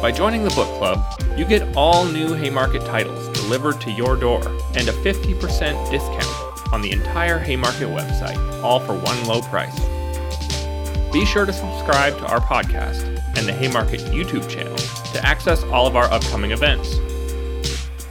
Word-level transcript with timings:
By 0.00 0.10
joining 0.10 0.44
the 0.44 0.50
book 0.50 0.78
club, 0.78 1.04
you 1.36 1.44
get 1.44 1.76
all 1.76 2.06
new 2.06 2.32
Haymarket 2.32 2.86
titles 2.86 3.28
delivered 3.38 3.82
to 3.82 3.90
your 3.90 4.16
door 4.16 4.40
and 4.74 4.88
a 4.88 4.92
50% 4.92 5.90
discount 5.90 6.72
on 6.72 6.80
the 6.80 6.90
entire 6.90 7.38
Haymarket 7.38 7.86
website, 7.88 8.38
all 8.62 8.80
for 8.80 8.94
one 8.94 9.26
low 9.26 9.42
price. 9.42 9.78
Be 11.12 11.26
sure 11.26 11.44
to 11.44 11.52
subscribe 11.52 12.16
to 12.16 12.26
our 12.28 12.40
podcast 12.40 13.04
and 13.36 13.46
the 13.46 13.52
Haymarket 13.52 14.00
YouTube 14.06 14.48
channel 14.48 14.76
to 15.12 15.20
access 15.22 15.62
all 15.64 15.86
of 15.86 15.96
our 15.96 16.10
upcoming 16.10 16.52
events. 16.52 16.94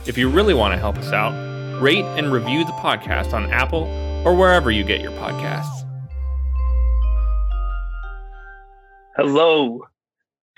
If 0.07 0.15
you 0.15 0.29
really 0.29 0.53
want 0.53 0.75
to 0.75 0.77
help 0.77 0.97
us 0.97 1.11
out, 1.11 1.33
rate 1.81 2.05
and 2.05 2.31
review 2.31 2.65
the 2.65 2.71
podcast 2.73 3.33
on 3.33 3.49
Apple 3.49 3.85
or 4.23 4.35
wherever 4.35 4.69
you 4.69 4.83
get 4.83 5.01
your 5.01 5.13
podcasts. 5.13 5.87
Hello. 9.15 9.81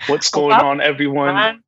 What's 0.08 0.30
going 0.30 0.52
on, 0.52 0.80
everyone? 0.80 1.62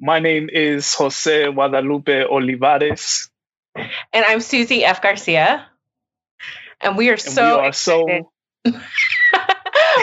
My 0.00 0.18
name 0.18 0.48
is 0.52 0.94
Jose 0.94 1.52
Guadalupe 1.52 2.24
Olivares. 2.24 3.30
And 3.74 4.24
I'm 4.24 4.40
Susie 4.40 4.84
F. 4.84 5.00
Garcia. 5.00 5.66
And 6.80 6.96
we 6.96 7.10
are 7.10 7.16
so 7.16 7.60
we 7.60 7.66
are 7.66 7.72
so 7.72 8.06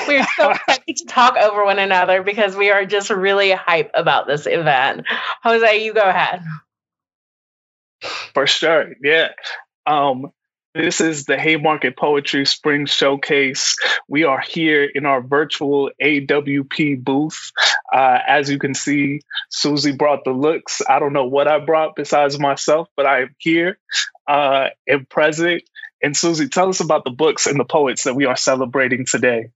we're 0.07 0.25
so 0.37 0.51
excited 0.51 0.97
to 0.97 1.05
talk 1.05 1.35
over 1.37 1.65
one 1.65 1.79
another 1.79 2.23
because 2.23 2.55
we 2.55 2.71
are 2.71 2.85
just 2.85 3.09
really 3.09 3.51
hype 3.51 3.91
about 3.93 4.27
this 4.27 4.47
event. 4.47 5.05
Jose, 5.43 5.83
you 5.83 5.93
go 5.93 6.03
ahead. 6.03 6.41
For 8.33 8.47
sure. 8.47 8.93
Yeah. 9.01 9.29
Um, 9.85 10.31
this 10.73 11.01
is 11.01 11.25
the 11.25 11.37
Haymarket 11.37 11.95
Poetry 11.95 12.45
Spring 12.45 12.85
Showcase. 12.87 13.75
We 14.07 14.23
are 14.23 14.41
here 14.41 14.83
in 14.83 15.05
our 15.05 15.21
virtual 15.21 15.91
AWP 16.01 17.03
booth. 17.03 17.51
Uh, 17.93 18.17
as 18.27 18.49
you 18.49 18.57
can 18.57 18.73
see, 18.73 19.21
Susie 19.49 19.91
brought 19.91 20.23
the 20.25 20.31
looks. 20.31 20.81
I 20.87 20.99
don't 20.99 21.13
know 21.13 21.27
what 21.27 21.47
I 21.47 21.59
brought 21.59 21.95
besides 21.95 22.39
myself, 22.39 22.89
but 22.97 23.05
I 23.05 23.21
am 23.21 23.35
here 23.37 23.77
uh, 24.27 24.69
and 24.87 25.07
present. 25.07 25.63
And 26.01 26.17
Susie, 26.17 26.49
tell 26.49 26.69
us 26.69 26.79
about 26.79 27.05
the 27.05 27.11
books 27.11 27.45
and 27.45 27.59
the 27.59 27.65
poets 27.65 28.05
that 28.05 28.15
we 28.15 28.25
are 28.25 28.35
celebrating 28.35 29.05
today. 29.05 29.51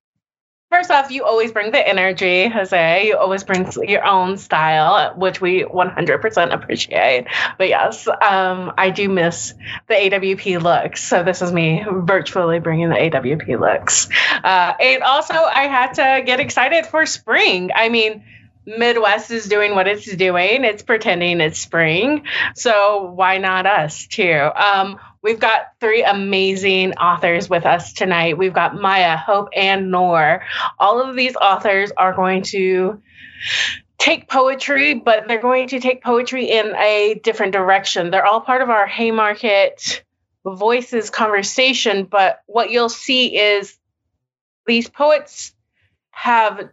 First 0.70 0.92
off, 0.92 1.12
you 1.12 1.24
always 1.24 1.54
bring 1.54 1.72
the 1.72 1.88
energy, 1.88 2.50
Jose. 2.50 3.08
You 3.08 3.18
always 3.18 3.46
bring 3.46 3.72
your 3.88 4.04
own 4.06 4.36
style, 4.36 5.16
which 5.16 5.40
we 5.40 5.64
100% 5.64 6.54
appreciate. 6.54 7.28
But 7.58 7.70
yes, 7.70 8.06
um, 8.06 8.74
I 8.78 8.90
do 8.90 9.08
miss 9.08 9.54
the 9.88 9.94
AWP 9.94 10.62
looks. 10.62 11.06
So 11.06 11.24
this 11.24 11.42
is 11.42 11.54
me 11.54 11.86
virtually 11.90 12.60
bringing 12.60 12.90
the 12.90 12.96
AWP 12.96 13.58
looks. 13.58 14.10
Uh, 14.44 14.74
and 14.78 15.04
also, 15.04 15.36
I 15.36 15.68
had 15.68 15.94
to 15.94 16.24
get 16.26 16.42
excited 16.42 16.86
for 16.86 17.06
spring. 17.06 17.70
I 17.74 17.88
mean, 17.88 18.26
Midwest 18.66 19.32
is 19.32 19.48
doing 19.48 19.74
what 19.74 19.88
it's 19.88 20.14
doing. 20.18 20.66
It's 20.66 20.84
pretending 20.84 21.40
it's 21.40 21.60
spring. 21.60 22.26
So 22.56 23.14
why 23.16 23.38
not 23.38 23.66
us 23.66 24.06
too? 24.08 24.50
Um, 24.54 25.00
we've 25.28 25.42
got 25.42 25.74
three 25.82 26.04
amazing 26.04 26.94
authors 26.94 27.50
with 27.50 27.66
us 27.66 27.92
tonight. 27.92 28.38
We've 28.38 28.54
got 28.54 28.80
Maya, 28.80 29.18
Hope, 29.18 29.50
and 29.54 29.92
Noor. 29.92 30.42
All 30.80 31.02
of 31.02 31.18
these 31.18 31.36
authors 31.36 31.92
are 31.98 32.14
going 32.14 32.44
to 32.44 33.02
take 33.98 34.30
poetry, 34.30 34.94
but 34.94 35.28
they're 35.28 35.42
going 35.42 35.68
to 35.68 35.82
take 35.82 36.02
poetry 36.02 36.50
in 36.50 36.74
a 36.78 37.20
different 37.22 37.52
direction. 37.52 38.10
They're 38.10 38.26
all 38.26 38.40
part 38.40 38.62
of 38.62 38.70
our 38.70 38.88
Haymarket 38.88 40.06
Voices 40.46 41.10
conversation, 41.10 42.06
but 42.06 42.40
what 42.46 42.72
you'll 42.72 42.88
see 42.88 43.38
is 43.38 43.78
these 44.66 44.90
poets 44.90 45.54
have 46.12 46.70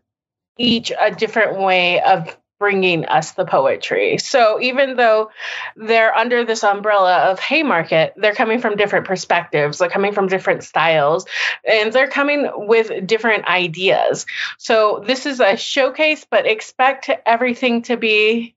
each 0.56 0.92
a 0.92 1.10
different 1.10 1.58
way 1.58 2.00
of 2.00 2.36
bringing 2.64 3.04
us 3.04 3.32
the 3.32 3.44
poetry. 3.44 4.16
So 4.16 4.58
even 4.58 4.96
though 4.96 5.30
they're 5.76 6.16
under 6.16 6.46
this 6.46 6.64
umbrella 6.64 7.30
of 7.30 7.38
Haymarket, 7.38 8.14
they're 8.16 8.34
coming 8.34 8.58
from 8.58 8.76
different 8.76 9.06
perspectives, 9.06 9.76
they're 9.76 9.90
coming 9.90 10.14
from 10.14 10.28
different 10.28 10.64
styles, 10.64 11.26
and 11.68 11.92
they're 11.92 12.08
coming 12.08 12.48
with 12.54 13.06
different 13.06 13.44
ideas. 13.44 14.24
So 14.56 15.04
this 15.06 15.26
is 15.26 15.40
a 15.40 15.58
showcase, 15.58 16.24
but 16.24 16.46
expect 16.46 17.10
everything 17.26 17.82
to 17.82 17.98
be 17.98 18.54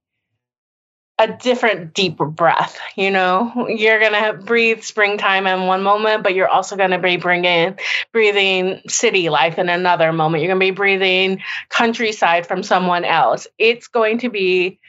a 1.20 1.28
different 1.28 1.94
deep 1.94 2.18
breath 2.18 2.80
you 2.96 3.12
know? 3.12 3.68
You're 3.70 4.00
gonna 4.00 4.34
breathe 4.34 4.84
springtime 4.84 5.48
in 5.48 5.66
one 5.68 5.84
moment 5.84 6.24
but 6.24 6.36
you're 6.36 6.48
also 6.48 6.76
gonna 6.76 7.00
be 7.00 7.18
bringing 7.18 7.78
breathing 8.12 8.82
city 8.88 9.30
life 9.30 9.58
in 9.58 9.70
another 9.70 10.14
moment. 10.14 10.44
You're 10.44 10.52
gonna 10.52 10.60
be 10.60 10.72
breathing 10.72 11.42
countryside 11.70 12.48
from 12.48 12.64
someone 12.64 13.06
else. 13.06 13.48
It's 13.58 13.88
going 13.88 14.20
to 14.20 14.30
be 14.30 14.80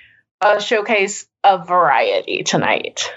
a 0.40 0.60
showcase 0.60 1.26
of 1.44 1.66
variety 1.66 2.42
tonight. 2.42 3.12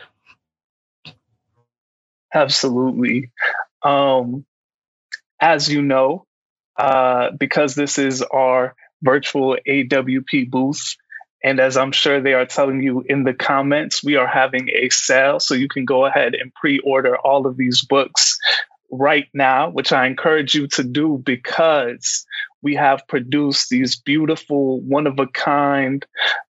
Absolutely. 2.34 3.32
Um 3.84 4.46
as 5.40 5.68
you 5.72 5.82
know 5.82 6.26
uh 6.78 7.32
because 7.32 7.76
this 7.76 7.98
is 7.98 8.22
our 8.22 8.76
virtual 9.04 9.58
awp 9.68 10.50
booth 10.50 10.96
and 11.44 11.60
as 11.60 11.78
I'm 11.78 11.92
sure 11.92 12.22
they 12.22 12.34
are 12.34 12.46
telling 12.46 12.82
you 12.82 13.04
in 13.08 13.24
the 13.24 13.34
comments, 13.34 14.04
we 14.04 14.16
are 14.16 14.28
having 14.28 14.70
a 14.70 14.90
sale. 14.90 15.40
So 15.40 15.56
you 15.56 15.68
can 15.68 15.86
go 15.86 16.06
ahead 16.06 16.36
and 16.36 16.54
pre 16.54 16.80
order 16.80 17.18
all 17.18 17.48
of 17.48 17.58
these 17.58 17.84
books 17.84 18.38
right 18.92 19.28
now, 19.34 19.70
which 19.70 19.92
I 19.92 20.06
encourage 20.06 20.54
you 20.54 20.68
to 20.68 20.84
do 20.84 21.22
because 21.24 22.26
we 22.62 22.76
have 22.76 23.08
produced 23.08 23.70
these 23.70 23.96
beautiful, 23.96 24.80
one 24.82 25.08
of 25.08 25.18
a 25.18 25.26
kind 25.28 26.06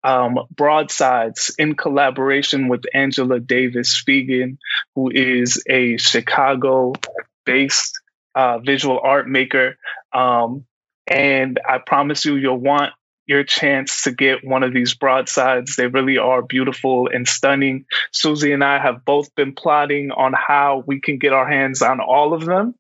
um, 0.04 0.40
broadsides 0.56 1.54
in 1.58 1.76
collaboration 1.76 2.70
with 2.70 2.84
Angela 2.94 3.40
Davis 3.40 4.02
Fegan, 4.08 4.58
who 4.96 5.12
is 5.12 5.62
a 5.68 5.98
Chicago 5.98 6.94
based 7.46 8.00
uh, 8.36 8.60
visual 8.60 9.00
art 9.04 9.28
maker. 9.28 9.78
Um, 10.14 10.66
and 11.08 11.60
I 11.68 11.80
promise 11.80 12.24
you, 12.24 12.36
you'll 12.36 12.58
want 12.58 12.94
your 13.28 13.44
chance 13.44 14.04
to 14.04 14.12
get 14.12 14.44
one 14.44 14.64
of 14.64 14.74
these 14.74 14.96
broadsides. 14.96 15.76
They 15.76 15.88
really 15.88 16.18
are 16.18 16.42
beautiful 16.42 17.10
and 17.14 17.28
stunning. 17.28 17.86
Susie 18.12 18.54
and 18.54 18.64
I 18.64 18.80
have 18.80 19.06
both 19.06 19.36
been 19.36 19.54
plotting 19.54 20.12
on 20.12 20.34
how 20.34 20.84
we 20.88 21.02
can 21.02 21.18
get 21.18 21.34
our 21.34 21.48
hands 21.48 21.82
on 21.82 22.00
all 22.00 22.34
of 22.34 22.46
them. 22.46 22.76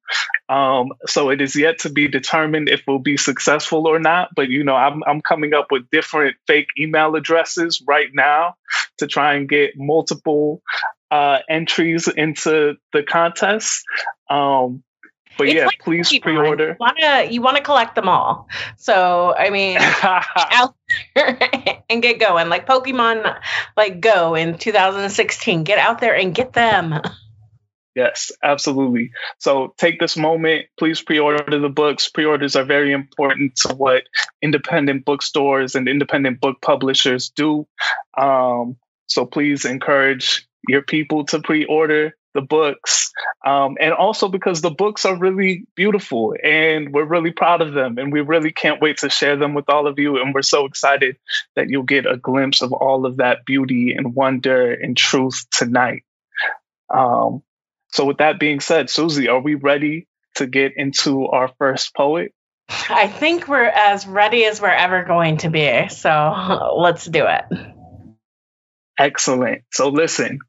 Um, 0.49 0.93
so 1.05 1.29
it 1.29 1.41
is 1.41 1.55
yet 1.55 1.79
to 1.79 1.89
be 1.89 2.07
determined 2.07 2.69
if 2.69 2.83
we'll 2.87 2.99
be 2.99 3.17
successful 3.17 3.87
or 3.87 3.99
not. 3.99 4.29
But 4.35 4.49
you 4.49 4.63
know, 4.63 4.75
I'm 4.75 5.03
I'm 5.05 5.21
coming 5.21 5.53
up 5.53 5.67
with 5.69 5.89
different 5.91 6.37
fake 6.47 6.69
email 6.79 7.15
addresses 7.15 7.83
right 7.85 8.09
now 8.13 8.55
to 8.99 9.07
try 9.07 9.33
and 9.33 9.49
get 9.49 9.73
multiple 9.75 10.61
uh, 11.11 11.39
entries 11.49 12.07
into 12.07 12.75
the 12.93 13.03
contest. 13.03 13.83
Um, 14.29 14.83
but 15.37 15.47
it's 15.47 15.55
yeah, 15.55 15.65
like 15.65 15.79
please 15.79 16.17
pre-order. 16.19 16.69
You 16.69 16.75
wanna 16.79 17.31
you 17.31 17.41
wanna 17.41 17.61
collect 17.61 17.95
them 17.95 18.09
all. 18.09 18.47
So 18.77 19.33
I 19.37 19.49
mean, 19.49 19.77
out 20.03 20.75
there 21.15 21.37
and 21.89 22.01
get 22.01 22.19
going. 22.19 22.49
Like 22.49 22.67
Pokemon, 22.67 23.37
like 23.75 23.99
Go 23.99 24.35
in 24.35 24.57
2016. 24.57 25.63
Get 25.63 25.79
out 25.79 25.99
there 25.99 26.15
and 26.15 26.33
get 26.33 26.53
them. 26.53 26.99
Yes, 27.97 28.31
absolutely. 28.43 29.09
So 29.39 29.73
take 29.79 29.99
this 29.99 30.15
moment, 30.15 30.67
please 30.77 31.01
pre-order 31.01 31.59
the 31.59 31.67
books. 31.67 32.07
Pre-orders 32.09 32.55
are 32.55 32.63
very 32.63 32.91
important 32.91 33.55
to 33.63 33.73
what 33.73 34.03
independent 34.39 35.03
bookstores 35.03 35.73
and 35.73 35.87
independent 35.87 36.39
book 36.39 36.61
publishers 36.61 37.29
do. 37.29 37.65
Um, 38.15 38.77
so 39.07 39.25
please 39.25 39.65
encourage 39.65 40.47
your 40.67 40.83
people 40.83 41.25
to 41.25 41.41
pre-order 41.41 42.15
the 42.37 42.41
books, 42.41 43.11
um, 43.43 43.77
and 43.81 43.93
also 43.93 44.27
because 44.27 44.61
the 44.61 44.69
books 44.69 45.05
are 45.05 45.17
really 45.17 45.65
beautiful 45.75 46.35
and 46.41 46.93
we're 46.93 47.03
really 47.03 47.31
proud 47.31 47.61
of 47.61 47.73
them. 47.73 47.97
And 47.97 48.13
we 48.13 48.21
really 48.21 48.51
can't 48.51 48.79
wait 48.79 48.97
to 48.99 49.09
share 49.09 49.37
them 49.37 49.55
with 49.55 49.69
all 49.69 49.87
of 49.87 49.97
you. 49.97 50.21
And 50.21 50.35
we're 50.35 50.43
so 50.43 50.65
excited 50.65 51.17
that 51.55 51.67
you'll 51.67 51.81
get 51.81 52.05
a 52.05 52.15
glimpse 52.15 52.61
of 52.61 52.73
all 52.73 53.07
of 53.07 53.17
that 53.17 53.43
beauty 53.43 53.93
and 53.93 54.13
wonder 54.13 54.71
and 54.71 54.95
truth 54.95 55.45
tonight. 55.51 56.03
Um, 56.93 57.41
so, 57.89 58.05
with 58.05 58.17
that 58.17 58.39
being 58.39 58.59
said, 58.59 58.91
Susie, 58.91 59.29
are 59.29 59.41
we 59.41 59.55
ready 59.55 60.07
to 60.35 60.45
get 60.45 60.73
into 60.77 61.25
our 61.25 61.49
first 61.57 61.95
poet? 61.95 62.33
I 62.69 63.07
think 63.07 63.47
we're 63.47 63.63
as 63.63 64.05
ready 64.05 64.45
as 64.45 64.61
we're 64.61 64.69
ever 64.69 65.05
going 65.05 65.37
to 65.37 65.49
be. 65.49 65.87
So 65.89 66.75
let's 66.77 67.05
do 67.05 67.25
it. 67.25 67.45
Excellent. 68.99 69.63
So 69.71 69.89
listen, 69.89 70.39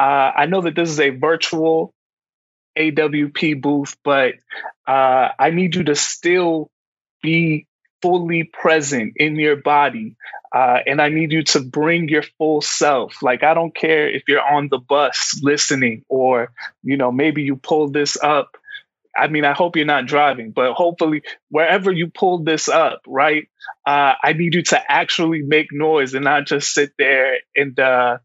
uh, 0.00 0.32
I 0.34 0.46
know 0.46 0.62
that 0.62 0.74
this 0.74 0.88
is 0.88 0.98
a 0.98 1.10
virtual 1.10 1.92
AWP 2.78 3.60
booth, 3.60 3.98
but 4.02 4.32
uh, 4.86 5.28
I 5.38 5.50
need 5.50 5.74
you 5.74 5.84
to 5.84 5.94
still 5.94 6.70
be 7.22 7.66
fully 8.00 8.44
present 8.44 9.12
in 9.16 9.36
your 9.36 9.56
body. 9.56 10.16
Uh, 10.54 10.78
and 10.86 11.02
I 11.02 11.10
need 11.10 11.32
you 11.32 11.42
to 11.42 11.60
bring 11.60 12.08
your 12.08 12.22
full 12.38 12.62
self. 12.62 13.22
Like, 13.22 13.42
I 13.42 13.52
don't 13.52 13.74
care 13.74 14.08
if 14.08 14.22
you're 14.26 14.40
on 14.40 14.68
the 14.70 14.78
bus 14.78 15.38
listening 15.42 16.06
or, 16.08 16.50
you 16.82 16.96
know, 16.96 17.12
maybe 17.12 17.42
you 17.42 17.56
pull 17.56 17.90
this 17.90 18.16
up. 18.16 18.56
I 19.14 19.26
mean, 19.28 19.44
I 19.44 19.52
hope 19.52 19.76
you're 19.76 19.84
not 19.84 20.06
driving, 20.06 20.52
but 20.52 20.72
hopefully, 20.72 21.24
wherever 21.50 21.92
you 21.92 22.08
pull 22.08 22.38
this 22.38 22.70
up, 22.70 23.02
right? 23.06 23.48
Uh, 23.84 24.14
I 24.22 24.32
need 24.32 24.54
you 24.54 24.62
to 24.62 24.80
actually 24.90 25.42
make 25.42 25.68
noise 25.72 26.14
and 26.14 26.24
not 26.24 26.46
just 26.46 26.72
sit 26.72 26.92
there 26.96 27.36
and, 27.54 27.78
uh, 27.78 28.18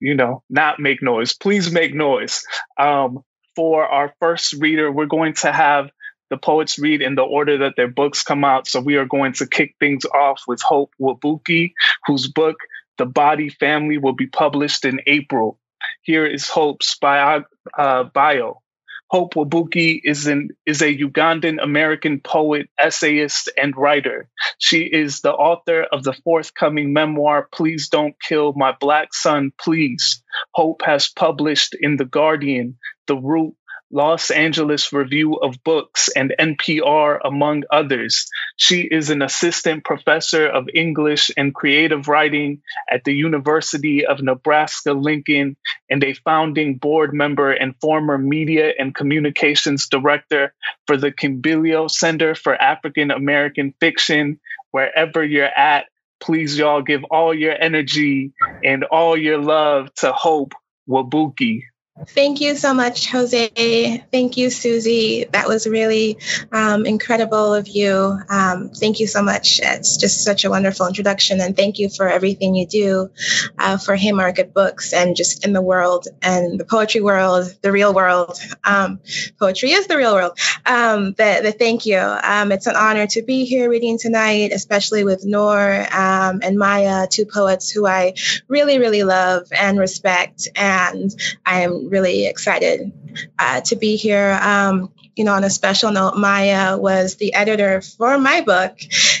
you 0.00 0.14
know, 0.14 0.42
not 0.48 0.80
make 0.80 1.02
noise. 1.02 1.34
Please 1.34 1.70
make 1.70 1.94
noise. 1.94 2.44
Um, 2.78 3.20
for 3.56 3.84
our 3.84 4.14
first 4.20 4.54
reader, 4.54 4.90
we're 4.90 5.06
going 5.06 5.34
to 5.34 5.50
have 5.52 5.90
the 6.30 6.36
poets 6.36 6.78
read 6.78 7.02
in 7.02 7.14
the 7.14 7.22
order 7.22 7.58
that 7.58 7.74
their 7.76 7.88
books 7.88 8.22
come 8.22 8.44
out. 8.44 8.68
So 8.68 8.80
we 8.80 8.96
are 8.96 9.06
going 9.06 9.32
to 9.34 9.46
kick 9.46 9.74
things 9.80 10.04
off 10.04 10.42
with 10.46 10.60
Hope 10.62 10.92
Wabuke, 11.00 11.72
whose 12.06 12.28
book, 12.28 12.56
The 12.98 13.06
Body 13.06 13.48
Family, 13.48 13.98
will 13.98 14.14
be 14.14 14.26
published 14.26 14.84
in 14.84 15.00
April. 15.06 15.58
Here 16.02 16.26
is 16.26 16.48
Hope's 16.48 16.98
bio. 16.98 17.44
Uh, 17.76 18.04
bio. 18.04 18.62
Hope 19.10 19.34
Wabuke 19.34 20.00
is 20.04 20.26
an 20.26 20.50
is 20.66 20.82
a 20.82 20.94
Ugandan 20.94 21.62
American 21.62 22.20
poet, 22.20 22.68
essayist, 22.78 23.50
and 23.56 23.74
writer. 23.74 24.28
She 24.58 24.82
is 24.82 25.20
the 25.20 25.32
author 25.32 25.82
of 25.82 26.04
the 26.04 26.12
forthcoming 26.12 26.92
memoir 26.92 27.48
"Please 27.50 27.88
Don't 27.88 28.14
Kill 28.20 28.52
My 28.54 28.74
Black 28.78 29.14
Son, 29.14 29.50
Please." 29.58 30.22
Hope 30.52 30.82
has 30.84 31.08
published 31.08 31.74
in 31.80 31.96
The 31.96 32.04
Guardian, 32.04 32.76
The 33.06 33.16
Root, 33.16 33.54
Los 33.90 34.30
Angeles 34.30 34.92
Review 34.92 35.36
of 35.36 35.64
Books, 35.64 36.10
and 36.14 36.34
NPR, 36.38 37.18
among 37.24 37.64
others. 37.70 38.26
She 38.56 38.82
is 38.82 39.08
an 39.08 39.22
assistant 39.22 39.84
professor 39.84 40.46
of 40.46 40.68
English 40.74 41.30
and 41.36 41.54
creative 41.54 42.06
writing 42.06 42.60
at 42.90 43.04
the 43.04 43.14
University 43.14 44.04
of 44.04 44.20
Nebraska 44.20 44.92
Lincoln 44.92 45.56
and 45.88 46.04
a 46.04 46.12
founding 46.12 46.76
board 46.76 47.14
member 47.14 47.50
and 47.50 47.74
former 47.80 48.18
media 48.18 48.72
and 48.78 48.94
communications 48.94 49.88
director 49.88 50.52
for 50.86 50.98
the 50.98 51.10
Kimbilio 51.10 51.90
Center 51.90 52.34
for 52.34 52.54
African 52.54 53.10
American 53.10 53.74
Fiction. 53.80 54.38
Wherever 54.70 55.24
you're 55.24 55.46
at, 55.46 55.86
please, 56.20 56.58
y'all, 56.58 56.82
give 56.82 57.04
all 57.04 57.32
your 57.32 57.54
energy 57.58 58.32
and 58.62 58.84
all 58.84 59.16
your 59.16 59.38
love 59.38 59.94
to 59.94 60.12
Hope 60.12 60.52
Wabuke. 60.88 61.62
Thank 62.06 62.40
you 62.40 62.54
so 62.54 62.74
much, 62.74 63.10
Jose. 63.10 64.04
Thank 64.12 64.36
you, 64.36 64.50
Susie. 64.50 65.24
That 65.32 65.48
was 65.48 65.66
really 65.66 66.18
um, 66.52 66.86
incredible 66.86 67.54
of 67.54 67.66
you. 67.66 68.16
Um, 68.28 68.70
thank 68.70 69.00
you 69.00 69.08
so 69.08 69.20
much. 69.22 69.58
It's 69.60 69.96
just 69.96 70.22
such 70.22 70.44
a 70.44 70.50
wonderful 70.50 70.86
introduction. 70.86 71.40
And 71.40 71.56
thank 71.56 71.80
you 71.80 71.88
for 71.88 72.08
everything 72.08 72.54
you 72.54 72.66
do 72.66 73.10
uh, 73.58 73.78
for 73.78 73.96
Haymarket 73.96 74.54
Books 74.54 74.92
and 74.92 75.16
just 75.16 75.44
in 75.44 75.52
the 75.52 75.60
world 75.60 76.06
and 76.22 76.60
the 76.60 76.64
poetry 76.64 77.00
world, 77.00 77.52
the 77.62 77.72
real 77.72 77.92
world. 77.92 78.38
Um, 78.62 79.00
poetry 79.38 79.72
is 79.72 79.88
the 79.88 79.96
real 79.96 80.14
world. 80.14 80.38
Um, 80.64 81.14
the, 81.14 81.40
the 81.42 81.52
thank 81.52 81.84
you. 81.84 81.98
Um, 81.98 82.52
it's 82.52 82.68
an 82.68 82.76
honor 82.76 83.08
to 83.08 83.22
be 83.22 83.44
here 83.44 83.68
reading 83.68 83.98
tonight, 83.98 84.52
especially 84.52 85.02
with 85.02 85.24
Noor 85.24 85.86
um, 85.92 86.40
and 86.42 86.58
Maya, 86.58 87.08
two 87.10 87.26
poets 87.26 87.70
who 87.70 87.86
I 87.86 88.14
really, 88.46 88.78
really 88.78 89.02
love 89.02 89.48
and 89.50 89.78
respect. 89.80 90.48
And 90.54 91.10
I 91.44 91.62
am 91.62 91.87
really 91.88 92.26
excited 92.26 92.92
uh, 93.38 93.60
to 93.62 93.76
be 93.76 93.96
here. 93.96 94.38
Um, 94.40 94.92
you 95.16 95.24
know, 95.24 95.34
on 95.34 95.42
a 95.42 95.50
special 95.50 95.90
note, 95.90 96.16
Maya 96.16 96.78
was 96.78 97.16
the 97.16 97.34
editor 97.34 97.80
for 97.80 98.18
my 98.18 98.40
book. 98.40 98.78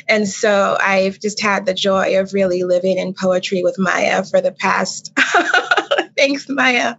And 0.08 0.28
so 0.28 0.76
I've 0.80 1.18
just 1.18 1.42
had 1.42 1.66
the 1.66 1.74
joy 1.74 2.20
of 2.20 2.32
really 2.32 2.62
living 2.62 2.98
in 2.98 3.14
poetry 3.14 3.64
with 3.64 3.80
Maya 3.80 4.22
for 4.22 4.40
the 4.40 4.52
past, 4.52 5.12
thanks, 6.16 6.48
Maya, 6.48 6.94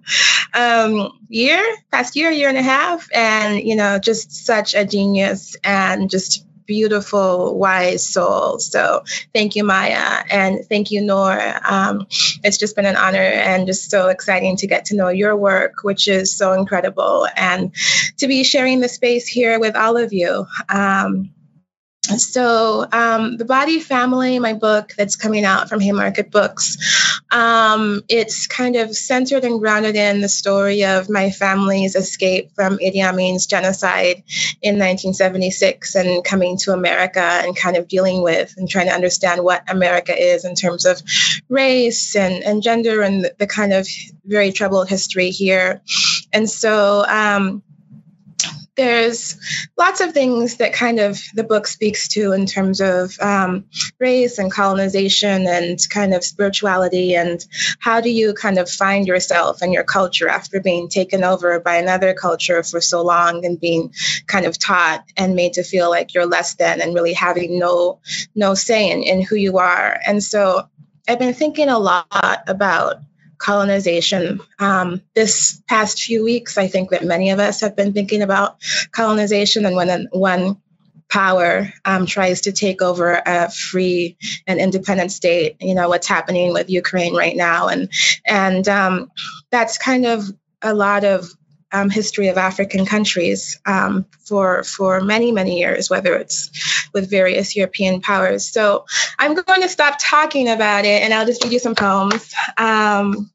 um, 0.53 1.17
year, 1.29 1.63
past 1.91 2.17
year, 2.17 2.29
year 2.29 2.49
and 2.49 2.57
a 2.57 2.61
half. 2.61 3.07
And, 3.15 3.61
you 3.61 3.77
know, 3.77 3.99
just 3.99 4.33
such 4.45 4.75
a 4.75 4.83
genius 4.83 5.55
and 5.63 6.09
just 6.09 6.45
beautiful, 6.69 7.57
wise 7.57 8.07
soul. 8.07 8.59
So 8.59 9.03
thank 9.33 9.55
you, 9.55 9.63
Maya, 9.63 10.23
and 10.29 10.63
thank 10.69 10.91
you, 10.91 11.01
Noor. 11.01 11.35
Um, 11.65 12.05
it's 12.43 12.59
just 12.59 12.75
been 12.75 12.85
an 12.85 12.95
honor 12.95 13.17
and 13.17 13.65
just 13.65 13.89
so 13.89 14.09
exciting 14.09 14.55
to 14.57 14.67
get 14.67 14.85
to 14.85 14.95
know 14.95 15.09
your 15.09 15.35
work, 15.35 15.81
which 15.81 16.07
is 16.07 16.37
so 16.37 16.53
incredible, 16.53 17.27
and 17.35 17.73
to 18.19 18.27
be 18.27 18.43
sharing 18.43 18.81
the 18.81 18.87
space 18.87 19.25
here 19.27 19.59
with 19.59 19.75
all 19.75 19.97
of 19.97 20.13
you. 20.13 20.45
Um, 20.69 21.31
so 22.01 22.85
um, 22.91 23.37
the 23.37 23.45
body 23.45 23.79
family 23.79 24.39
my 24.39 24.53
book 24.53 24.93
that's 24.97 25.15
coming 25.15 25.45
out 25.45 25.69
from 25.69 25.79
haymarket 25.79 26.31
books 26.31 26.77
um, 27.31 28.01
it's 28.07 28.47
kind 28.47 28.75
of 28.75 28.95
centered 28.95 29.43
and 29.43 29.59
grounded 29.59 29.95
in 29.95 30.21
the 30.21 30.29
story 30.29 30.85
of 30.85 31.09
my 31.09 31.29
family's 31.29 31.95
escape 31.95 32.51
from 32.55 32.77
idi 32.77 33.03
amin's 33.03 33.45
genocide 33.45 34.23
in 34.61 34.75
1976 34.75 35.95
and 35.95 36.23
coming 36.23 36.57
to 36.57 36.71
america 36.71 37.19
and 37.19 37.55
kind 37.55 37.77
of 37.77 37.87
dealing 37.87 38.23
with 38.23 38.53
and 38.57 38.69
trying 38.69 38.87
to 38.87 38.93
understand 38.93 39.43
what 39.43 39.69
america 39.69 40.15
is 40.17 40.45
in 40.45 40.55
terms 40.55 40.85
of 40.85 41.01
race 41.49 42.15
and, 42.15 42.43
and 42.43 42.63
gender 42.63 43.01
and 43.01 43.29
the, 43.37 43.47
kind 43.47 43.73
of 43.73 43.87
very 44.25 44.51
troubled 44.51 44.87
history 44.87 45.31
here. 45.31 45.81
And 46.31 46.49
so 46.49 47.03
um, 47.05 47.63
there's 48.79 49.35
lots 49.77 49.99
of 49.99 50.13
things 50.13 50.55
that 50.55 50.71
kind 50.71 51.01
of 51.01 51.21
the 51.33 51.43
book 51.43 51.67
speaks 51.67 52.07
to 52.07 52.31
in 52.31 52.45
terms 52.45 52.79
of 52.79 53.19
um, 53.19 53.65
race 53.99 54.39
and 54.39 54.49
colonization 54.49 55.45
and 55.47 55.77
kind 55.89 56.13
of 56.13 56.23
spirituality 56.23 57.13
and 57.13 57.45
how 57.79 57.99
do 57.99 58.09
you 58.09 58.33
kind 58.33 58.57
of 58.57 58.69
find 58.69 59.05
yourself 59.05 59.61
and 59.61 59.73
your 59.73 59.83
culture 59.83 60.29
after 60.29 60.61
being 60.61 60.87
taken 60.87 61.25
over 61.25 61.59
by 61.59 61.75
another 61.75 62.13
culture 62.13 62.63
for 62.63 62.79
so 62.79 63.01
long 63.01 63.45
and 63.45 63.59
being 63.59 63.93
kind 64.27 64.45
of 64.45 64.57
taught 64.57 65.03
and 65.17 65.35
made 65.35 65.51
to 65.53 65.63
feel 65.63 65.89
like 65.89 66.13
you're 66.13 66.25
less 66.25 66.55
than 66.55 66.79
and 66.79 66.95
really 66.95 67.11
having 67.11 67.59
no 67.59 67.99
no 68.33 68.53
say 68.53 68.91
in, 68.91 69.03
in 69.03 69.21
who 69.21 69.35
you 69.35 69.57
are. 69.57 69.99
And 70.05 70.23
so 70.23 70.69
i've 71.05 71.19
been 71.19 71.33
thinking 71.33 71.67
a 71.67 71.79
lot 71.79 72.43
about 72.47 73.01
colonization. 73.39 74.39
Um, 74.59 75.01
this 75.15 75.61
past 75.67 75.99
few 76.01 76.23
weeks, 76.23 76.57
I 76.57 76.67
think 76.67 76.91
that 76.91 77.03
many 77.03 77.31
of 77.31 77.39
us 77.39 77.61
have 77.61 77.75
been 77.75 77.93
thinking 77.93 78.21
about 78.21 78.57
colonization 78.91 79.65
and 79.65 79.75
when 79.75 80.07
one 80.11 80.61
power 81.09 81.73
um, 81.83 82.05
tries 82.05 82.41
to 82.41 82.51
take 82.51 82.81
over 82.81 83.21
a 83.25 83.49
free 83.49 84.17
and 84.45 84.59
independent 84.59 85.11
state. 85.11 85.57
You 85.59 85.73
know 85.73 85.89
what's 85.89 86.07
happening 86.07 86.53
with 86.53 86.69
Ukraine 86.69 87.15
right 87.15 87.35
now, 87.35 87.67
and 87.67 87.89
and 88.25 88.67
um, 88.67 89.11
that's 89.49 89.77
kind 89.77 90.05
of 90.05 90.25
a 90.61 90.73
lot 90.73 91.03
of 91.03 91.29
um, 91.71 91.89
history 91.89 92.29
of 92.29 92.37
African 92.37 92.85
countries 92.85 93.59
um, 93.65 94.05
for 94.25 94.63
for 94.63 95.01
many 95.01 95.31
many 95.31 95.59
years, 95.59 95.89
whether 95.89 96.15
it's 96.15 96.89
with 96.93 97.09
various 97.09 97.55
European 97.55 98.01
powers. 98.01 98.47
So 98.47 98.85
I'm 99.17 99.35
going 99.35 99.61
to 99.61 99.69
stop 99.69 99.97
talking 99.99 100.49
about 100.49 100.85
it, 100.85 101.03
and 101.03 101.13
I'll 101.13 101.25
just 101.25 101.43
read 101.43 101.53
you 101.53 101.59
some 101.59 101.75
poems. 101.75 102.33
Um, 102.57 103.31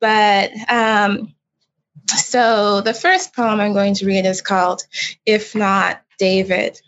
but 0.00 0.50
um, 0.68 1.34
so 2.06 2.80
the 2.80 2.94
first 2.94 3.34
poem 3.34 3.60
I'm 3.60 3.72
going 3.72 3.94
to 3.94 4.06
read 4.06 4.26
is 4.26 4.40
called 4.40 4.82
"If 5.26 5.54
Not 5.54 6.02
David." 6.18 6.80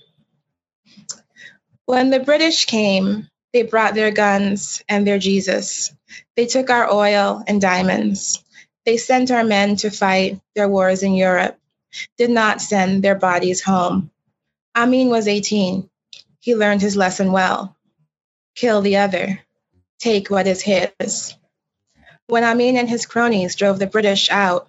When 1.87 2.11
the 2.11 2.21
British 2.21 2.65
came, 2.65 3.29
they 3.53 3.63
brought 3.63 3.95
their 3.95 4.11
guns 4.11 4.83
and 4.89 5.07
their 5.07 5.19
Jesus. 5.19 5.95
They 6.37 6.47
took 6.47 6.71
our 6.71 6.91
oil 6.93 7.43
and 7.47 7.61
diamonds. 7.61 8.44
They 8.85 8.99
sent 8.99 9.31
our 9.31 9.45
men 9.45 9.77
to 9.77 9.91
fight 9.91 10.41
their 10.55 10.69
wars 10.69 11.03
in 11.03 11.15
Europe, 11.15 11.59
did 12.19 12.31
not 12.31 12.61
send 12.61 13.03
their 13.03 13.15
bodies 13.15 13.63
home. 13.63 14.11
Amin 14.77 15.09
was 15.09 15.29
18. 15.29 15.89
He 16.41 16.55
learned 16.55 16.83
his 16.83 16.97
lesson 16.97 17.33
well. 17.33 17.77
Kill 18.55 18.83
the 18.83 18.99
other, 18.99 19.41
take 19.99 20.31
what 20.31 20.47
is 20.47 20.61
his. 20.61 21.35
When 22.27 22.45
Amin 22.45 22.77
and 22.77 22.89
his 22.89 23.07
cronies 23.07 23.57
drove 23.57 23.79
the 23.79 23.87
British 23.87 24.31
out, 24.31 24.69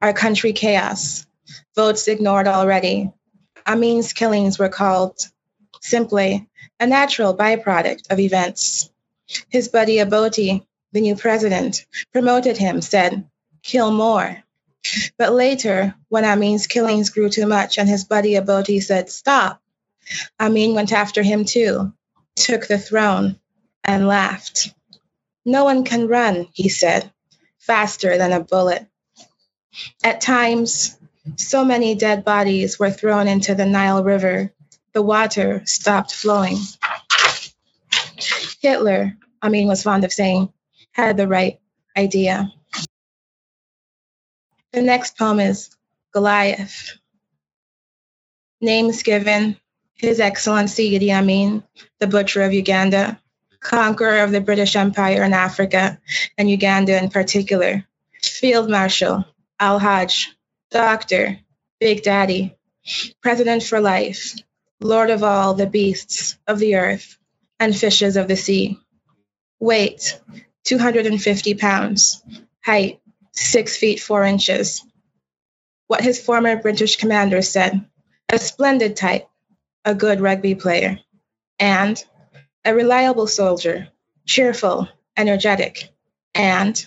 our 0.00 0.12
country 0.12 0.52
chaos, 0.52 1.26
votes 1.74 2.08
ignored 2.08 2.48
already. 2.48 3.10
Amin's 3.66 4.12
killings 4.12 4.58
were 4.58 4.68
called 4.68 5.18
simply 5.80 6.48
a 6.80 6.86
natural 6.86 7.36
byproduct 7.36 8.10
of 8.10 8.18
events. 8.18 8.90
His 9.48 9.68
buddy 9.68 10.00
Obote, 10.00 10.64
the 10.92 11.00
new 11.00 11.16
president, 11.16 11.86
promoted 12.12 12.56
him, 12.56 12.80
said, 12.80 13.26
kill 13.62 13.90
more. 13.90 14.42
But 15.16 15.32
later, 15.32 15.94
when 16.08 16.24
Amin's 16.24 16.66
killings 16.66 17.10
grew 17.10 17.28
too 17.28 17.46
much 17.46 17.78
and 17.78 17.88
his 17.88 18.04
buddy 18.04 18.36
Obote 18.36 18.82
said, 18.82 19.10
Stop, 19.10 19.62
Amin 20.40 20.74
went 20.74 20.92
after 20.92 21.22
him 21.22 21.44
too, 21.44 21.92
took 22.34 22.66
the 22.66 22.78
throne, 22.78 23.38
and 23.84 24.08
laughed. 24.08 24.74
No 25.44 25.64
one 25.64 25.84
can 25.84 26.08
run, 26.08 26.48
he 26.52 26.68
said, 26.68 27.10
faster 27.58 28.18
than 28.18 28.32
a 28.32 28.40
bullet. 28.40 28.86
At 30.02 30.20
times, 30.20 30.96
so 31.36 31.64
many 31.64 31.94
dead 31.94 32.24
bodies 32.24 32.78
were 32.78 32.90
thrown 32.90 33.28
into 33.28 33.54
the 33.54 33.66
Nile 33.66 34.02
River, 34.02 34.52
the 34.92 35.02
water 35.02 35.62
stopped 35.64 36.14
flowing. 36.14 36.58
Hitler, 38.60 39.16
Amin 39.42 39.66
was 39.66 39.82
fond 39.82 40.04
of 40.04 40.12
saying, 40.12 40.52
had 40.92 41.16
the 41.16 41.28
right 41.28 41.60
idea. 41.96 42.52
The 44.72 44.80
next 44.80 45.18
poem 45.18 45.38
is 45.38 45.68
Goliath. 46.14 46.96
Names 48.62 49.02
given 49.02 49.58
His 49.92 50.18
Excellency 50.18 50.98
Idi 50.98 51.10
Amin, 51.12 51.62
the 51.98 52.06
Butcher 52.06 52.40
of 52.40 52.54
Uganda, 52.54 53.20
conqueror 53.60 54.20
of 54.24 54.30
the 54.30 54.40
British 54.40 54.74
Empire 54.74 55.24
in 55.24 55.34
Africa 55.34 56.00
and 56.38 56.50
Uganda 56.50 56.96
in 56.96 57.10
particular, 57.10 57.84
Field 58.22 58.70
Marshal, 58.70 59.26
Al 59.60 59.78
Hajj, 59.78 60.34
Doctor, 60.70 61.38
Big 61.78 62.02
Daddy, 62.02 62.56
President 63.20 63.62
for 63.62 63.78
Life, 63.78 64.36
Lord 64.80 65.10
of 65.10 65.22
all 65.22 65.52
the 65.52 65.66
beasts 65.66 66.38
of 66.46 66.58
the 66.58 66.76
earth 66.76 67.18
and 67.60 67.76
fishes 67.76 68.16
of 68.16 68.26
the 68.26 68.36
sea. 68.36 68.78
Weight 69.60 70.18
250 70.64 71.54
pounds. 71.56 72.22
Height 72.64 73.01
6 73.32 73.76
feet 73.76 74.00
4 74.00 74.24
inches. 74.24 74.84
What 75.86 76.02
his 76.02 76.20
former 76.20 76.56
British 76.56 76.96
commander 76.96 77.42
said 77.42 77.84
a 78.28 78.38
splendid 78.38 78.96
type, 78.96 79.28
a 79.84 79.94
good 79.94 80.20
rugby 80.20 80.54
player, 80.54 80.98
and 81.58 82.02
a 82.64 82.74
reliable 82.74 83.26
soldier, 83.26 83.88
cheerful, 84.26 84.88
energetic, 85.16 85.90
and 86.34 86.86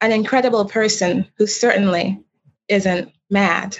an 0.00 0.12
incredible 0.12 0.66
person 0.66 1.26
who 1.38 1.46
certainly 1.46 2.22
isn't 2.68 3.12
mad. 3.30 3.78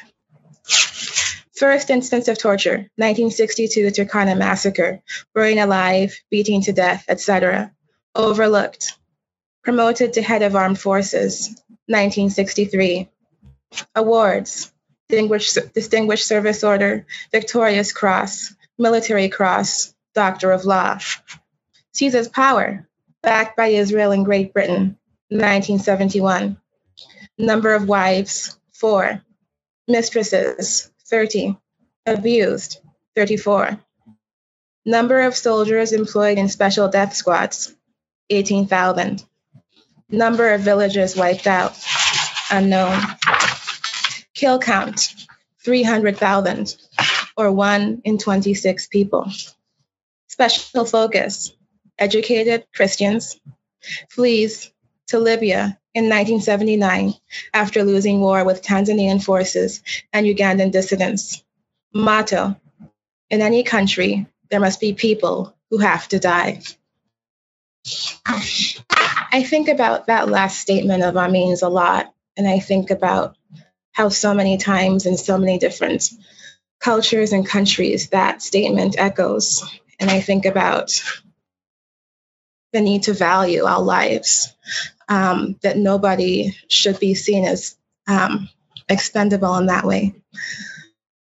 First 1.57 1.91
instance 1.91 2.29
of 2.29 2.39
torture, 2.39 2.91
1962 2.97 3.87
Turkana 3.87 4.37
massacre, 4.37 5.03
burning 5.35 5.61
alive, 5.61 6.19
beating 6.31 6.63
to 6.63 6.73
death, 6.73 7.05
etc. 7.09 7.73
Overlooked. 8.15 8.99
Promoted 9.63 10.15
to 10.15 10.23
head 10.23 10.43
of 10.43 10.57
armed 10.57 10.79
forces, 10.79 11.63
1963. 11.87 13.09
Awards, 13.95 14.73
Distinguished, 15.09 15.59
Distinguished 15.75 16.27
Service 16.27 16.65
Order, 16.65 17.07
Victorious 17.31 17.93
Cross, 17.93 18.55
Military 18.79 19.29
Cross, 19.29 19.95
Doctor 20.15 20.51
of 20.53 20.65
Law. 20.65 20.99
Seizes 21.93 22.29
power, 22.29 22.89
backed 23.23 23.57
by 23.57 23.69
Israel 23.69 24.13
and 24.13 24.25
Great 24.25 24.53
Britain, 24.53 24.99
1971. 25.29 26.57
Number 27.39 27.75
of 27.75 27.89
wives, 27.89 28.59
four. 28.73 29.23
Mistresses, 29.87 30.91
30. 31.07 31.59
Abused, 32.07 32.81
34. 33.17 33.79
Number 34.87 35.21
of 35.23 35.37
soldiers 35.37 35.93
employed 35.93 36.39
in 36.39 36.49
special 36.49 36.89
death 36.89 37.15
squads, 37.15 37.75
18,000. 38.31 39.25
Number 40.15 40.53
of 40.55 40.61
villages 40.61 41.17
wiped 41.17 41.47
out, 41.49 41.77
unknown. 42.51 43.01
Kill 44.33 44.61
count, 44.61 45.13
300,000, 45.65 46.77
or 47.37 47.51
1 47.51 48.03
in 48.05 48.19
26 48.19 48.87
people. 48.87 49.31
Special 50.29 50.85
focus, 50.85 51.53
educated 51.99 52.65
Christians. 52.73 53.41
Flees 54.11 54.73
to 55.09 55.19
Libya 55.19 55.79
in 55.95 56.05
1979 56.05 57.15
after 57.53 57.83
losing 57.83 58.21
war 58.21 58.45
with 58.45 58.63
Tanzanian 58.63 59.23
forces 59.23 59.83
and 60.13 60.27
Ugandan 60.27 60.71
dissidents. 60.71 61.43
Motto 61.93 62.57
In 63.31 63.43
any 63.43 63.63
country, 63.63 64.27
there 64.51 64.61
must 64.61 64.81
be 64.81 64.93
people 64.93 65.55
who 65.71 65.79
have 65.79 66.09
to 66.09 66.19
die. 66.19 66.63
I 69.35 69.43
think 69.43 69.67
about 69.67 70.07
that 70.07 70.29
last 70.29 70.61
statement 70.61 71.03
of 71.03 71.17
Amin's 71.17 71.63
a 71.63 71.69
lot, 71.69 72.15
and 72.37 72.47
I 72.47 72.61
think 72.61 72.93
about 72.93 73.37
how 73.91 74.09
so 74.09 74.33
many 74.33 74.59
times 74.59 75.07
in 75.07 75.17
so 75.17 75.39
many 75.39 75.59
different 75.59 76.09
cultures 76.79 77.33
and 77.33 77.45
countries 77.45 78.11
that 78.11 78.43
statement 78.43 78.95
echoes. 78.97 79.65
And 79.99 80.09
I 80.09 80.21
think 80.21 80.47
about 80.47 80.93
the 82.73 82.81
need 82.81 83.03
to 83.05 83.13
value 83.13 83.65
our 83.65 83.83
lives 83.83 84.55
um, 85.09 85.59
that 85.63 85.77
nobody 85.77 86.55
should 86.69 87.01
be 87.01 87.17
seen 87.17 87.45
as 87.45 87.77
um, 88.07 88.49
expendable 88.89 89.57
in 89.57 89.67
that 89.67 89.85
way. 89.85 90.15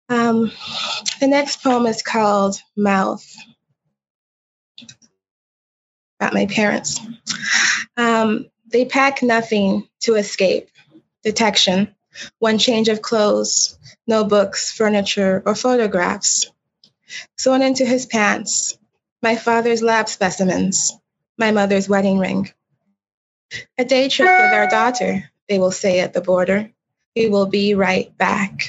Um, 0.08 0.52
the 1.20 1.28
next 1.28 1.64
poem 1.64 1.88
is 1.88 2.04
called 2.04 2.62
Mouth. 2.78 3.26
About 6.24 6.34
my 6.34 6.46
parents. 6.46 7.02
Um, 7.98 8.46
they 8.72 8.86
pack 8.86 9.22
nothing 9.24 9.90
to 10.04 10.16
escape 10.16 10.70
detection, 11.22 11.94
one 12.40 12.60
change 12.60 12.88
of 12.88 13.02
clothes, 13.02 13.78
no 14.08 14.24
books, 14.24 14.72
furniture, 14.72 15.44
or 15.46 15.54
photographs. 15.54 16.50
Sewn 17.38 17.62
into 17.62 17.84
his 17.84 18.06
pants, 18.06 18.78
my 19.22 19.36
father's 19.36 19.84
lab 19.84 20.08
specimens, 20.08 20.94
my 21.38 21.52
mother's 21.52 21.90
wedding 21.90 22.20
ring. 22.20 22.50
A 23.78 23.84
day 23.84 24.08
trip 24.08 24.30
with 24.30 24.54
our 24.54 24.70
daughter, 24.70 25.30
they 25.50 25.60
will 25.60 25.72
say 25.72 26.00
at 26.00 26.14
the 26.14 26.22
border. 26.22 26.72
We 27.18 27.28
will 27.28 27.48
be 27.48 27.76
right 27.76 28.18
back. 28.18 28.62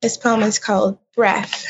This 0.00 0.16
poem 0.16 0.40
is 0.40 0.58
called 0.58 0.98
Breath. 1.14 1.66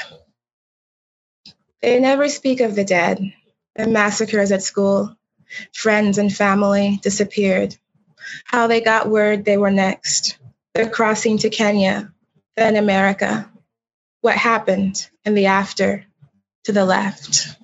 They 1.83 1.99
never 1.99 2.29
speak 2.29 2.61
of 2.61 2.75
the 2.75 2.85
dead, 2.85 3.33
the 3.75 3.87
massacres 3.87 4.53
at 4.53 4.63
school, 4.63 5.17
friends 5.73 6.19
and 6.19 6.35
family 6.35 6.99
disappeared, 7.03 7.77
how 8.45 8.67
they 8.67 8.81
got 8.81 9.09
word 9.09 9.45
they 9.45 9.57
were 9.57 9.71
next, 9.71 10.39
their 10.75 10.91
crossing 10.91 11.39
to 11.39 11.51
Kenya, 11.51 12.13
then 12.57 12.77
America, 12.77 13.51
what 14.21 14.37
happened 14.37 15.09
in 15.25 15.35
the 15.35 15.47
after 15.47 16.05
to 16.65 16.73
the 16.73 16.85
left. 16.85 17.57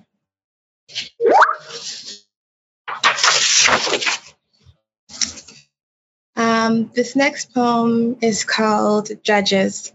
Um, 6.35 6.91
this 6.93 7.15
next 7.15 7.53
poem 7.53 8.17
is 8.21 8.43
called 8.43 9.09
Judges. 9.23 9.91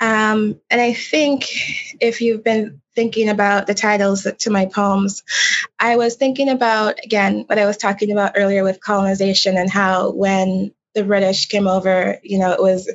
Um, 0.00 0.60
and 0.70 0.80
I 0.80 0.92
think 0.92 1.46
if 2.00 2.20
you've 2.20 2.44
been 2.44 2.80
thinking 3.00 3.30
about 3.30 3.66
the 3.66 3.72
titles 3.72 4.26
to 4.40 4.50
my 4.50 4.66
poems, 4.66 5.22
I 5.78 5.96
was 5.96 6.16
thinking 6.16 6.50
about, 6.50 7.02
again, 7.02 7.44
what 7.46 7.58
I 7.58 7.64
was 7.64 7.78
talking 7.78 8.12
about 8.12 8.32
earlier 8.36 8.62
with 8.62 8.78
colonization 8.78 9.56
and 9.56 9.70
how 9.70 10.10
when 10.10 10.74
the 10.94 11.04
British 11.04 11.46
came 11.46 11.66
over, 11.66 12.18
you 12.22 12.38
know, 12.38 12.52
it 12.52 12.60
was 12.60 12.90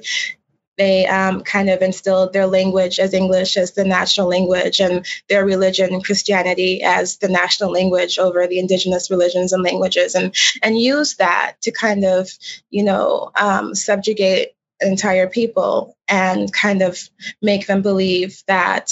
they 0.77 1.07
um, 1.07 1.41
kind 1.41 1.71
of 1.71 1.81
instilled 1.81 2.33
their 2.33 2.45
language 2.45 2.99
as 2.99 3.15
English 3.15 3.57
as 3.57 3.71
the 3.71 3.83
national 3.83 4.27
language 4.27 4.79
and 4.79 5.07
their 5.27 5.43
religion, 5.43 5.99
Christianity, 6.01 6.83
as 6.83 7.17
the 7.17 7.29
national 7.29 7.71
language 7.71 8.19
over 8.19 8.45
the 8.45 8.59
indigenous 8.59 9.09
religions 9.09 9.53
and 9.53 9.63
languages, 9.63 10.13
and 10.13 10.35
and 10.61 10.77
use 10.77 11.15
that 11.15 11.55
to 11.63 11.71
kind 11.71 12.05
of, 12.05 12.29
you 12.69 12.83
know, 12.83 13.31
um, 13.35 13.73
subjugate 13.73 14.51
entire 14.81 15.27
people 15.27 15.97
and 16.07 16.53
kind 16.53 16.83
of 16.83 16.99
make 17.41 17.65
them 17.65 17.81
believe 17.81 18.43
that 18.47 18.91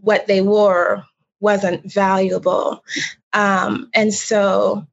what 0.00 0.26
they 0.26 0.40
wore 0.40 1.04
wasn't 1.40 1.90
valuable. 1.90 2.84
Um, 3.32 3.90
and 3.94 4.12
so, 4.12 4.86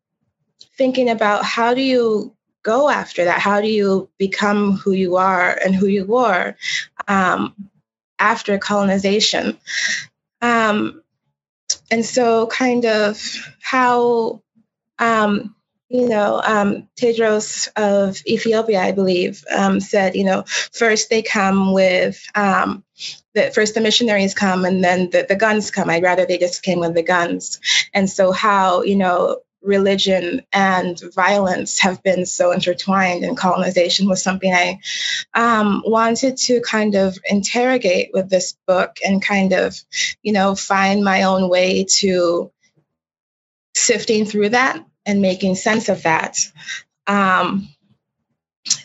thinking 0.78 1.10
about 1.10 1.44
how 1.44 1.74
do 1.74 1.82
you 1.82 2.36
go 2.64 2.90
after 2.90 3.26
that? 3.26 3.40
How 3.40 3.62
do 3.62 3.68
you 3.68 4.10
become 4.18 4.74
who 4.74 4.92
you 4.92 5.18
are 5.18 5.58
and 5.64 5.74
who 5.76 5.88
you 5.88 6.06
were 6.06 6.56
um, 7.08 7.56
after 8.20 8.58
colonization? 8.58 9.58
Um, 10.42 11.02
and 11.92 12.06
so, 12.06 12.48
kind 12.48 12.86
of 12.86 13.22
how, 13.62 14.42
um, 15.00 15.56
you 15.90 16.10
know, 16.10 16.42
um, 16.44 16.88
Tedros 17.00 17.70
of 17.76 18.22
Ethiopia, 18.28 18.82
I 18.82 18.92
believe, 18.92 19.44
um, 19.56 19.80
said, 19.80 20.16
you 20.16 20.26
know, 20.26 20.44
first 20.74 21.10
they 21.10 21.22
come 21.22 21.74
with, 21.74 22.22
the, 23.38 23.52
first 23.52 23.76
the 23.76 23.82
missionaries 23.82 24.34
come 24.34 24.66
and 24.66 24.84
then 24.84 25.12
the, 25.12 25.26
the 25.28 25.36
guns 25.36 25.70
come. 25.70 25.90
I'd 25.90 26.04
rather 26.04 26.26
they 26.26 26.40
just 26.40 26.64
came 26.64 26.80
with 26.80 26.96
the 26.96 27.04
guns. 27.04 27.60
And 27.94 28.10
so, 28.10 28.32
how, 28.32 28.82
you 28.82 28.96
know, 28.96 29.42
religion 29.62 30.42
and 30.52 31.00
violence 31.14 31.80
have 31.82 32.02
been 32.02 32.26
so 32.26 32.52
intertwined 32.52 33.24
in 33.24 33.36
colonization 33.36 34.08
was 34.08 34.24
something 34.24 34.52
I 34.52 34.80
um, 35.34 35.84
wanted 35.86 36.38
to 36.38 36.62
kind 36.62 36.96
of 36.96 37.18
interrogate 37.30 38.10
with 38.14 38.30
this 38.30 38.58
book 38.66 38.98
and 39.06 39.22
kind 39.22 39.54
of, 39.54 39.76
you 40.24 40.34
know, 40.34 40.56
find 40.56 41.04
my 41.04 41.24
own 41.24 41.50
way 41.50 41.86
to 42.00 42.52
sifting 43.76 44.26
through 44.26 44.50
that 44.50 44.84
and 45.06 45.22
making 45.22 45.56
sense 45.56 45.90
of 45.90 46.04
that. 46.04 46.38
Um, 47.06 47.70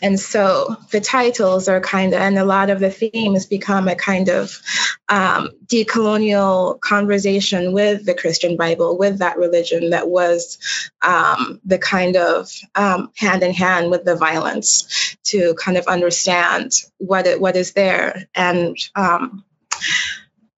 and 0.01 0.19
so 0.19 0.75
the 0.91 0.99
titles 0.99 1.67
are 1.67 1.79
kind 1.79 2.13
of, 2.13 2.21
and 2.21 2.37
a 2.37 2.45
lot 2.45 2.69
of 2.69 2.79
the 2.79 2.91
themes 2.91 3.45
become 3.45 3.87
a 3.87 3.95
kind 3.95 4.29
of 4.29 4.61
um, 5.09 5.49
decolonial 5.65 6.79
conversation 6.79 7.73
with 7.73 8.05
the 8.05 8.13
Christian 8.13 8.57
Bible, 8.57 8.97
with 8.97 9.19
that 9.19 9.37
religion 9.37 9.91
that 9.91 10.07
was 10.07 10.57
um, 11.01 11.59
the 11.65 11.77
kind 11.77 12.15
of 12.15 12.51
um, 12.75 13.11
hand 13.15 13.43
in 13.43 13.53
hand 13.53 13.91
with 13.91 14.03
the 14.05 14.15
violence 14.15 15.15
to 15.25 15.53
kind 15.55 15.77
of 15.77 15.87
understand 15.87 16.71
what 16.97 17.27
it, 17.27 17.39
what 17.39 17.55
is 17.55 17.73
there. 17.73 18.27
And 18.35 18.77
um, 18.95 19.43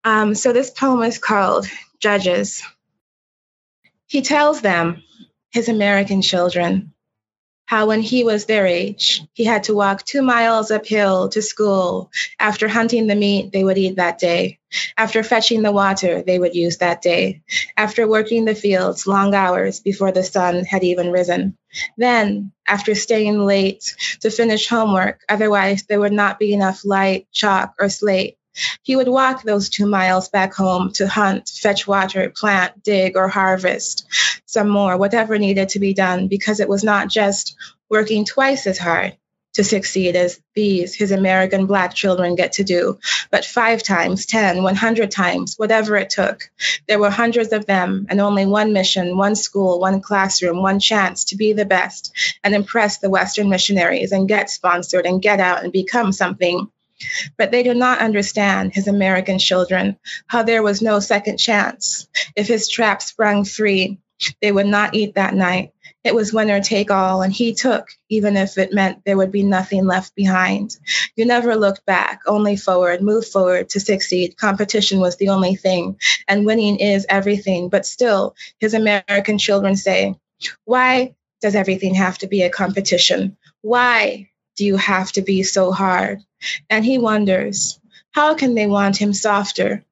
um, 0.04 0.34
so 0.34 0.52
this 0.52 0.70
poem 0.70 1.02
is 1.02 1.18
called 1.18 1.66
Judges. 2.00 2.62
He 4.06 4.22
tells 4.22 4.60
them, 4.60 5.02
his 5.50 5.68
American 5.68 6.20
children, 6.20 6.92
how 7.66 7.86
when 7.86 8.00
he 8.00 8.24
was 8.24 8.46
their 8.46 8.64
age, 8.64 9.22
he 9.34 9.44
had 9.44 9.64
to 9.64 9.74
walk 9.74 10.04
two 10.04 10.22
miles 10.22 10.70
uphill 10.70 11.28
to 11.30 11.42
school. 11.42 12.10
After 12.38 12.68
hunting 12.68 13.08
the 13.08 13.16
meat 13.16 13.52
they 13.52 13.64
would 13.64 13.76
eat 13.76 13.96
that 13.96 14.18
day. 14.18 14.60
After 14.96 15.22
fetching 15.22 15.62
the 15.62 15.72
water 15.72 16.22
they 16.22 16.38
would 16.38 16.54
use 16.54 16.78
that 16.78 17.02
day. 17.02 17.42
After 17.76 18.06
working 18.06 18.44
the 18.44 18.54
fields 18.54 19.06
long 19.06 19.34
hours 19.34 19.80
before 19.80 20.12
the 20.12 20.22
sun 20.22 20.64
had 20.64 20.84
even 20.84 21.10
risen. 21.10 21.58
Then, 21.96 22.52
after 22.66 22.94
staying 22.94 23.38
late 23.44 23.96
to 24.20 24.30
finish 24.30 24.68
homework, 24.68 25.20
otherwise 25.28 25.84
there 25.84 26.00
would 26.00 26.12
not 26.12 26.38
be 26.38 26.52
enough 26.54 26.84
light, 26.84 27.26
chalk, 27.32 27.74
or 27.80 27.88
slate. 27.88 28.38
He 28.82 28.96
would 28.96 29.08
walk 29.08 29.42
those 29.42 29.68
two 29.68 29.86
miles 29.86 30.28
back 30.28 30.54
home 30.54 30.92
to 30.94 31.06
hunt, 31.06 31.48
fetch 31.48 31.86
water, 31.86 32.30
plant, 32.30 32.82
dig, 32.82 33.16
or 33.16 33.28
harvest 33.28 34.06
some 34.46 34.68
more, 34.68 34.96
whatever 34.96 35.38
needed 35.38 35.70
to 35.70 35.80
be 35.80 35.92
done, 35.92 36.28
because 36.28 36.60
it 36.60 36.68
was 36.68 36.84
not 36.84 37.08
just 37.08 37.56
working 37.90 38.24
twice 38.24 38.66
as 38.66 38.78
hard 38.78 39.16
to 39.56 39.64
succeed 39.64 40.16
as 40.16 40.38
these, 40.54 40.94
his 40.94 41.12
American 41.12 41.64
Black 41.66 41.94
children, 41.94 42.34
get 42.34 42.52
to 42.52 42.64
do, 42.64 42.98
but 43.30 43.44
five 43.44 43.82
times, 43.82 44.26
10, 44.26 44.62
100 44.62 45.10
times, 45.10 45.54
whatever 45.56 45.96
it 45.96 46.10
took. 46.10 46.50
There 46.86 46.98
were 46.98 47.10
hundreds 47.10 47.52
of 47.52 47.64
them, 47.64 48.06
and 48.10 48.20
only 48.20 48.44
one 48.44 48.74
mission, 48.74 49.16
one 49.16 49.34
school, 49.34 49.80
one 49.80 50.02
classroom, 50.02 50.60
one 50.60 50.78
chance 50.78 51.24
to 51.24 51.36
be 51.36 51.54
the 51.54 51.64
best 51.64 52.12
and 52.44 52.54
impress 52.54 52.98
the 52.98 53.10
Western 53.10 53.48
missionaries 53.48 54.12
and 54.12 54.28
get 54.28 54.50
sponsored 54.50 55.06
and 55.06 55.22
get 55.22 55.40
out 55.40 55.64
and 55.64 55.72
become 55.72 56.12
something 56.12 56.70
but 57.36 57.50
they 57.50 57.62
do 57.62 57.74
not 57.74 58.00
understand, 58.00 58.74
his 58.74 58.88
American 58.88 59.38
children, 59.38 59.98
how 60.26 60.42
there 60.42 60.62
was 60.62 60.82
no 60.82 61.00
second 61.00 61.38
chance. 61.38 62.08
If 62.34 62.48
his 62.48 62.68
trap 62.68 63.02
sprung 63.02 63.44
free, 63.44 63.98
they 64.40 64.52
would 64.52 64.66
not 64.66 64.94
eat 64.94 65.14
that 65.14 65.34
night. 65.34 65.72
It 66.02 66.14
was 66.14 66.32
winner 66.32 66.60
take 66.60 66.90
all, 66.90 67.22
and 67.22 67.32
he 67.32 67.52
took, 67.52 67.88
even 68.08 68.36
if 68.36 68.58
it 68.58 68.72
meant 68.72 69.04
there 69.04 69.16
would 69.16 69.32
be 69.32 69.42
nothing 69.42 69.86
left 69.86 70.14
behind. 70.14 70.76
You 71.16 71.26
never 71.26 71.56
looked 71.56 71.84
back, 71.84 72.20
only 72.26 72.56
forward, 72.56 73.02
move 73.02 73.26
forward 73.26 73.70
to 73.70 73.80
succeed. 73.80 74.36
Competition 74.36 75.00
was 75.00 75.16
the 75.16 75.30
only 75.30 75.56
thing, 75.56 75.98
and 76.28 76.46
winning 76.46 76.78
is 76.78 77.06
everything. 77.08 77.68
But 77.70 77.86
still, 77.86 78.36
his 78.60 78.72
American 78.72 79.38
children 79.38 79.74
say, 79.74 80.14
Why 80.64 81.16
does 81.40 81.56
everything 81.56 81.96
have 81.96 82.18
to 82.18 82.28
be 82.28 82.42
a 82.42 82.50
competition? 82.50 83.36
Why 83.62 84.30
do 84.56 84.64
you 84.64 84.76
have 84.76 85.12
to 85.12 85.22
be 85.22 85.42
so 85.42 85.72
hard? 85.72 86.22
And 86.70 86.84
he 86.84 86.98
wonders, 86.98 87.80
how 88.12 88.34
can 88.34 88.54
they 88.54 88.66
want 88.66 88.96
him 88.96 89.12
softer 89.12 89.84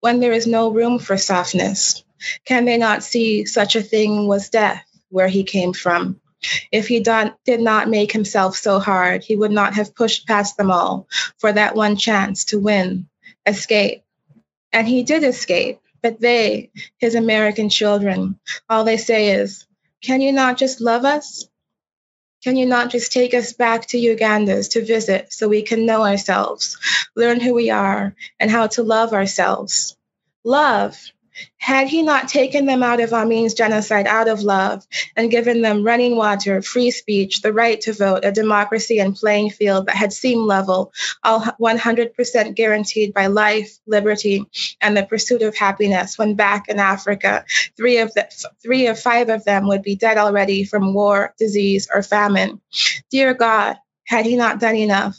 when 0.00 0.20
there 0.20 0.32
is 0.32 0.46
no 0.46 0.70
room 0.70 0.98
for 0.98 1.16
softness? 1.16 2.04
Can 2.44 2.64
they 2.64 2.78
not 2.78 3.02
see 3.02 3.44
such 3.44 3.76
a 3.76 3.82
thing 3.82 4.28
was 4.28 4.50
death 4.50 4.84
where 5.08 5.28
he 5.28 5.44
came 5.44 5.72
from? 5.72 6.20
If 6.70 6.88
he 6.88 7.00
did 7.00 7.60
not 7.60 7.88
make 7.88 8.12
himself 8.12 8.56
so 8.56 8.78
hard, 8.80 9.22
he 9.22 9.36
would 9.36 9.52
not 9.52 9.74
have 9.74 9.94
pushed 9.94 10.26
past 10.26 10.56
them 10.56 10.70
all 10.70 11.08
for 11.38 11.52
that 11.52 11.74
one 11.74 11.96
chance 11.96 12.46
to 12.46 12.58
win, 12.58 13.08
escape. 13.46 14.02
And 14.72 14.88
he 14.88 15.02
did 15.02 15.22
escape, 15.22 15.80
but 16.02 16.20
they, 16.20 16.70
his 16.98 17.14
American 17.14 17.68
children, 17.68 18.38
all 18.68 18.84
they 18.84 18.96
say 18.96 19.30
is, 19.34 19.66
Can 20.02 20.20
you 20.20 20.32
not 20.32 20.56
just 20.56 20.80
love 20.80 21.04
us? 21.04 21.48
Can 22.42 22.56
you 22.56 22.66
not 22.66 22.90
just 22.90 23.12
take 23.12 23.34
us 23.34 23.52
back 23.52 23.86
to 23.88 23.98
Uganda's 23.98 24.70
to 24.70 24.84
visit 24.84 25.32
so 25.32 25.48
we 25.48 25.62
can 25.62 25.86
know 25.86 26.04
ourselves, 26.04 26.76
learn 27.14 27.40
who 27.40 27.54
we 27.54 27.70
are, 27.70 28.16
and 28.40 28.50
how 28.50 28.66
to 28.68 28.82
love 28.82 29.12
ourselves? 29.12 29.96
Love 30.44 31.11
had 31.58 31.88
he 31.88 32.02
not 32.02 32.28
taken 32.28 32.66
them 32.66 32.82
out 32.82 33.00
of 33.00 33.12
Amin's 33.12 33.54
genocide 33.54 34.06
out 34.06 34.28
of 34.28 34.42
love 34.42 34.86
and 35.16 35.30
given 35.30 35.62
them 35.62 35.84
running 35.84 36.16
water, 36.16 36.60
free 36.62 36.90
speech, 36.90 37.40
the 37.40 37.52
right 37.52 37.80
to 37.82 37.92
vote, 37.92 38.24
a 38.24 38.32
democracy 38.32 38.98
and 38.98 39.14
playing 39.14 39.50
field 39.50 39.86
that 39.86 39.96
had 39.96 40.12
seemed 40.12 40.44
level, 40.44 40.92
all 41.22 41.40
100% 41.40 42.54
guaranteed 42.54 43.14
by 43.14 43.26
life, 43.28 43.78
liberty, 43.86 44.44
and 44.80 44.96
the 44.96 45.04
pursuit 45.04 45.42
of 45.42 45.56
happiness, 45.56 46.18
when 46.18 46.34
back 46.34 46.68
in 46.68 46.78
Africa, 46.78 47.44
three 47.76 47.98
of, 47.98 48.12
the, 48.14 48.28
three 48.62 48.86
of 48.88 48.98
five 48.98 49.28
of 49.28 49.44
them 49.44 49.68
would 49.68 49.82
be 49.82 49.96
dead 49.96 50.18
already 50.18 50.64
from 50.64 50.94
war, 50.94 51.34
disease, 51.38 51.88
or 51.92 52.02
famine. 52.02 52.60
Dear 53.10 53.34
God, 53.34 53.76
had 54.04 54.26
he 54.26 54.36
not 54.36 54.60
done 54.60 54.76
enough? 54.76 55.18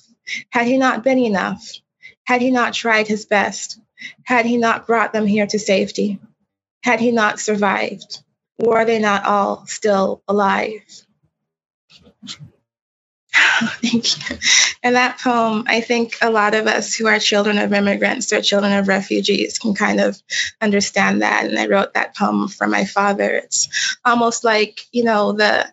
Had 0.49 0.67
he 0.67 0.77
not 0.77 1.03
been 1.03 1.19
enough? 1.19 1.63
Had 2.25 2.41
he 2.41 2.51
not 2.51 2.73
tried 2.73 3.07
his 3.07 3.25
best? 3.25 3.79
Had 4.23 4.45
he 4.45 4.57
not 4.57 4.87
brought 4.87 5.13
them 5.13 5.25
here 5.25 5.47
to 5.47 5.59
safety? 5.59 6.19
Had 6.83 6.99
he 6.99 7.11
not 7.11 7.39
survived? 7.39 8.19
Were 8.59 8.85
they 8.85 8.99
not 8.99 9.25
all 9.25 9.65
still 9.67 10.23
alive? 10.27 10.81
Thank 13.33 14.31
you. 14.31 14.37
And 14.83 14.95
that 14.95 15.19
poem, 15.19 15.65
I 15.67 15.81
think 15.81 16.17
a 16.21 16.29
lot 16.29 16.55
of 16.55 16.67
us 16.67 16.93
who 16.95 17.07
are 17.07 17.19
children 17.19 17.57
of 17.57 17.73
immigrants 17.73 18.31
or 18.33 18.41
children 18.41 18.73
of 18.73 18.87
refugees 18.87 19.59
can 19.59 19.75
kind 19.75 19.99
of 19.99 20.21
understand 20.61 21.21
that. 21.21 21.45
And 21.45 21.57
I 21.57 21.67
wrote 21.67 21.93
that 21.93 22.15
poem 22.15 22.47
for 22.47 22.67
my 22.67 22.85
father. 22.85 23.29
It's 23.31 23.97
almost 24.05 24.43
like, 24.43 24.81
you 24.91 25.03
know, 25.03 25.33
the 25.33 25.71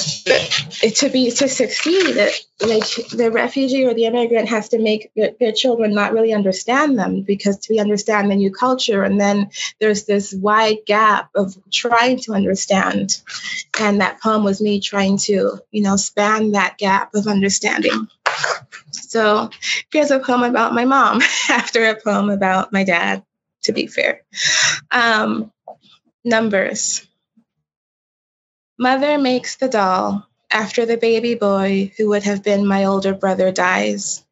to 0.00 1.08
be 1.10 1.30
to 1.30 1.48
succeed 1.48 2.16
like 2.60 2.84
the 3.10 3.30
refugee 3.32 3.84
or 3.84 3.94
the 3.94 4.06
immigrant 4.06 4.48
has 4.48 4.70
to 4.70 4.78
make 4.78 5.10
their, 5.14 5.30
their, 5.38 5.52
children 5.52 5.94
not 5.94 6.12
really 6.12 6.32
understand 6.32 6.98
them 6.98 7.22
because 7.22 7.58
to 7.58 7.78
understand 7.78 8.30
the 8.30 8.36
new 8.36 8.50
culture 8.50 9.02
and 9.02 9.20
then 9.20 9.50
there's 9.80 10.04
this 10.04 10.32
wide 10.32 10.78
gap 10.86 11.30
of 11.34 11.56
trying 11.70 12.18
to 12.20 12.32
understand. 12.32 13.20
And 13.78 14.00
that 14.00 14.20
poem 14.20 14.44
was 14.44 14.60
me 14.60 14.80
trying 14.80 15.18
to 15.18 15.60
you 15.70 15.82
know 15.82 15.96
span 15.96 16.52
that 16.52 16.78
gap 16.78 17.14
of 17.14 17.26
understanding. 17.26 18.08
So 18.92 19.50
here's 19.92 20.10
a 20.10 20.20
poem 20.20 20.42
about 20.42 20.74
my 20.74 20.84
mom 20.84 21.20
after 21.48 21.86
a 21.86 22.00
poem 22.00 22.30
about 22.30 22.72
my 22.72 22.84
dad 22.84 23.24
to 23.62 23.72
be 23.72 23.86
fair. 23.86 24.22
Um, 24.90 25.52
numbers 26.24 27.06
Mother 28.80 29.18
makes 29.18 29.56
the 29.56 29.68
doll 29.68 30.26
after 30.50 30.86
the 30.86 30.96
baby 30.96 31.34
boy 31.34 31.92
who 31.98 32.08
would 32.08 32.22
have 32.22 32.42
been 32.42 32.66
my 32.66 32.86
older 32.86 33.12
brother 33.12 33.52
dies. 33.52 34.24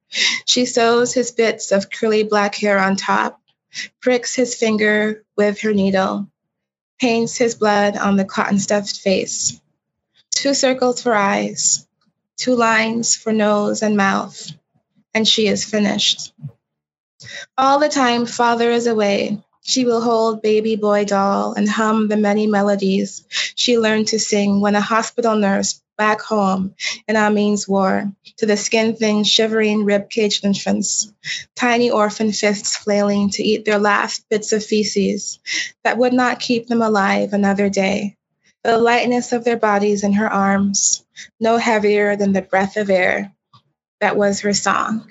She 0.47 0.65
sews 0.65 1.13
his 1.13 1.33
bits 1.33 1.71
of 1.71 1.91
curly 1.91 2.23
black 2.23 2.55
hair 2.55 2.79
on 2.79 2.97
top, 2.97 3.43
pricks 4.01 4.35
his 4.35 4.55
finger 4.55 5.23
with 5.37 5.61
her 5.61 5.75
needle, 5.75 6.29
paints 6.99 7.37
his 7.37 7.57
blood 7.57 7.99
on 7.99 8.17
the 8.17 8.25
cotton 8.25 8.59
stuffed 8.59 8.97
face. 8.99 9.61
Two 10.31 10.55
circles 10.55 11.03
for 11.03 11.15
eyes, 11.15 11.87
two 12.39 12.55
lines 12.55 13.15
for 13.15 13.35
nose 13.35 13.83
and 13.83 13.99
mouth, 13.99 14.51
and 15.13 15.29
she 15.29 15.47
is 15.47 15.63
finished. 15.63 16.33
All 17.59 17.81
the 17.81 17.91
time 17.91 18.25
father 18.25 18.71
is 18.71 18.87
away, 18.87 19.45
she 19.69 19.85
will 19.85 20.01
hold 20.01 20.43
baby 20.43 20.77
boy 20.77 21.05
doll 21.05 21.53
and 21.53 21.69
hum 21.69 22.09
the 22.09 22.17
many 22.17 22.47
melodies 22.47 23.25
she 23.55 23.79
learned 23.79 24.09
to 24.09 24.19
sing 24.19 24.63
when 24.63 24.75
a 24.75 24.81
hospital 24.81 25.37
nurse 25.37 25.83
back 25.99 26.23
home 26.23 26.75
in 27.07 27.17
Amin's 27.17 27.69
war 27.69 28.11
to 28.39 28.47
the 28.47 28.57
skin 28.57 28.97
thin, 28.97 29.25
shivering, 29.25 29.85
rib 29.85 30.09
caged 30.09 30.45
infants, 30.47 31.13
tiny 31.57 31.91
orphan 31.91 32.33
fists 32.33 32.77
flailing 32.77 33.31
to 33.31 33.43
eat 33.43 33.67
their 33.67 33.79
last 33.79 34.27
bits 34.31 34.53
of 34.53 34.65
feces 34.65 35.39
that 35.85 35.99
would 35.99 36.15
not 36.15 36.41
keep 36.41 36.69
them 36.69 36.81
alive 36.81 37.35
another 37.35 37.69
day. 37.69 38.17
The 38.65 38.79
lightness 38.79 39.33
of 39.33 39.45
their 39.45 39.59
bodies 39.59 40.05
in 40.05 40.15
her 40.15 40.33
arms, 40.33 41.05
no 41.41 41.59
heavier 41.59 42.17
than 42.17 42.33
the 42.33 42.43
breath 42.43 42.77
of 42.79 42.91
air. 42.91 43.35
That 44.01 44.17
was 44.17 44.41
her 44.41 44.55
song. 44.55 45.11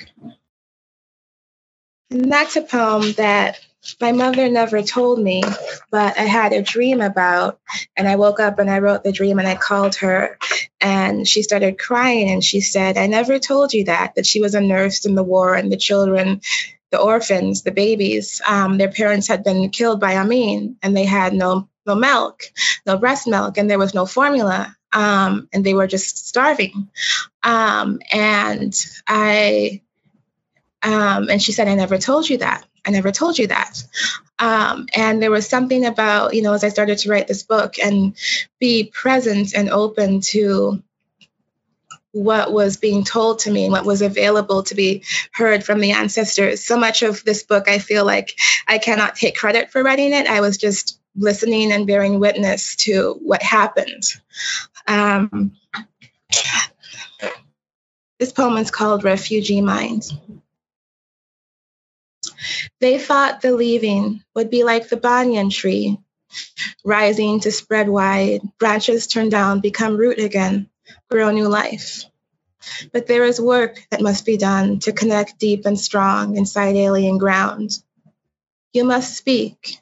And 2.09 2.31
that's 2.31 2.55
a 2.55 2.61
poem 2.61 3.13
that 3.13 3.59
my 4.01 4.11
mother 4.11 4.49
never 4.49 4.81
told 4.81 5.19
me, 5.19 5.43
but 5.91 6.17
I 6.17 6.23
had 6.23 6.53
a 6.53 6.61
dream 6.61 7.01
about, 7.01 7.59
and 7.95 8.07
I 8.07 8.15
woke 8.15 8.39
up 8.39 8.59
and 8.59 8.69
I 8.69 8.79
wrote 8.79 9.03
the 9.03 9.11
dream 9.11 9.39
and 9.39 9.47
I 9.47 9.55
called 9.55 9.95
her 9.95 10.37
and 10.81 11.27
she 11.27 11.43
started 11.43 11.79
crying 11.79 12.29
and 12.29 12.43
she 12.43 12.61
said, 12.61 12.97
I 12.97 13.07
never 13.07 13.39
told 13.39 13.73
you 13.73 13.85
that, 13.85 14.15
that 14.15 14.25
she 14.25 14.41
was 14.41 14.55
a 14.55 14.61
nurse 14.61 15.05
in 15.05 15.15
the 15.15 15.23
war 15.23 15.55
and 15.55 15.71
the 15.71 15.77
children, 15.77 16.41
the 16.91 16.99
orphans, 16.99 17.63
the 17.63 17.71
babies, 17.71 18.41
um, 18.47 18.77
their 18.77 18.91
parents 18.91 19.27
had 19.27 19.43
been 19.43 19.69
killed 19.69 19.99
by 19.99 20.15
Amin 20.17 20.77
and 20.81 20.95
they 20.95 21.05
had 21.05 21.33
no, 21.33 21.69
no 21.85 21.95
milk, 21.95 22.43
no 22.85 22.97
breast 22.97 23.27
milk, 23.27 23.57
and 23.57 23.69
there 23.69 23.79
was 23.79 23.93
no 23.93 24.05
formula. 24.05 24.75
Um, 24.93 25.49
and 25.51 25.65
they 25.65 25.73
were 25.73 25.87
just 25.87 26.27
starving. 26.27 26.89
Um, 27.43 27.99
and 28.11 28.73
I, 29.05 29.81
um, 30.81 31.29
and 31.29 31.41
she 31.41 31.51
said, 31.51 31.67
I 31.67 31.75
never 31.75 31.97
told 31.97 32.29
you 32.29 32.37
that. 32.37 32.65
I 32.87 32.91
never 32.91 33.11
told 33.11 33.37
you 33.37 33.47
that. 33.47 33.83
Um, 34.39 34.87
and 34.95 35.21
there 35.21 35.31
was 35.31 35.47
something 35.47 35.85
about, 35.85 36.33
you 36.33 36.41
know, 36.41 36.53
as 36.53 36.63
I 36.63 36.69
started 36.69 36.99
to 36.99 37.09
write 37.09 37.27
this 37.27 37.43
book 37.43 37.79
and 37.79 38.15
be 38.59 38.85
present 38.85 39.53
and 39.53 39.69
open 39.69 40.21
to 40.21 40.81
what 42.13 42.51
was 42.51 42.77
being 42.77 43.03
told 43.03 43.39
to 43.39 43.51
me 43.51 43.65
and 43.65 43.71
what 43.71 43.85
was 43.85 44.01
available 44.01 44.63
to 44.63 44.75
be 44.75 45.03
heard 45.33 45.63
from 45.63 45.79
the 45.79 45.91
ancestors. 45.91 46.63
So 46.63 46.77
much 46.77 47.03
of 47.03 47.23
this 47.23 47.43
book, 47.43 47.67
I 47.67 47.79
feel 47.79 48.05
like 48.05 48.33
I 48.67 48.77
cannot 48.77 49.15
take 49.15 49.35
credit 49.35 49.71
for 49.71 49.83
writing 49.83 50.13
it. 50.13 50.25
I 50.25 50.41
was 50.41 50.57
just 50.57 50.99
listening 51.15 51.71
and 51.71 51.85
bearing 51.85 52.19
witness 52.19 52.75
to 52.77 53.19
what 53.21 53.43
happened. 53.43 54.03
Um, 54.87 55.53
this 58.19 58.31
poem 58.31 58.57
is 58.57 58.71
called 58.71 59.03
Refugee 59.03 59.61
Mind. 59.61 60.09
They 62.79 62.99
thought 62.99 63.41
the 63.41 63.53
leaving 63.53 64.23
would 64.35 64.49
be 64.49 64.63
like 64.63 64.89
the 64.89 64.97
banyan 64.97 65.49
tree, 65.49 65.97
rising 66.85 67.39
to 67.41 67.51
spread 67.51 67.89
wide, 67.89 68.41
branches 68.59 69.07
turn 69.07 69.29
down, 69.29 69.61
become 69.61 69.97
root 69.97 70.19
again, 70.19 70.69
grow 71.09 71.31
new 71.31 71.47
life. 71.47 72.05
But 72.91 73.07
there 73.07 73.23
is 73.23 73.39
work 73.39 73.79
that 73.91 74.01
must 74.01 74.25
be 74.25 74.37
done 74.37 74.79
to 74.79 74.91
connect 74.91 75.39
deep 75.39 75.65
and 75.65 75.79
strong 75.79 76.37
inside 76.37 76.75
alien 76.75 77.17
ground. 77.17 77.71
You 78.73 78.83
must 78.83 79.15
speak. 79.15 79.79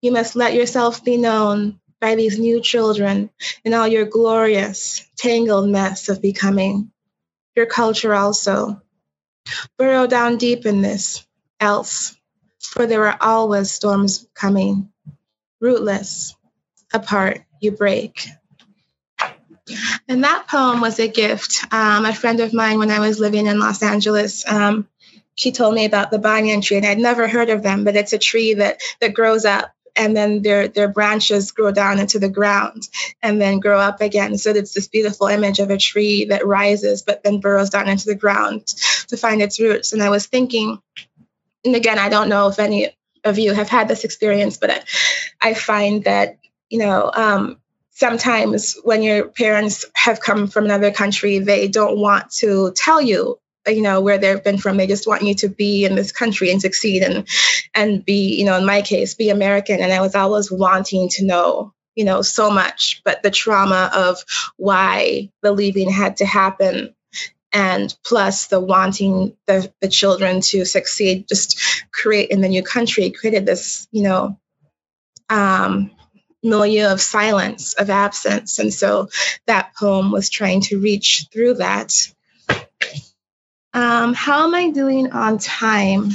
You 0.00 0.12
must 0.12 0.36
let 0.36 0.54
yourself 0.54 1.04
be 1.04 1.16
known 1.16 1.80
by 2.00 2.14
these 2.14 2.38
new 2.38 2.60
children 2.60 3.30
in 3.64 3.74
all 3.74 3.88
your 3.88 4.04
glorious, 4.04 5.04
tangled 5.16 5.68
mess 5.68 6.08
of 6.08 6.22
becoming. 6.22 6.90
Your 7.54 7.66
culture 7.66 8.14
also. 8.14 8.82
Burrow 9.78 10.06
down 10.06 10.36
deep 10.36 10.66
in 10.66 10.82
this, 10.82 11.26
else, 11.60 12.16
for 12.60 12.86
there 12.86 13.06
are 13.06 13.18
always 13.20 13.70
storms 13.70 14.26
coming. 14.34 14.90
Rootless, 15.60 16.34
apart, 16.92 17.42
you 17.60 17.72
break. 17.72 18.28
And 20.08 20.24
that 20.24 20.46
poem 20.48 20.80
was 20.80 21.00
a 21.00 21.08
gift. 21.08 21.64
Um, 21.72 22.04
a 22.04 22.14
friend 22.14 22.40
of 22.40 22.52
mine, 22.52 22.78
when 22.78 22.90
I 22.90 23.00
was 23.00 23.18
living 23.18 23.46
in 23.46 23.58
Los 23.58 23.82
Angeles, 23.82 24.46
um, 24.46 24.88
she 25.34 25.52
told 25.52 25.74
me 25.74 25.84
about 25.84 26.10
the 26.10 26.18
banyan 26.18 26.60
tree, 26.60 26.76
and 26.76 26.86
I'd 26.86 26.98
never 26.98 27.28
heard 27.28 27.50
of 27.50 27.62
them, 27.62 27.84
but 27.84 27.96
it's 27.96 28.12
a 28.12 28.18
tree 28.18 28.54
that 28.54 28.80
that 29.00 29.14
grows 29.14 29.44
up 29.44 29.72
and 29.96 30.16
then 30.16 30.42
their 30.42 30.68
their 30.68 30.88
branches 30.88 31.50
grow 31.52 31.72
down 31.72 31.98
into 31.98 32.18
the 32.18 32.28
ground 32.28 32.88
and 33.22 33.40
then 33.40 33.60
grow 33.60 33.78
up 33.78 34.00
again. 34.00 34.36
So 34.38 34.50
it's 34.50 34.74
this 34.74 34.88
beautiful 34.88 35.26
image 35.26 35.58
of 35.58 35.70
a 35.70 35.78
tree 35.78 36.26
that 36.26 36.46
rises 36.46 37.02
but 37.02 37.22
then 37.24 37.40
burrows 37.40 37.70
down 37.70 37.88
into 37.88 38.06
the 38.06 38.14
ground 38.14 38.66
to 39.08 39.16
find 39.16 39.40
its 39.42 39.58
roots. 39.58 39.92
And 39.92 40.02
I 40.02 40.10
was 40.10 40.26
thinking, 40.26 40.80
and 41.66 41.76
again, 41.76 41.98
I 41.98 42.08
don't 42.08 42.28
know 42.28 42.48
if 42.48 42.58
any 42.58 42.96
of 43.24 43.38
you 43.38 43.52
have 43.52 43.68
had 43.68 43.88
this 43.88 44.04
experience, 44.04 44.56
but 44.56 44.70
I, 44.70 44.84
I 45.42 45.54
find 45.54 46.04
that, 46.04 46.38
you 46.70 46.78
know, 46.78 47.10
um, 47.12 47.58
sometimes 47.90 48.76
when 48.84 49.02
your 49.02 49.28
parents 49.28 49.84
have 49.94 50.20
come 50.20 50.46
from 50.46 50.64
another 50.66 50.92
country, 50.92 51.40
they 51.40 51.68
don't 51.68 51.98
want 51.98 52.30
to 52.38 52.72
tell 52.76 53.00
you 53.00 53.38
you 53.68 53.82
know 53.82 54.00
where 54.00 54.18
they've 54.18 54.44
been 54.44 54.58
from. 54.58 54.76
They 54.76 54.86
just 54.86 55.06
want 55.06 55.22
you 55.22 55.34
to 55.36 55.48
be 55.48 55.84
in 55.84 55.94
this 55.94 56.12
country 56.12 56.50
and 56.50 56.60
succeed 56.60 57.02
and 57.02 57.26
and 57.74 58.04
be 58.04 58.38
you 58.38 58.44
know 58.44 58.56
in 58.56 58.64
my 58.64 58.82
case 58.82 59.14
be 59.14 59.30
american. 59.30 59.80
And 59.80 59.92
i 59.92 60.00
was 60.00 60.14
always 60.14 60.52
wanting 60.52 61.08
to 61.14 61.26
know 61.26 61.72
you 61.94 62.04
know 62.04 62.22
so 62.22 62.50
much. 62.50 63.02
But 63.04 63.22
the 63.22 63.30
trauma 63.30 63.90
of 63.94 64.24
why 64.56 65.30
the 65.42 65.52
leaving 65.52 65.90
had 65.90 66.18
to 66.18 66.26
happen 66.26 66.94
and 67.52 67.96
plus 68.04 68.48
the 68.48 68.60
wanting 68.60 69.36
the, 69.46 69.72
the 69.80 69.88
children 69.88 70.40
to 70.40 70.64
succeed 70.64 71.28
just 71.28 71.84
create 71.92 72.30
in 72.30 72.40
the 72.40 72.48
new 72.48 72.62
country 72.62 73.10
created 73.10 73.46
this 73.46 73.88
you 73.92 74.02
know 74.02 74.38
um, 75.28 75.90
milieu 76.42 76.86
of 76.86 77.00
silence 77.00 77.74
of 77.74 77.90
absence. 77.90 78.58
And 78.58 78.72
so 78.72 79.08
that 79.46 79.74
poem 79.76 80.10
was 80.10 80.30
trying 80.30 80.62
to 80.62 80.80
reach 80.80 81.26
through 81.32 81.54
that. 81.54 81.92
Um, 83.74 84.14
how 84.14 84.44
am 84.44 84.54
i 84.54 84.70
doing 84.70 85.12
on 85.12 85.38
time? 85.38 86.10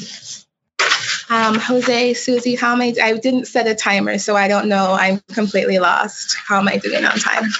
Um, 1.29 1.59
jose 1.59 2.13
susie 2.13 2.55
how 2.55 2.73
am 2.73 2.81
i 2.81 2.93
i 3.01 3.13
didn't 3.17 3.45
set 3.45 3.65
a 3.65 3.73
timer 3.73 4.17
so 4.17 4.35
i 4.35 4.49
don't 4.49 4.67
know. 4.67 4.91
I'm 4.91 5.21
completely 5.31 5.79
lost. 5.79 6.35
How 6.35 6.59
am 6.59 6.67
i 6.67 6.77
doing 6.77 7.05
on 7.05 7.17
time 7.17 7.51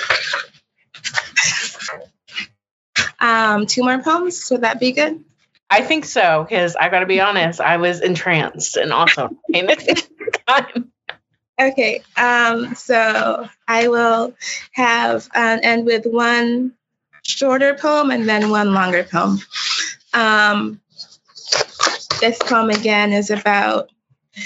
um, 3.22 3.66
two 3.66 3.84
more 3.84 4.00
poems. 4.00 4.50
Would 4.52 4.62
that 4.62 4.80
be 4.80 4.92
good? 4.92 5.24
I 5.70 5.84
think 5.84 6.04
so, 6.04 6.46
because 6.48 6.76
I 6.76 6.90
got 6.90 7.00
to 7.00 7.06
be 7.06 7.22
honest, 7.22 7.62
I 7.62 7.78
was 7.78 8.02
entranced 8.02 8.76
and 8.76 8.92
awesome. 8.92 9.40
Okay, 11.60 12.02
um, 12.18 12.74
so 12.74 13.48
I 13.68 13.88
will 13.88 14.34
have 14.72 15.30
uh, 15.36 15.60
end 15.62 15.86
with 15.86 16.08
one 16.08 16.74
shorter 17.22 17.76
poem 17.76 18.10
and 18.10 18.28
then 18.28 18.50
one 18.50 18.74
longer 18.74 19.04
poem. 19.04 19.38
Um, 20.12 20.82
this 22.20 22.40
poem 22.40 22.72
again 22.72 23.14
is 23.14 23.30
about 23.30 23.92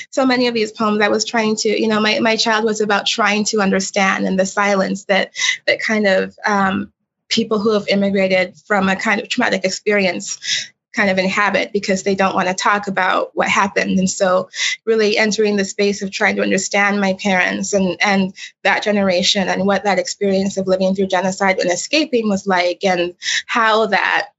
so 0.09 0.25
many 0.25 0.47
of 0.47 0.53
these 0.53 0.73
poems 0.73 0.99
I 0.99 1.07
was 1.07 1.23
trying 1.23 1.55
to, 1.57 1.69
you 1.69 1.87
know, 1.87 2.01
my, 2.01 2.19
my 2.19 2.35
child 2.35 2.65
was 2.65 2.81
about 2.81 3.05
trying 3.05 3.45
to 3.45 3.61
understand 3.61 4.25
and 4.25 4.37
the 4.37 4.45
silence 4.45 5.05
that 5.05 5.31
that 5.67 5.79
kind 5.79 6.07
of 6.07 6.37
um, 6.45 6.91
people 7.29 7.59
who 7.59 7.73
have 7.73 7.87
immigrated 7.87 8.55
from 8.67 8.89
a 8.89 8.95
kind 8.95 9.21
of 9.21 9.29
traumatic 9.29 9.65
experience 9.65 10.71
kind 10.95 11.09
of 11.09 11.17
inhabit 11.17 11.73
because 11.73 12.03
they 12.03 12.15
don't 12.15 12.35
want 12.35 12.47
to 12.47 12.53
talk 12.53 12.87
about 12.87 13.31
what 13.33 13.49
happened. 13.49 13.99
And 13.99 14.09
so 14.09 14.49
really 14.85 15.17
entering 15.17 15.57
the 15.57 15.65
space 15.65 16.01
of 16.01 16.09
trying 16.09 16.37
to 16.37 16.41
understand 16.41 17.01
my 17.01 17.13
parents 17.13 17.73
and 17.73 17.97
and 18.01 18.33
that 18.63 18.83
generation 18.83 19.47
and 19.47 19.65
what 19.65 19.83
that 19.83 19.99
experience 19.99 20.57
of 20.57 20.67
living 20.67 20.95
through 20.95 21.07
genocide 21.07 21.59
and 21.59 21.69
escaping 21.69 22.29
was 22.29 22.47
like 22.47 22.83
and 22.83 23.15
how 23.45 23.87
that 23.87 24.29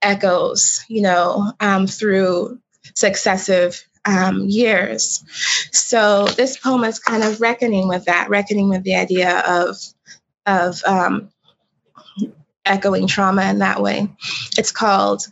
echoes 0.00 0.84
you 0.88 1.02
know 1.02 1.52
um, 1.60 1.86
through 1.86 2.58
successive 2.94 3.84
um, 4.04 4.44
years. 4.46 5.24
So 5.72 6.26
this 6.26 6.56
poem 6.56 6.84
is 6.84 7.00
kind 7.00 7.24
of 7.24 7.40
reckoning 7.40 7.88
with 7.88 8.04
that 8.04 8.30
reckoning 8.30 8.68
with 8.68 8.84
the 8.84 8.94
idea 8.94 9.40
of 9.40 9.76
of 10.46 10.80
um, 10.84 11.30
echoing 12.66 13.06
trauma 13.06 13.44
in 13.44 13.58
that 13.60 13.80
way. 13.80 14.08
It's 14.58 14.72
called, 14.72 15.26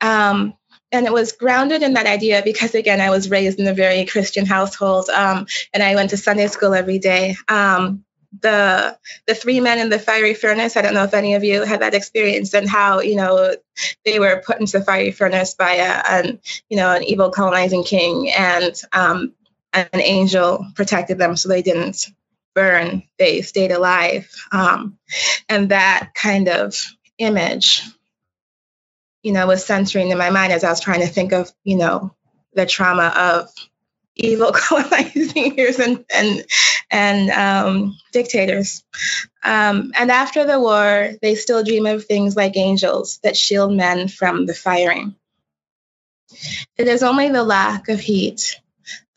um, 0.00 0.54
and 0.92 1.06
it 1.06 1.12
was 1.12 1.32
grounded 1.32 1.82
in 1.82 1.94
that 1.94 2.06
idea 2.06 2.42
because 2.44 2.74
again, 2.74 3.00
I 3.00 3.10
was 3.10 3.30
raised 3.30 3.58
in 3.58 3.66
a 3.66 3.74
very 3.74 4.04
Christian 4.06 4.46
household, 4.46 5.08
um, 5.10 5.46
and 5.74 5.82
I 5.82 5.94
went 5.94 6.10
to 6.10 6.16
Sunday 6.16 6.46
school 6.46 6.74
every 6.74 6.98
day. 6.98 7.36
Um, 7.48 8.04
the 8.40 8.98
the 9.26 9.34
three 9.34 9.60
men 9.60 9.78
in 9.78 9.88
the 9.88 9.98
fiery 9.98 10.34
furnace. 10.34 10.76
I 10.76 10.82
don't 10.82 10.94
know 10.94 11.04
if 11.04 11.14
any 11.14 11.34
of 11.34 11.44
you 11.44 11.62
had 11.64 11.80
that 11.80 11.94
experience 11.94 12.54
and 12.54 12.68
how 12.68 13.00
you 13.00 13.16
know 13.16 13.54
they 14.04 14.18
were 14.18 14.42
put 14.44 14.60
into 14.60 14.78
the 14.78 14.84
fiery 14.84 15.12
furnace 15.12 15.54
by 15.54 15.74
a, 15.74 16.02
an 16.08 16.40
you 16.68 16.76
know 16.76 16.94
an 16.94 17.04
evil 17.04 17.30
colonizing 17.30 17.84
king, 17.84 18.30
and 18.30 18.80
um, 18.92 19.34
an 19.72 19.88
angel 19.94 20.66
protected 20.74 21.18
them 21.18 21.36
so 21.36 21.48
they 21.48 21.62
didn't 21.62 22.06
burn, 22.54 23.02
they 23.18 23.42
stayed 23.42 23.72
alive. 23.72 24.30
Um, 24.52 24.98
and 25.48 25.70
that 25.70 26.10
kind 26.14 26.48
of 26.48 26.76
image, 27.18 27.82
you 29.22 29.32
know, 29.32 29.46
was 29.46 29.64
centering 29.64 30.10
in 30.10 30.18
my 30.18 30.30
mind 30.30 30.52
as 30.52 30.64
I 30.64 30.70
was 30.70 30.80
trying 30.80 31.00
to 31.00 31.06
think 31.06 31.32
of, 31.32 31.50
you 31.64 31.76
know, 31.76 32.14
the 32.54 32.66
trauma 32.66 33.12
of 33.16 33.50
evil 34.18 34.52
colonizing 34.54 35.56
years 35.56 35.78
and 35.78 36.04
and 36.12 36.44
and 36.90 37.30
um, 37.30 37.96
dictators. 38.12 38.84
Um, 39.42 39.92
and 39.94 40.10
after 40.10 40.44
the 40.44 40.60
war, 40.60 41.12
they 41.22 41.34
still 41.34 41.64
dream 41.64 41.86
of 41.86 42.04
things 42.04 42.36
like 42.36 42.56
angels 42.56 43.18
that 43.22 43.36
shield 43.36 43.72
men 43.72 44.08
from 44.08 44.46
the 44.46 44.54
firing. 44.54 45.14
It 46.76 46.88
is 46.88 47.02
only 47.02 47.28
the 47.30 47.44
lack 47.44 47.88
of 47.88 48.00
heat 48.00 48.60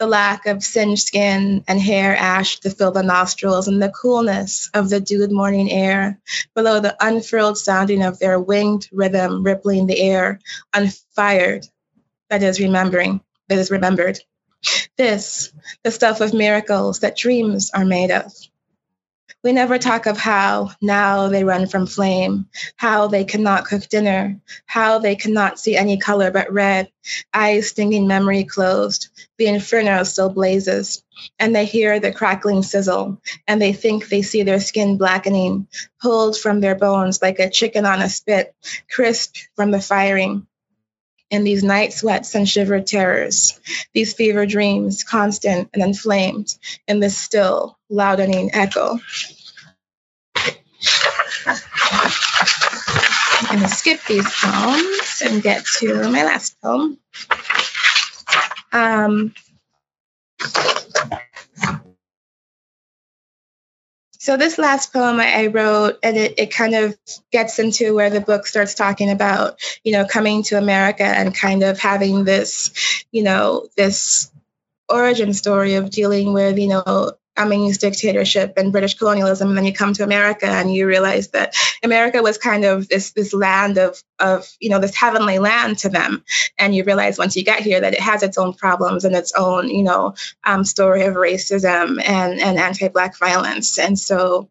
the 0.02 0.08
lack 0.08 0.48
of 0.48 0.64
singed 0.64 1.06
skin 1.06 1.64
and 1.68 1.80
hair 1.80 2.16
ash 2.16 2.60
to 2.62 2.72
fill 2.72 2.92
the 2.92 3.04
nostrils, 3.04 3.68
and 3.68 3.80
the 3.80 3.92
coolness 3.92 4.68
of 4.74 4.90
the 4.90 5.00
dewed 5.00 5.32
morning 5.32 5.72
air 5.72 6.20
below 6.56 6.80
the 6.80 6.98
unfurled 7.00 7.56
sounding 7.56 8.02
of 8.02 8.18
their 8.18 8.40
winged 8.40 8.90
rhythm 8.92 9.44
rippling 9.44 9.86
the 9.86 10.02
air, 10.02 10.40
unfired, 10.74 11.68
that 12.32 12.42
is 12.42 12.60
remembering, 12.60 13.22
that 13.48 13.60
is 13.60 13.70
remembered. 13.70 14.20
This, 14.98 15.54
the 15.84 15.92
stuff 15.92 16.20
of 16.20 16.34
miracles 16.34 17.02
that 17.02 17.16
dreams 17.16 17.70
are 17.72 17.86
made 17.86 18.10
of. 18.10 18.34
We 19.44 19.54
never 19.54 19.78
talk 19.78 20.06
of 20.06 20.17
how 20.17 20.72
now 20.82 21.30
they 21.30 21.44
run 21.44 21.67
from 21.67 21.88
flame, 21.88 22.48
how 22.76 23.08
they 23.08 23.24
cannot 23.24 23.65
cook 23.65 23.88
dinner, 23.89 24.39
how 24.65 25.00
they 25.00 25.15
cannot 25.15 25.60
see 25.60 25.76
any 25.76 25.98
color 25.98 26.32
but 26.32 26.52
red, 26.52 26.89
eyes 27.34 27.70
stinging 27.70 28.08
memory 28.08 28.44
closed, 28.44 29.10
the 29.38 29.48
inferno 29.48 30.04
still 30.04 30.30
blazes, 30.30 31.04
and 31.39 31.56
they 31.56 31.65
hear 31.65 32.00
the 32.00 32.12
crackling 32.12 32.63
sizzle, 32.63 33.22
and 33.48 33.62
they 33.62 33.74
think 33.74 34.08
they 34.10 34.22
see 34.22 34.44
their 34.44 34.60
skin 34.60 34.98
blackening, 34.98 35.67
pulled 36.02 36.38
from 36.38 36.60
their 36.60 36.76
bones 36.76 37.22
like 37.22 37.39
a 37.39 37.50
chicken 37.50 37.86
on 37.86 38.02
a 38.02 38.10
spit, 38.10 38.54
crisp 38.89 39.36
from 39.56 39.72
the 39.72 39.82
firing 39.82 40.48
in 41.32 41.46
these 41.46 41.63
night 41.63 41.94
sweats 41.94 42.36
and 42.36 42.48
shivered 42.48 42.86
terrors, 42.86 43.60
these 43.94 44.13
fever 44.13 44.46
dreams, 44.46 45.04
constant 45.04 45.70
and 45.74 45.82
inflamed 45.82 46.54
in 46.88 47.00
this 47.00 47.17
still, 47.17 47.80
loudening 47.89 48.52
echo. 48.54 49.00
I'm 53.44 53.58
going 53.58 53.62
to 53.62 53.76
skip 53.76 54.02
these 54.08 54.30
poems 54.30 55.22
and 55.26 55.41
get 55.41 55.65
to 55.80 56.10
my 56.10 56.24
last 56.24 56.62
poem. 56.62 57.00
Um, 58.74 59.34
So 64.22 64.38
this 64.38 64.60
last 64.60 64.94
poem 64.94 65.20
I, 65.20 65.48
wrote, 65.48 65.98
and 66.04 66.16
it, 66.16 66.36
it 66.38 66.54
kind 66.54 66.76
of 66.76 66.96
gets 67.32 67.58
into 67.58 67.96
where 67.96 68.12
the 68.12 68.22
book 68.22 68.46
starts 68.46 68.76
talking 68.76 69.10
about, 69.10 69.60
you 69.84 69.94
know, 69.94 70.06
coming 70.06 70.44
to 70.44 70.60
America 70.60 71.04
and 71.04 71.34
kind 71.34 71.64
of 71.64 71.80
having 71.80 72.24
this, 72.24 73.04
you 73.12 73.24
know, 73.24 73.68
this 73.78 74.32
origin 74.88 75.34
story 75.34 75.74
of 75.74 75.90
dealing 75.90 76.34
with, 76.34 76.60
you 76.60 76.68
know, 76.68 77.14
communist 77.36 77.82
dictatorship 77.82 78.54
and 78.58 78.72
British 78.72 78.96
colonialism, 78.96 79.50
and 79.50 79.58
then 79.58 79.65
you 79.65 79.74
come 79.74 79.94
to 79.94 80.04
America 80.04 80.46
and 80.46 80.74
you 80.74 80.88
realize 80.88 81.30
that 81.30 81.56
America 81.84 82.22
was 82.22 82.38
kind 82.38 82.65
of 82.65 82.88
this 82.88 83.12
this 83.12 83.34
land 83.34 83.78
of 83.78 84.02
of 84.20 84.48
you 84.60 84.70
know 84.70 84.80
this 84.80 84.96
heavenly 84.96 85.39
land 85.39 85.78
to 85.80 85.89
them, 85.89 86.24
and 86.58 86.76
you 86.76 86.84
realize 86.84 87.17
once 87.17 87.36
you 87.36 87.44
get 87.44 87.62
here 87.62 87.80
that 87.80 87.94
it 87.94 88.00
has 88.00 88.24
its 88.24 88.38
own 88.38 88.54
problems 88.54 89.06
and 89.06 89.15
its 89.15 89.34
own 89.34 89.70
you 89.70 89.84
know 89.84 90.13
um, 90.44 90.63
story 90.63 91.04
of 91.04 91.15
racism 91.15 92.02
and 92.04 92.39
and 92.39 92.60
anti-black 92.60 93.17
violence, 93.17 93.80
and 93.80 93.98
so 93.98 94.50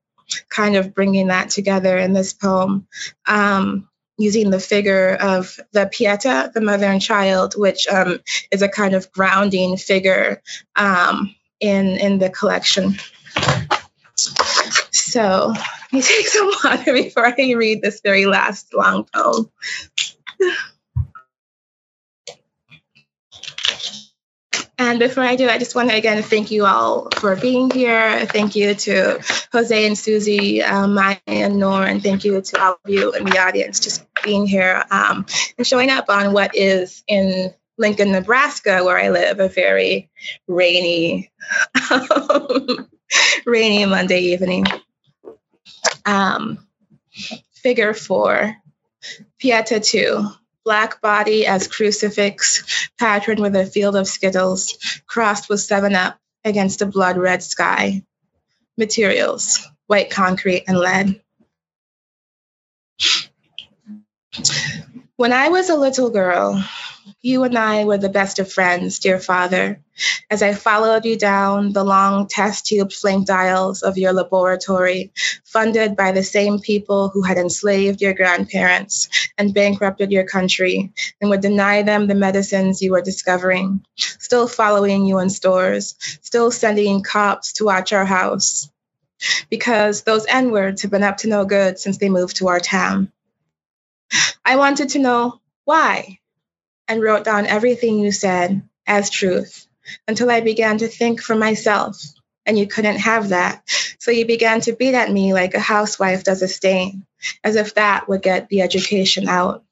kind 0.49 0.77
of 0.77 0.95
bringing 0.95 1.29
that 1.29 1.51
together 1.51 1.97
in 1.97 2.13
this 2.13 2.33
poem. 2.33 2.87
Um, 3.27 3.87
using 4.19 4.51
the 4.51 4.61
figure 4.61 5.17
of 5.19 5.59
the 5.73 5.89
Pieta, 5.91 6.51
the 6.53 6.61
mother 6.61 6.85
and 6.85 7.01
child, 7.01 7.55
which 7.57 7.87
um, 7.89 8.21
is 8.51 8.61
a 8.61 8.69
kind 8.69 8.95
of 8.95 9.11
grounding 9.13 9.79
figure 9.79 10.43
um, 10.77 11.35
in 11.61 11.97
in 11.97 12.19
the 12.19 12.31
collection. 12.31 12.97
So 14.93 15.53
let 15.55 15.93
me 15.93 16.03
take 16.03 16.29
some 16.29 16.51
water 16.65 16.93
before 16.93 17.27
I 17.27 17.53
read 17.53 17.83
this 17.83 18.01
very 18.01 18.27
last 18.27 18.75
long 18.75 19.05
poem. 19.05 19.51
And 24.79 24.99
before 24.99 25.23
I 25.23 25.37
do, 25.37 25.47
I 25.47 25.59
just 25.59 25.75
want 25.75 25.91
to 25.91 25.97
again 25.97 26.23
thank 26.23 26.51
you 26.51 26.65
all 26.65 27.11
for 27.11 27.37
being 27.37 27.71
here. 27.71 28.25
Thank 28.25 28.57
you 28.57 28.75
to 28.75 29.21
Jose 29.53 29.87
and 29.87 29.97
Susie, 29.97 30.63
um, 30.63 30.95
Maya 30.95 31.19
and 31.27 31.59
Noor, 31.59 31.85
and 31.85 32.03
thank 32.03 32.25
you 32.25 32.41
to 32.41 32.63
all 32.63 32.79
of 32.83 32.91
you 32.91 33.13
in 33.13 33.25
the 33.25 33.39
audience 33.39 33.81
just 33.81 34.07
being 34.23 34.47
here 34.47 34.83
um, 34.91 35.27
and 35.59 35.67
showing 35.67 35.91
up 35.91 36.09
on 36.09 36.33
what 36.33 36.57
is 36.57 37.05
in 37.07 37.53
Lincoln, 37.81 38.13
Nebraska, 38.13 38.85
where 38.85 38.99
I 38.99 39.09
live, 39.09 39.41
a 39.41 39.49
very 39.49 40.11
rainy, 40.47 41.33
rainy 43.47 43.87
Monday 43.87 44.21
evening. 44.21 44.67
Um, 46.05 46.59
figure 47.55 47.95
four, 47.95 48.55
Pieta 49.39 49.81
2, 49.81 50.29
black 50.63 51.01
body 51.01 51.47
as 51.47 51.69
crucifix, 51.69 52.91
patterned 52.99 53.41
with 53.41 53.57
a 53.57 53.65
field 53.65 53.97
of 53.97 54.07
skittles, 54.07 54.77
crossed 55.07 55.49
with 55.49 55.61
7 55.61 55.95
Up 55.95 56.19
against 56.45 56.83
a 56.83 56.87
blood 56.87 57.17
red 57.17 57.43
sky. 57.43 58.05
Materials, 58.77 59.67
white 59.87 60.11
concrete 60.11 60.65
and 60.69 60.77
lead. 60.79 61.23
When 65.21 65.35
I 65.35 65.51
was 65.51 65.69
a 65.69 65.77
little 65.77 66.09
girl, 66.09 66.65
you 67.21 67.45
and 67.45 67.59
I 67.59 67.85
were 67.85 67.99
the 67.99 68.09
best 68.09 68.39
of 68.39 68.51
friends, 68.51 69.01
dear 69.01 69.21
Father, 69.21 69.79
as 70.31 70.43
I 70.43 70.55
followed 70.55 71.05
you 71.05 71.19
down 71.19 71.75
the 71.75 71.85
long 71.85 72.27
test 72.27 72.65
tube 72.65 72.91
flanked 72.91 73.29
aisles 73.29 73.83
of 73.83 73.99
your 73.99 74.15
laboratory, 74.15 75.13
funded 75.45 75.95
by 75.95 76.13
the 76.13 76.23
same 76.23 76.59
people 76.59 77.11
who 77.11 77.21
had 77.21 77.37
enslaved 77.37 78.01
your 78.01 78.15
grandparents 78.15 79.11
and 79.37 79.53
bankrupted 79.53 80.11
your 80.11 80.25
country 80.25 80.91
and 81.21 81.29
would 81.29 81.43
deny 81.43 81.83
them 81.83 82.07
the 82.07 82.15
medicines 82.15 82.81
you 82.81 82.93
were 82.93 83.03
discovering, 83.03 83.85
still 83.99 84.49
following 84.49 85.05
you 85.05 85.19
in 85.19 85.29
stores, 85.29 85.97
still 86.23 86.51
sending 86.51 87.03
cops 87.03 87.53
to 87.53 87.67
watch 87.67 87.93
our 87.93 88.07
house. 88.07 88.71
Because 89.51 90.01
those 90.01 90.25
N 90.27 90.51
words 90.51 90.81
have 90.81 90.91
been 90.91 91.03
up 91.03 91.19
to 91.19 91.29
no 91.29 91.45
good 91.45 91.79
since 91.79 91.99
they 91.99 92.09
moved 92.09 92.37
to 92.37 92.49
our 92.49 92.59
town. 92.59 93.13
I 94.51 94.57
wanted 94.57 94.89
to 94.91 94.99
know 94.99 95.41
why 95.65 96.19
and 96.89 97.01
wrote 97.01 97.23
down 97.23 97.47
everything 97.47 98.01
you 98.01 98.11
said 98.11 98.69
as 98.85 99.09
truth 99.09 99.69
until 100.09 100.29
I 100.29 100.41
began 100.41 100.79
to 100.79 100.89
think 100.89 101.23
for 101.23 101.37
myself. 101.37 102.03
And 102.45 102.59
you 102.59 102.67
couldn't 102.67 102.99
have 102.99 103.29
that. 103.29 103.63
So 104.01 104.11
you 104.11 104.27
began 104.27 104.61
to 104.63 104.73
beat 104.73 104.97
at 104.97 105.09
me 105.09 105.35
like 105.35 105.55
a 105.55 105.61
housewife 105.61 106.25
does 106.25 106.43
a 106.43 106.49
stain, 106.49 107.07
as 107.45 107.55
if 107.55 107.77
that 107.77 108.09
would 108.09 108.23
get 108.23 108.49
the 108.49 108.63
education 108.63 109.29
out. 109.29 109.63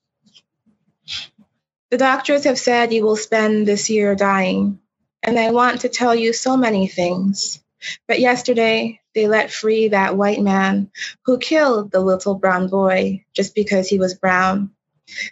The 1.90 1.98
doctors 1.98 2.44
have 2.44 2.56
said 2.56 2.92
you 2.92 3.04
will 3.04 3.16
spend 3.16 3.66
this 3.66 3.90
year 3.90 4.14
dying, 4.14 4.78
and 5.24 5.40
I 5.40 5.50
want 5.50 5.80
to 5.80 5.88
tell 5.88 6.14
you 6.14 6.32
so 6.32 6.56
many 6.56 6.86
things. 6.86 7.60
But 8.06 8.20
yesterday, 8.20 9.00
they 9.14 9.28
let 9.28 9.50
free 9.50 9.88
that 9.88 10.16
white 10.16 10.40
man 10.40 10.90
who 11.24 11.38
killed 11.38 11.90
the 11.90 12.00
little 12.00 12.34
brown 12.34 12.68
boy 12.68 13.24
just 13.34 13.54
because 13.54 13.88
he 13.88 13.98
was 13.98 14.14
brown. 14.14 14.70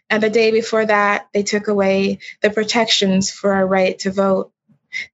And 0.09 0.23
the 0.23 0.31
day 0.31 0.51
before 0.51 0.87
that, 0.87 1.29
they 1.33 1.43
took 1.43 1.69
away 1.69 2.21
the 2.41 2.51
protections 2.51 3.31
for 3.31 3.53
our 3.53 3.67
right 3.67 3.99
to 4.01 4.11
vote. 4.11 4.53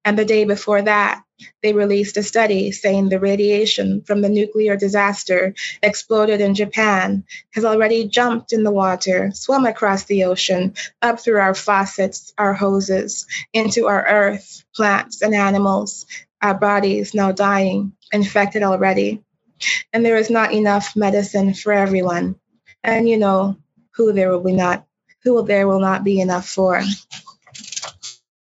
And 0.05 0.19
the 0.19 0.25
day 0.25 0.45
before 0.45 0.83
that, 0.83 1.23
they 1.63 1.73
released 1.73 2.17
a 2.17 2.23
study 2.23 2.71
saying 2.71 3.09
the 3.09 3.19
radiation 3.19 4.03
from 4.03 4.21
the 4.21 4.29
nuclear 4.29 4.77
disaster 4.77 5.55
exploded 5.83 6.41
in 6.41 6.55
Japan 6.55 7.25
has 7.53 7.65
already 7.65 8.07
jumped 8.07 8.53
in 8.53 8.63
the 8.63 8.71
water, 8.71 9.33
swum 9.35 9.67
across 9.67 10.05
the 10.05 10.25
ocean, 10.25 10.75
up 11.01 11.19
through 11.19 11.41
our 11.41 11.55
faucets, 11.55 12.33
our 12.39 12.55
hoses, 12.55 13.27
into 13.53 13.89
our 13.89 14.07
earth, 14.07 14.65
plants, 14.75 15.23
and 15.23 15.35
animals, 15.35 16.07
our 16.43 16.55
bodies 16.55 17.15
now 17.15 17.33
dying, 17.33 17.93
infected 18.13 18.63
already. 18.63 19.23
And 19.93 20.05
there 20.05 20.17
is 20.17 20.29
not 20.29 20.53
enough 20.53 20.97
medicine 20.97 21.55
for 21.55 21.73
everyone. 21.73 22.37
And 22.83 23.09
you 23.09 23.17
know, 23.17 23.57
who 23.95 24.13
there 24.13 24.31
will 24.31 24.43
be 24.43 24.53
not 24.53 24.87
who 25.23 25.45
there 25.47 25.69
will 25.69 25.79
not 25.79 26.03
be 26.03 26.21
enough 26.21 26.49
for. 26.49 26.83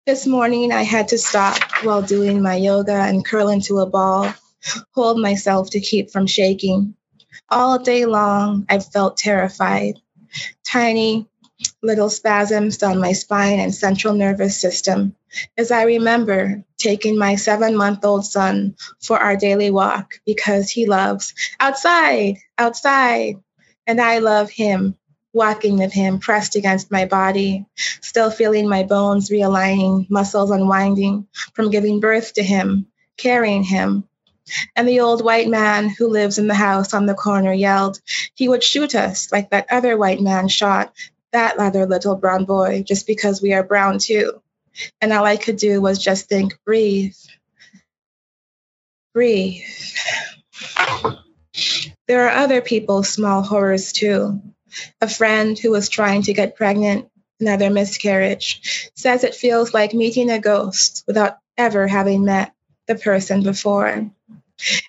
This 0.06 0.26
morning 0.26 0.72
I 0.72 0.82
had 0.82 1.08
to 1.08 1.18
stop 1.18 1.60
while 1.82 2.02
doing 2.02 2.42
my 2.42 2.56
yoga 2.56 2.94
and 2.94 3.24
curl 3.24 3.48
into 3.48 3.80
a 3.80 3.86
ball, 3.86 4.32
hold 4.92 5.20
myself 5.20 5.70
to 5.70 5.80
keep 5.80 6.10
from 6.10 6.26
shaking. 6.26 6.94
All 7.50 7.78
day 7.78 8.06
long 8.06 8.64
I 8.68 8.78
felt 8.78 9.18
terrified. 9.18 10.00
Tiny 10.66 11.26
little 11.82 12.10
spasms 12.10 12.78
down 12.78 13.00
my 13.00 13.12
spine 13.12 13.60
and 13.60 13.74
central 13.74 14.14
nervous 14.14 14.60
system 14.60 15.16
as 15.56 15.70
I 15.70 15.84
remember 15.84 16.64
taking 16.78 17.18
my 17.18 17.36
seven 17.36 17.76
month 17.76 18.04
old 18.04 18.26
son 18.26 18.76
for 19.00 19.18
our 19.18 19.36
daily 19.36 19.70
walk 19.70 20.20
because 20.26 20.70
he 20.70 20.86
loves 20.86 21.34
outside, 21.60 22.36
outside, 22.58 23.36
and 23.86 24.00
I 24.00 24.18
love 24.18 24.50
him 24.50 24.96
walking 25.32 25.78
with 25.78 25.92
him 25.92 26.20
pressed 26.20 26.54
against 26.56 26.92
my 26.92 27.06
body, 27.06 27.66
still 28.00 28.30
feeling 28.30 28.68
my 28.68 28.84
bones 28.84 29.30
realigning, 29.30 30.08
muscles 30.08 30.50
unwinding 30.50 31.26
from 31.54 31.70
giving 31.70 32.00
birth 32.00 32.34
to 32.34 32.42
him, 32.42 32.86
carrying 33.16 33.64
him. 33.64 34.04
And 34.76 34.86
the 34.86 35.00
old 35.00 35.24
white 35.24 35.48
man 35.48 35.88
who 35.88 36.08
lives 36.08 36.38
in 36.38 36.46
the 36.46 36.54
house 36.54 36.94
on 36.94 37.06
the 37.06 37.14
corner 37.14 37.52
yelled, 37.52 38.00
he 38.34 38.48
would 38.48 38.62
shoot 38.62 38.94
us 38.94 39.32
like 39.32 39.50
that 39.50 39.66
other 39.70 39.96
white 39.96 40.20
man 40.20 40.48
shot 40.48 40.92
that 41.32 41.58
other 41.58 41.86
little 41.86 42.14
brown 42.14 42.44
boy 42.44 42.84
just 42.86 43.08
because 43.08 43.42
we 43.42 43.52
are 43.52 43.64
brown 43.64 43.98
too. 43.98 44.40
And 45.00 45.12
all 45.12 45.24
I 45.24 45.36
could 45.36 45.56
do 45.56 45.80
was 45.80 46.02
just 46.02 46.28
think, 46.28 46.58
breathe, 46.64 47.14
breathe. 49.12 49.62
There 52.08 52.26
are 52.26 52.42
other 52.42 52.60
people's 52.60 53.08
small 53.08 53.42
horrors 53.42 53.92
too 53.92 54.40
a 55.00 55.08
friend 55.08 55.58
who 55.58 55.70
was 55.70 55.88
trying 55.88 56.22
to 56.22 56.32
get 56.32 56.56
pregnant 56.56 57.08
another 57.40 57.70
miscarriage, 57.70 58.90
says 58.94 59.24
it 59.24 59.34
feels 59.34 59.74
like 59.74 59.92
meeting 59.92 60.30
a 60.30 60.38
ghost 60.38 61.04
without 61.06 61.38
ever 61.56 61.86
having 61.86 62.24
met 62.24 62.52
the 62.86 62.94
person 62.94 63.42
before. 63.42 64.10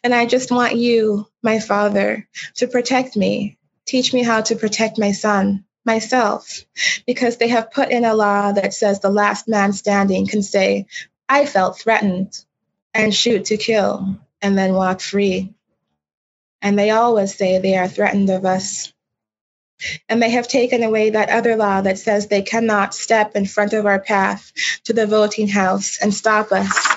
And 0.04 0.14
I 0.14 0.26
just 0.26 0.52
want 0.52 0.76
you, 0.76 1.28
my 1.44 1.60
father, 1.60 2.28
to 2.56 2.68
protect 2.68 3.18
me, 3.18 3.58
teach 3.86 4.14
me 4.14 4.24
how 4.24 4.42
to 4.42 4.56
protect 4.56 5.00
my 5.00 5.12
son, 5.12 5.65
myself, 5.86 6.66
because 7.06 7.38
they 7.38 7.50
have 7.50 7.72
put 7.72 7.90
in 7.90 8.06
a 8.06 8.14
law 8.16 8.52
that 8.52 8.74
says 8.74 9.00
the 9.00 9.10
last 9.10 9.48
man 9.48 9.74
standing 9.74 10.28
can 10.28 10.42
say, 10.42 10.88
I 11.30 11.46
felt 11.46 11.80
threatened, 11.80 12.44
and 12.94 13.14
shoot 13.14 13.46
to 13.46 13.58
kill, 13.58 14.18
and 14.42 14.58
then 14.58 14.74
walk 14.74 15.02
free. 15.02 15.54
And 16.62 16.80
they 16.80 16.92
always 16.92 17.36
say 17.36 17.60
they 17.60 17.78
are 17.78 17.88
threatened 17.88 18.30
of 18.30 18.46
us. 18.46 18.92
And 20.08 20.22
they 20.22 20.30
have 20.32 20.48
taken 20.48 20.84
away 20.84 21.12
that 21.12 21.30
other 21.30 21.58
law 21.58 21.82
that 21.82 22.00
says 22.00 22.28
they 22.28 22.42
cannot 22.42 22.96
step 22.96 23.36
in 23.36 23.46
front 23.46 23.74
of 23.74 23.86
our 23.86 24.00
path 24.00 24.52
to 24.86 24.94
the 24.94 25.06
voting 25.06 25.48
house 25.50 26.00
and 26.02 26.14
stop 26.14 26.52
us. 26.52 26.96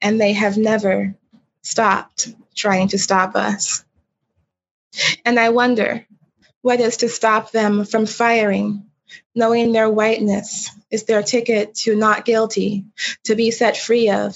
And 0.00 0.20
they 0.20 0.32
have 0.32 0.56
never 0.56 1.14
stopped 1.62 2.34
trying 2.54 2.88
to 2.88 2.98
stop 2.98 3.36
us. 3.36 3.84
And 5.24 5.38
I 5.38 5.50
wonder 5.50 6.06
what 6.64 6.80
is 6.80 6.96
to 6.96 7.10
stop 7.10 7.50
them 7.50 7.84
from 7.84 8.06
firing, 8.06 8.86
knowing 9.34 9.72
their 9.72 9.90
whiteness 9.90 10.70
is 10.90 11.04
their 11.04 11.22
ticket 11.22 11.74
to 11.74 11.94
not 11.94 12.24
guilty, 12.24 12.86
to 13.24 13.34
be 13.34 13.50
set 13.50 13.76
free 13.76 14.08
of, 14.08 14.34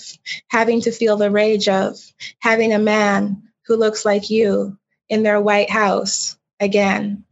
having 0.48 0.82
to 0.82 0.92
feel 0.92 1.16
the 1.16 1.30
rage 1.30 1.70
of, 1.70 1.96
having 2.38 2.74
a 2.74 2.78
man 2.78 3.44
who 3.66 3.76
looks 3.76 4.04
like 4.04 4.28
you 4.28 4.76
in 5.08 5.22
their 5.22 5.40
White 5.40 5.70
House 5.70 6.36
again. 6.60 7.24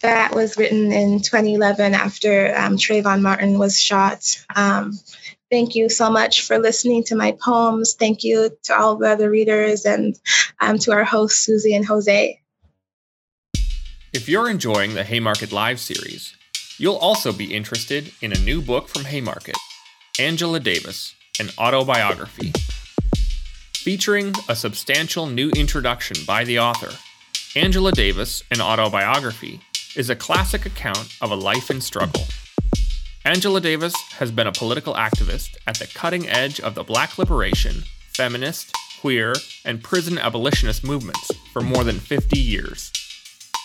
That 0.00 0.30
was 0.34 0.56
written 0.56 0.90
in 0.90 1.20
2011 1.20 1.92
after 1.92 2.56
um, 2.56 2.78
Trayvon 2.78 3.20
Martin 3.20 3.58
was 3.58 3.78
shot. 3.78 4.42
Um, 4.56 4.98
thank 5.50 5.74
you 5.74 5.88
so 5.88 6.10
much 6.10 6.42
for 6.42 6.58
listening 6.58 7.04
to 7.04 7.16
my 7.16 7.32
poems. 7.32 7.94
Thank 7.94 8.24
you 8.24 8.56
to 8.64 8.78
all 8.78 8.96
the 8.96 9.10
other 9.10 9.28
readers 9.28 9.84
and 9.84 10.18
um, 10.60 10.78
to 10.78 10.92
our 10.92 11.04
hosts, 11.04 11.44
Susie 11.44 11.74
and 11.74 11.84
Jose. 11.84 12.40
If 14.12 14.28
you're 14.28 14.50
enjoying 14.50 14.94
the 14.94 15.04
Haymarket 15.04 15.52
Live 15.52 15.78
series, 15.78 16.34
you'll 16.78 16.96
also 16.96 17.32
be 17.32 17.54
interested 17.54 18.12
in 18.20 18.32
a 18.32 18.38
new 18.38 18.60
book 18.60 18.88
from 18.88 19.04
Haymarket, 19.04 19.56
Angela 20.18 20.58
Davis, 20.58 21.14
an 21.38 21.50
autobiography. 21.58 22.52
Featuring 23.74 24.34
a 24.48 24.56
substantial 24.56 25.26
new 25.26 25.50
introduction 25.50 26.16
by 26.26 26.44
the 26.44 26.58
author, 26.58 26.92
Angela 27.56 27.92
Davis, 27.92 28.42
an 28.50 28.60
autobiography, 28.60 29.60
is 29.96 30.10
a 30.10 30.16
classic 30.16 30.66
account 30.66 31.16
of 31.20 31.30
a 31.30 31.36
life 31.36 31.70
in 31.70 31.80
struggle. 31.80 32.24
Angela 33.30 33.60
Davis 33.60 33.94
has 34.14 34.32
been 34.32 34.48
a 34.48 34.52
political 34.52 34.94
activist 34.94 35.56
at 35.64 35.78
the 35.78 35.86
cutting 35.86 36.28
edge 36.28 36.58
of 36.58 36.74
the 36.74 36.82
black 36.82 37.16
liberation, 37.16 37.84
feminist, 38.08 38.74
queer, 39.00 39.36
and 39.64 39.84
prison 39.84 40.18
abolitionist 40.18 40.82
movements 40.82 41.30
for 41.52 41.62
more 41.62 41.84
than 41.84 42.00
50 42.00 42.36
years. 42.36 42.90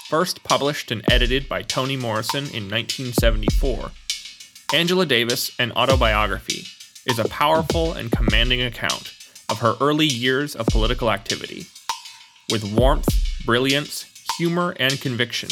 First 0.07 0.43
published 0.43 0.91
and 0.91 1.01
edited 1.11 1.49
by 1.49 1.63
Toni 1.63 1.97
Morrison 1.97 2.43
in 2.43 2.69
1974, 2.69 3.89
Angela 4.71 5.03
Davis, 5.03 5.49
an 5.57 5.71
autobiography, 5.71 6.67
is 7.07 7.17
a 7.17 7.27
powerful 7.27 7.91
and 7.93 8.11
commanding 8.11 8.61
account 8.61 9.15
of 9.49 9.61
her 9.61 9.73
early 9.81 10.05
years 10.05 10.55
of 10.55 10.67
political 10.67 11.09
activity. 11.09 11.65
With 12.51 12.71
warmth, 12.71 13.09
brilliance, 13.43 14.05
humor, 14.37 14.75
and 14.79 15.01
conviction, 15.01 15.49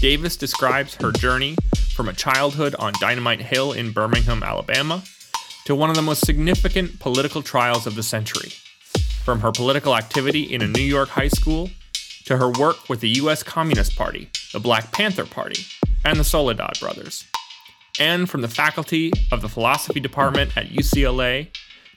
Davis 0.00 0.36
describes 0.36 0.94
her 0.94 1.10
journey 1.10 1.56
from 2.00 2.08
a 2.08 2.14
childhood 2.14 2.74
on 2.78 2.94
Dynamite 2.98 3.42
Hill 3.42 3.72
in 3.72 3.92
Birmingham, 3.92 4.42
Alabama, 4.42 5.02
to 5.66 5.74
one 5.74 5.90
of 5.90 5.96
the 5.96 6.00
most 6.00 6.24
significant 6.24 6.98
political 6.98 7.42
trials 7.42 7.86
of 7.86 7.94
the 7.94 8.02
century. 8.02 8.52
From 9.22 9.40
her 9.40 9.52
political 9.52 9.94
activity 9.94 10.44
in 10.44 10.62
a 10.62 10.66
New 10.66 10.80
York 10.80 11.10
high 11.10 11.28
school 11.28 11.68
to 12.24 12.38
her 12.38 12.48
work 12.52 12.88
with 12.88 13.00
the 13.00 13.10
U.S. 13.20 13.42
Communist 13.42 13.96
Party, 13.96 14.30
the 14.54 14.60
Black 14.60 14.92
Panther 14.92 15.26
Party, 15.26 15.66
and 16.02 16.18
the 16.18 16.24
Soledad 16.24 16.80
Brothers, 16.80 17.26
and 17.98 18.30
from 18.30 18.40
the 18.40 18.48
faculty 18.48 19.12
of 19.30 19.42
the 19.42 19.48
philosophy 19.50 20.00
department 20.00 20.56
at 20.56 20.70
UCLA 20.70 21.48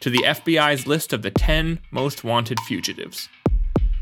to 0.01 0.09
the 0.09 0.23
FBI's 0.25 0.85
list 0.85 1.13
of 1.13 1.21
the 1.21 1.31
10 1.31 1.79
most 1.91 2.25
wanted 2.25 2.59
fugitives. 2.67 3.29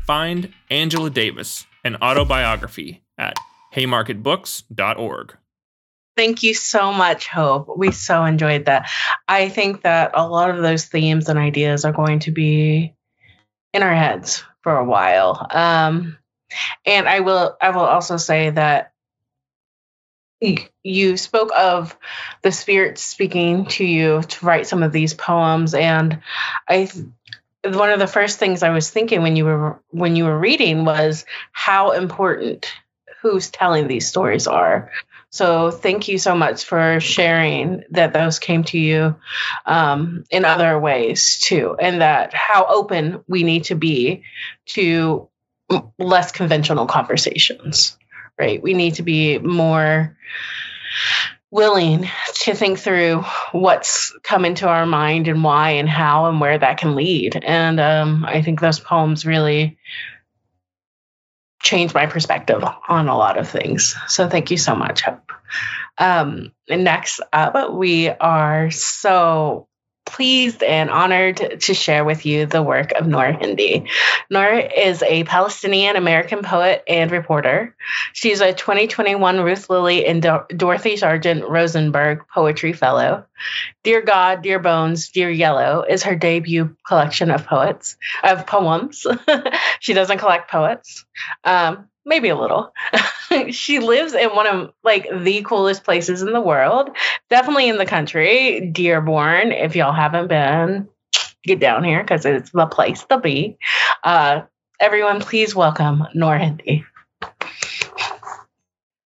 Find 0.04 0.52
Angela 0.68 1.10
Davis, 1.10 1.64
an 1.84 1.94
autobiography, 2.02 3.04
at 3.16 3.36
haymarketbooks.org. 3.76 5.36
Thank 6.16 6.42
you 6.42 6.54
so 6.54 6.92
much, 6.92 7.26
Hope. 7.26 7.76
We 7.76 7.90
so 7.90 8.24
enjoyed 8.24 8.66
that. 8.66 8.90
I 9.26 9.48
think 9.48 9.82
that 9.82 10.12
a 10.14 10.28
lot 10.28 10.50
of 10.50 10.62
those 10.62 10.84
themes 10.84 11.28
and 11.28 11.38
ideas 11.38 11.84
are 11.84 11.92
going 11.92 12.20
to 12.20 12.30
be 12.30 12.94
in 13.72 13.82
our 13.82 13.94
heads 13.94 14.44
for 14.62 14.76
a 14.76 14.84
while. 14.84 15.46
Um, 15.50 16.18
and 16.84 17.08
I 17.08 17.20
will 17.20 17.56
I 17.60 17.70
will 17.70 17.80
also 17.80 18.18
say 18.18 18.50
that 18.50 18.92
you 20.82 21.16
spoke 21.16 21.50
of 21.56 21.96
the 22.42 22.52
spirit 22.52 22.98
speaking 22.98 23.66
to 23.66 23.84
you 23.84 24.22
to 24.22 24.46
write 24.46 24.66
some 24.66 24.82
of 24.82 24.92
these 24.92 25.14
poems 25.14 25.72
and 25.72 26.20
i 26.68 26.90
one 27.64 27.90
of 27.90 28.00
the 28.00 28.08
first 28.08 28.40
things 28.40 28.64
i 28.64 28.70
was 28.70 28.90
thinking 28.90 29.22
when 29.22 29.36
you 29.36 29.44
were 29.44 29.80
when 29.90 30.16
you 30.16 30.24
were 30.24 30.38
reading 30.38 30.84
was 30.84 31.24
how 31.52 31.92
important 31.92 32.72
who's 33.20 33.50
telling 33.50 33.86
these 33.86 34.08
stories 34.08 34.48
are 34.48 34.90
so 35.32 35.72
thank 35.72 36.06
you 36.06 36.18
so 36.18 36.36
much 36.36 36.64
for 36.64 37.00
sharing 37.00 37.82
that 37.90 38.12
those 38.12 38.38
came 38.38 38.62
to 38.64 38.78
you 38.78 39.16
um, 39.66 40.24
in 40.30 40.44
other 40.44 40.78
ways 40.78 41.40
too 41.40 41.76
and 41.80 42.00
that 42.00 42.32
how 42.32 42.66
open 42.66 43.24
we 43.26 43.42
need 43.42 43.64
to 43.64 43.74
be 43.74 44.22
to 44.66 45.28
less 45.98 46.30
conventional 46.30 46.86
conversations 46.86 47.96
right? 48.38 48.62
We 48.62 48.74
need 48.74 48.94
to 48.94 49.02
be 49.02 49.38
more 49.38 50.16
willing 51.50 52.08
to 52.34 52.54
think 52.54 52.78
through 52.78 53.22
what's 53.52 54.16
come 54.22 54.44
into 54.44 54.66
our 54.66 54.86
mind 54.86 55.28
and 55.28 55.44
why 55.44 55.70
and 55.72 55.88
how 55.88 56.26
and 56.26 56.40
where 56.40 56.58
that 56.58 56.78
can 56.78 56.94
lead. 56.94 57.38
And 57.42 57.78
um, 57.78 58.24
I 58.24 58.42
think 58.42 58.60
those 58.60 58.80
poems 58.80 59.26
really 59.26 59.78
changed 61.62 61.94
my 61.94 62.06
perspective 62.06 62.62
on 62.88 63.08
a 63.08 63.16
lot 63.16 63.38
of 63.38 63.48
things. 63.48 63.96
So 64.08 64.28
thank 64.28 64.50
you 64.50 64.56
so 64.56 64.74
much, 64.74 65.02
Hope. 65.02 65.32
Um, 65.96 66.52
next 66.68 67.20
up, 67.32 67.72
we 67.72 68.08
are 68.08 68.70
so 68.70 69.68
pleased 70.04 70.62
and 70.62 70.90
honored 70.90 71.60
to 71.60 71.74
share 71.74 72.04
with 72.04 72.26
you 72.26 72.46
the 72.46 72.62
work 72.62 72.92
of 72.92 73.06
Noor 73.06 73.32
Hindi. 73.32 73.86
Noor 74.30 74.58
is 74.58 75.02
a 75.02 75.24
Palestinian 75.24 75.96
American 75.96 76.42
poet 76.42 76.82
and 76.88 77.10
reporter. 77.10 77.74
She's 78.12 78.40
a 78.40 78.52
2021 78.52 79.40
Ruth 79.40 79.70
Lilly 79.70 80.06
and 80.06 80.22
Dorothy 80.56 80.96
Sargent 80.96 81.48
Rosenberg 81.48 82.24
Poetry 82.32 82.72
Fellow. 82.72 83.24
Dear 83.82 84.02
God, 84.02 84.42
Dear 84.42 84.58
Bones, 84.58 85.10
Dear 85.10 85.30
Yellow 85.30 85.84
is 85.88 86.02
her 86.02 86.14
debut 86.14 86.76
collection 86.86 87.30
of 87.30 87.46
poets 87.46 87.96
of 88.22 88.46
poems. 88.46 89.06
she 89.80 89.94
doesn't 89.94 90.18
collect 90.18 90.50
poets. 90.50 91.04
Um, 91.44 91.88
maybe 92.04 92.28
a 92.28 92.36
little. 92.36 92.72
she 93.50 93.78
lives 93.78 94.14
in 94.14 94.30
one 94.30 94.46
of 94.46 94.72
like 94.84 95.08
the 95.12 95.42
coolest 95.42 95.84
places 95.84 96.22
in 96.22 96.32
the 96.32 96.40
world, 96.40 96.90
definitely 97.30 97.68
in 97.68 97.78
the 97.78 97.86
country, 97.86 98.70
Dearborn. 98.72 99.52
If 99.52 99.76
y'all 99.76 99.92
haven't 99.92 100.28
been, 100.28 100.88
get 101.44 101.60
down 101.60 101.84
here 101.84 102.02
because 102.02 102.24
it's 102.24 102.50
the 102.50 102.66
place 102.66 103.04
to 103.04 103.18
be. 103.18 103.56
Uh, 104.04 104.42
everyone, 104.80 105.20
please 105.20 105.54
welcome 105.54 106.04
Noor 106.14 106.38
Hindi. 106.38 106.84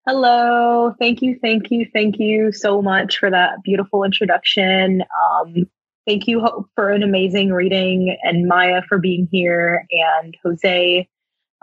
Hello, 0.06 0.94
thank 0.98 1.22
you, 1.22 1.38
thank 1.40 1.70
you, 1.70 1.86
thank 1.90 2.18
you 2.18 2.52
so 2.52 2.82
much 2.82 3.18
for 3.18 3.30
that 3.30 3.62
beautiful 3.62 4.04
introduction. 4.04 5.02
Um, 5.30 5.64
thank 6.06 6.26
you, 6.26 6.40
Hope, 6.40 6.68
for 6.74 6.90
an 6.90 7.02
amazing 7.02 7.50
reading, 7.50 8.14
and 8.22 8.46
Maya 8.46 8.82
for 8.86 8.98
being 8.98 9.26
here, 9.32 9.86
and 9.90 10.36
Jose 10.44 11.08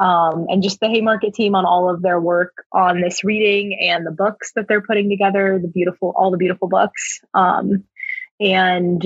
um, 0.01 0.47
and 0.49 0.63
just 0.63 0.79
the 0.79 0.87
Haymarket 0.87 1.35
team 1.35 1.53
on 1.53 1.63
all 1.63 1.87
of 1.87 2.01
their 2.01 2.19
work 2.19 2.65
on 2.73 3.01
this 3.01 3.23
reading 3.23 3.77
and 3.79 4.03
the 4.03 4.11
books 4.11 4.51
that 4.55 4.67
they're 4.67 4.81
putting 4.81 5.11
together, 5.11 5.59
the 5.61 5.67
beautiful, 5.67 6.11
all 6.17 6.31
the 6.31 6.37
beautiful 6.37 6.67
books. 6.67 7.19
Um, 7.35 7.83
and 8.39 9.05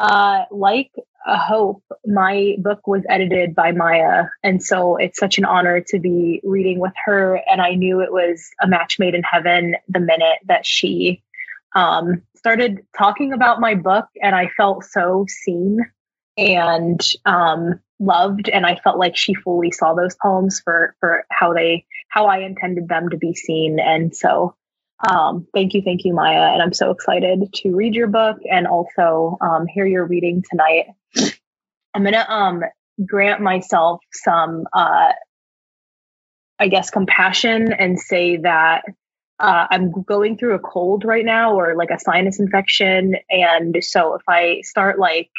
uh, 0.00 0.42
like 0.50 0.90
a 1.28 1.38
hope, 1.38 1.84
my 2.04 2.56
book 2.58 2.88
was 2.88 3.04
edited 3.08 3.54
by 3.54 3.70
Maya. 3.70 4.24
And 4.42 4.60
so 4.60 4.96
it's 4.96 5.16
such 5.16 5.38
an 5.38 5.44
honor 5.44 5.80
to 5.88 6.00
be 6.00 6.40
reading 6.42 6.80
with 6.80 6.94
her. 7.04 7.40
And 7.48 7.62
I 7.62 7.76
knew 7.76 8.00
it 8.00 8.12
was 8.12 8.50
a 8.60 8.66
match 8.66 8.98
made 8.98 9.14
in 9.14 9.22
heaven 9.22 9.76
the 9.88 10.00
minute 10.00 10.38
that 10.46 10.66
she 10.66 11.22
um, 11.76 12.22
started 12.34 12.84
talking 12.98 13.32
about 13.32 13.60
my 13.60 13.76
book. 13.76 14.06
And 14.20 14.34
I 14.34 14.48
felt 14.56 14.82
so 14.82 15.24
seen 15.28 15.78
and 16.36 17.00
um, 17.24 17.80
loved, 17.98 18.48
and 18.48 18.66
I 18.66 18.76
felt 18.76 18.98
like 18.98 19.16
she 19.16 19.34
fully 19.34 19.70
saw 19.72 19.94
those 19.94 20.16
poems 20.20 20.60
for 20.60 20.94
for 21.00 21.24
how 21.30 21.52
they 21.54 21.86
how 22.08 22.26
I 22.26 22.38
intended 22.38 22.88
them 22.88 23.10
to 23.10 23.16
be 23.16 23.34
seen, 23.34 23.78
and 23.80 24.14
so. 24.14 24.54
Um, 25.06 25.46
thank 25.52 25.74
you, 25.74 25.82
thank 25.82 26.06
you, 26.06 26.14
Maya, 26.14 26.54
and 26.54 26.62
I'm 26.62 26.72
so 26.72 26.90
excited 26.90 27.52
to 27.56 27.76
read 27.76 27.94
your 27.94 28.06
book 28.06 28.38
and 28.50 28.66
also 28.66 29.36
um, 29.42 29.66
hear 29.66 29.84
your 29.84 30.06
reading 30.06 30.42
tonight. 30.48 30.86
I'm 31.94 32.02
gonna 32.02 32.24
um, 32.26 32.62
grant 33.04 33.42
myself 33.42 34.00
some, 34.12 34.66
uh, 34.72 35.12
I 36.58 36.68
guess, 36.68 36.90
compassion 36.90 37.72
and 37.72 37.98
say 38.00 38.38
that 38.38 38.84
uh, 39.38 39.66
I'm 39.70 39.92
going 40.02 40.38
through 40.38 40.54
a 40.54 40.58
cold 40.58 41.04
right 41.04 41.24
now 41.24 41.54
or 41.54 41.76
like 41.76 41.90
a 41.90 42.00
sinus 42.00 42.40
infection. 42.40 43.16
And 43.28 43.76
so 43.82 44.14
if 44.14 44.22
I 44.28 44.62
start 44.62 44.98
like 44.98 45.30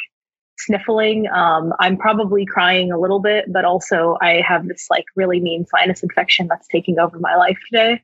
sniffling, 0.58 1.28
um, 1.28 1.72
I'm 1.78 1.96
probably 1.96 2.46
crying 2.46 2.92
a 2.92 2.98
little 2.98 3.20
bit, 3.20 3.46
but 3.52 3.64
also 3.64 4.16
I 4.20 4.42
have 4.46 4.66
this 4.66 4.88
like 4.90 5.04
really 5.16 5.40
mean 5.40 5.66
sinus 5.66 6.02
infection 6.02 6.46
that's 6.48 6.68
taking 6.68 6.98
over 6.98 7.18
my 7.18 7.36
life 7.36 7.58
today. 7.70 8.02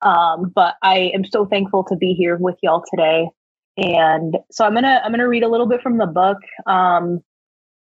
Um, 0.00 0.50
but 0.54 0.74
I 0.82 1.12
am 1.14 1.24
so 1.24 1.46
thankful 1.46 1.84
to 1.84 1.96
be 1.96 2.14
here 2.14 2.36
with 2.36 2.56
y'all 2.62 2.84
today. 2.90 3.28
And 3.76 4.36
so 4.50 4.64
I'm 4.64 4.74
gonna 4.74 5.00
I'm 5.02 5.12
gonna 5.12 5.28
read 5.28 5.44
a 5.44 5.48
little 5.48 5.66
bit 5.66 5.82
from 5.82 5.96
the 5.96 6.06
book. 6.06 6.38
Um, 6.66 7.22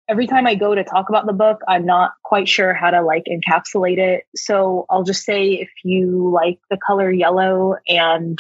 every 0.07 0.27
time 0.27 0.45
I 0.45 0.55
go 0.55 0.75
to 0.75 0.83
talk 0.83 1.09
about 1.09 1.25
the 1.25 1.33
book, 1.33 1.61
I'm 1.67 1.85
not 1.85 2.11
quite 2.23 2.47
sure 2.47 2.73
how 2.73 2.91
to 2.91 3.01
like 3.01 3.25
encapsulate 3.25 3.97
it. 3.97 4.23
So 4.35 4.85
I'll 4.89 5.03
just 5.03 5.23
say 5.23 5.53
if 5.53 5.69
you 5.83 6.31
like 6.31 6.59
the 6.69 6.77
color 6.77 7.11
yellow 7.11 7.75
and 7.87 8.39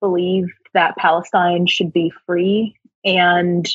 believe 0.00 0.46
that 0.74 0.96
Palestine 0.96 1.66
should 1.66 1.92
be 1.92 2.12
free 2.26 2.76
and 3.04 3.68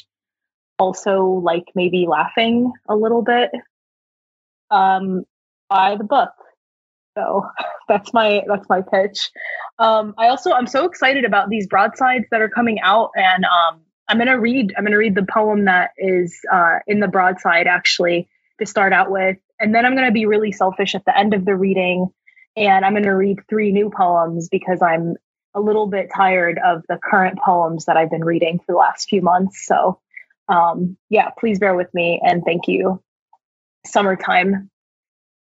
also 0.83 1.23
like 1.23 1.63
maybe 1.75 2.05
laughing 2.07 2.71
a 2.89 2.95
little 2.95 3.21
bit, 3.21 3.51
um, 4.69 5.23
buy 5.69 5.95
the 5.95 6.03
book. 6.03 6.31
So 7.17 7.45
that's 7.87 8.13
my 8.13 8.43
that's 8.47 8.67
my 8.69 8.81
pitch. 8.81 9.31
Um, 9.79 10.13
I 10.17 10.27
also 10.27 10.51
I'm 10.51 10.67
so 10.67 10.85
excited 10.85 11.25
about 11.25 11.49
these 11.49 11.67
broadsides 11.67 12.25
that 12.31 12.41
are 12.41 12.49
coming 12.49 12.79
out 12.81 13.11
and 13.15 13.45
um, 13.45 13.81
I'm 14.07 14.17
to 14.27 14.33
read. 14.33 14.73
I'm 14.77 14.85
to 14.85 14.95
read 14.95 15.15
the 15.15 15.25
poem 15.25 15.65
that 15.65 15.91
is 15.97 16.37
uh, 16.51 16.79
in 16.87 16.99
the 16.99 17.07
broadside, 17.07 17.67
actually, 17.67 18.27
to 18.59 18.65
start 18.65 18.93
out 18.93 19.09
with, 19.09 19.37
and 19.59 19.73
then 19.73 19.85
I'm 19.85 19.95
to 19.95 20.11
be 20.11 20.25
really 20.25 20.51
selfish 20.51 20.93
at 20.95 21.05
the 21.05 21.17
end 21.17 21.33
of 21.33 21.45
the 21.45 21.55
reading, 21.55 22.09
and 22.55 22.83
I'm 22.85 22.95
to 23.01 23.09
read 23.11 23.39
three 23.49 23.71
new 23.71 23.89
poems 23.89 24.49
because 24.49 24.81
I'm 24.81 25.15
a 25.55 25.61
little 25.61 25.87
bit 25.87 26.09
tired 26.15 26.59
of 26.63 26.83
the 26.89 26.99
current 27.01 27.39
poems 27.39 27.85
that 27.85 27.95
I've 27.95 28.09
been 28.09 28.25
reading 28.25 28.59
for 28.59 28.73
the 28.73 28.77
last 28.77 29.07
few 29.07 29.21
months. 29.21 29.65
So, 29.65 29.99
um, 30.47 30.97
yeah, 31.09 31.29
please 31.37 31.59
bear 31.59 31.75
with 31.75 31.93
me 31.93 32.21
and 32.23 32.43
thank 32.43 32.67
you. 32.67 33.01
Summertime. 33.85 34.69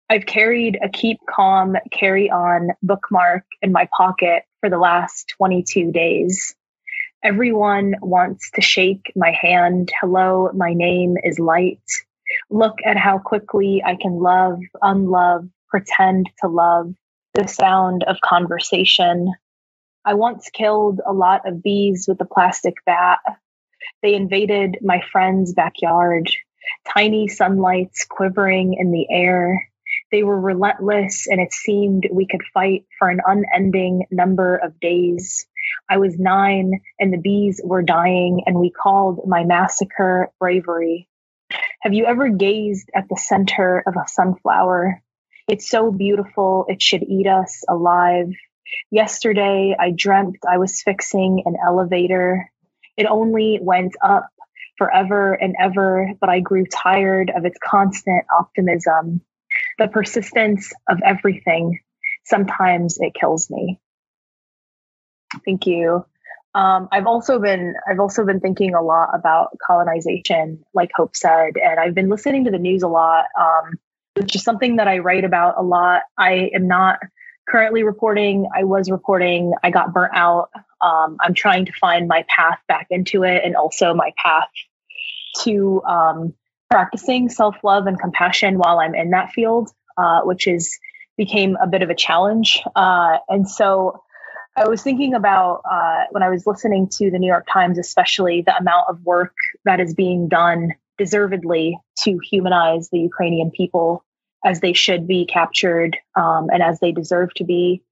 I've 0.10 0.26
carried 0.26 0.80
a 0.82 0.90
keep 0.90 1.20
calm, 1.30 1.76
carry 1.92 2.32
on 2.32 2.70
bookmark 2.82 3.44
in 3.62 3.72
my 3.72 3.88
pocket 3.96 4.44
for 4.60 4.70
the 4.70 4.80
last 4.80 5.32
22 5.38 5.92
days. 5.92 6.56
Everyone 7.24 7.96
wants 8.02 8.50
to 8.52 8.62
shake 8.62 9.12
my 9.16 9.32
hand. 9.32 9.92
Hello, 10.00 10.50
my 10.54 10.74
name 10.74 11.16
is 11.24 11.38
Light. 11.38 11.82
Look 12.50 12.78
at 12.86 12.98
how 12.98 13.20
quickly 13.20 13.84
I 13.86 13.96
can 13.96 14.14
love, 14.14 14.60
unlove, 14.82 15.48
pretend 15.68 16.30
to 16.42 16.48
love 16.48 16.94
the 17.34 17.48
sound 17.48 18.04
of 18.04 18.18
conversation. 18.22 19.34
I 20.06 20.16
once 20.16 20.50
killed 20.52 21.02
a 21.06 21.14
lot 21.14 21.48
of 21.48 21.62
bees 21.62 22.06
with 22.08 22.20
a 22.22 22.26
plastic 22.26 22.76
bat. 22.86 23.20
They 24.02 24.16
invaded 24.16 24.80
my 24.82 25.02
friend's 25.12 25.54
backyard, 25.54 26.30
tiny 26.94 27.28
sunlights 27.28 28.06
quivering 28.06 28.76
in 28.76 28.92
the 28.92 29.08
air. 29.10 29.70
They 30.12 30.24
were 30.24 30.40
relentless, 30.40 31.28
and 31.28 31.40
it 31.40 31.54
seemed 31.54 32.08
we 32.12 32.28
could 32.28 32.42
fight 32.54 32.86
for 32.98 33.10
an 33.10 33.22
unending 33.26 34.06
number 34.12 34.56
of 34.58 34.80
days. 34.80 35.46
I 35.90 35.98
was 35.98 36.18
nine 36.18 36.82
and 37.00 37.14
the 37.14 37.18
bees 37.18 37.62
were 37.64 37.82
dying, 37.82 38.44
and 38.46 38.60
we 38.60 38.72
called 38.72 39.28
my 39.28 39.44
massacre 39.44 40.32
bravery. 40.40 41.08
Have 41.82 41.94
you 41.94 42.06
ever 42.06 42.30
gazed 42.30 42.90
at 42.96 43.08
the 43.10 43.18
center 43.18 43.84
of 43.86 43.96
a 43.96 44.08
sunflower? 44.08 45.02
It's 45.48 45.70
so 45.70 45.92
beautiful, 45.92 46.66
it 46.68 46.82
should 46.82 47.04
eat 47.04 47.26
us 47.26 47.64
alive. 47.68 48.30
Yesterday, 48.92 49.76
I 49.80 49.92
dreamt 49.92 50.38
I 50.48 50.58
was 50.58 50.82
fixing 50.82 51.44
an 51.46 51.56
elevator. 51.66 52.52
It 53.00 53.06
only 53.06 53.60
went 53.62 53.96
up 54.04 54.28
forever 54.78 55.34
and 55.34 55.56
ever, 55.58 56.12
but 56.20 56.30
I 56.30 56.42
grew 56.42 56.66
tired 56.66 57.32
of 57.34 57.46
its 57.46 57.58
constant 57.64 58.26
optimism. 58.38 59.22
The 59.78 59.88
persistence 59.88 60.74
of 60.88 61.00
everything. 61.04 61.80
Sometimes 62.26 62.98
it 63.00 63.14
kills 63.18 63.50
me. 63.50 63.80
Thank 65.46 65.66
you. 65.66 66.06
Um, 66.54 66.90
I've 66.92 67.08
also 67.08 67.40
been 67.40 67.76
I've 67.90 68.02
also 68.02 68.26
been 68.26 68.42
thinking 68.42 68.74
a 68.76 68.82
lot 68.82 69.12
about 69.14 69.58
colonization, 69.66 70.66
like 70.74 70.90
Hope 70.94 71.16
said, 71.16 71.54
and 71.56 71.80
I've 71.80 71.96
been 71.96 72.10
listening 72.10 72.46
to 72.46 72.52
the 72.52 72.58
news 72.58 72.84
a 72.84 72.90
lot, 72.90 73.26
um, 73.40 73.80
which 74.16 74.36
is 74.36 74.44
something 74.44 74.76
that 74.76 74.90
I 74.90 74.98
write 74.98 75.24
about 75.24 75.56
a 75.58 75.64
lot. 75.64 76.02
I 76.18 76.50
am 76.54 76.68
not 76.68 77.00
currently 77.48 77.84
reporting. 77.84 78.50
I 78.54 78.66
was 78.66 78.92
reporting. 78.92 79.54
I 79.64 79.70
got 79.70 79.94
burnt 79.94 80.14
out. 80.16 80.50
Um, 80.82 81.18
I'm 81.20 81.34
trying 81.34 81.66
to 81.66 81.74
find 81.74 82.08
my 82.08 82.26
path 82.28 82.60
back 82.68 82.88
into 82.90 83.24
it, 83.24 83.42
and 83.44 83.56
also 83.56 83.94
my 83.94 84.14
path 84.18 84.50
to 85.44 85.82
um, 85.84 86.34
practicing 86.70 87.30
self 87.30 87.56
love 87.64 87.88
and 87.88 88.00
compassion 88.00 88.58
while 88.58 88.80
I'm 88.80 88.96
in 88.96 89.12
that 89.12 89.32
field, 89.32 89.70
uh, 89.98 90.22
which 90.22 90.48
is 90.48 90.80
became 91.18 91.58
a 91.62 91.68
bit 91.68 91.82
of 91.82 91.90
a 91.90 91.96
challenge. 91.96 92.62
Uh, 92.76 93.18
and 93.28 93.50
so 93.50 94.02
I 94.56 94.68
was 94.68 94.82
thinking 94.82 95.14
about 95.14 95.62
uh, 95.70 96.06
when 96.12 96.24
I 96.24 96.30
was 96.30 96.46
listening 96.48 96.90
to 96.94 97.12
the 97.12 97.20
New 97.20 97.28
York 97.28 97.48
Times, 97.52 97.78
especially 97.78 98.42
the 98.42 98.56
amount 98.56 98.86
of 98.90 99.04
work 99.04 99.34
that 99.66 99.80
is 99.80 99.94
being 99.94 100.28
done 100.28 100.74
deservedly 100.98 101.80
to 102.04 102.20
humanize 102.30 102.90
the 102.90 103.00
Ukrainian 103.00 103.52
people 103.52 104.04
as 104.46 104.60
they 104.60 104.74
should 104.74 105.08
be 105.08 105.26
captured 105.26 105.98
um, 106.16 106.48
and 106.52 106.64
as 106.64 106.80
they 106.80 106.92
deserve 106.92 107.34
to 107.36 107.44
be. 107.44 107.84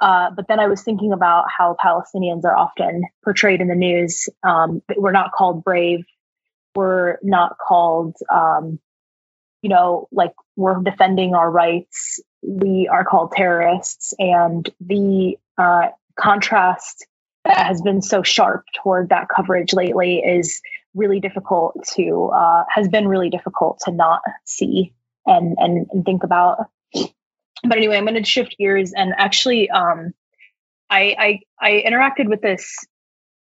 Uh, 0.00 0.30
but 0.30 0.46
then 0.48 0.60
I 0.60 0.66
was 0.66 0.82
thinking 0.82 1.12
about 1.12 1.46
how 1.56 1.76
Palestinians 1.82 2.44
are 2.44 2.56
often 2.56 3.02
portrayed 3.24 3.60
in 3.60 3.68
the 3.68 3.74
news. 3.74 4.28
Um, 4.42 4.82
we're 4.96 5.12
not 5.12 5.32
called 5.32 5.64
brave. 5.64 6.04
We're 6.74 7.18
not 7.22 7.56
called, 7.58 8.16
um, 8.32 8.78
you 9.62 9.70
know, 9.70 10.08
like 10.12 10.34
we're 10.56 10.80
defending 10.82 11.34
our 11.34 11.50
rights. 11.50 12.20
We 12.42 12.88
are 12.90 13.04
called 13.04 13.32
terrorists. 13.32 14.14
And 14.18 14.68
the 14.80 15.36
uh, 15.56 15.88
contrast 16.18 17.06
that 17.44 17.66
has 17.66 17.82
been 17.82 18.02
so 18.02 18.22
sharp 18.22 18.66
toward 18.82 19.08
that 19.08 19.28
coverage 19.34 19.72
lately 19.72 20.18
is 20.18 20.60
really 20.94 21.20
difficult 21.20 21.86
to 21.96 22.30
uh, 22.34 22.64
has 22.68 22.88
been 22.88 23.08
really 23.08 23.30
difficult 23.30 23.80
to 23.84 23.90
not 23.90 24.20
see 24.44 24.94
and 25.26 25.56
and, 25.58 25.86
and 25.92 26.04
think 26.04 26.24
about 26.24 26.66
but 27.62 27.76
anyway 27.76 27.96
i'm 27.96 28.04
going 28.04 28.14
to 28.14 28.24
shift 28.24 28.56
gears 28.58 28.92
and 28.94 29.12
actually 29.16 29.70
um, 29.70 30.12
I, 30.90 31.16
I 31.18 31.40
i 31.60 31.84
interacted 31.86 32.28
with 32.28 32.40
this 32.40 32.76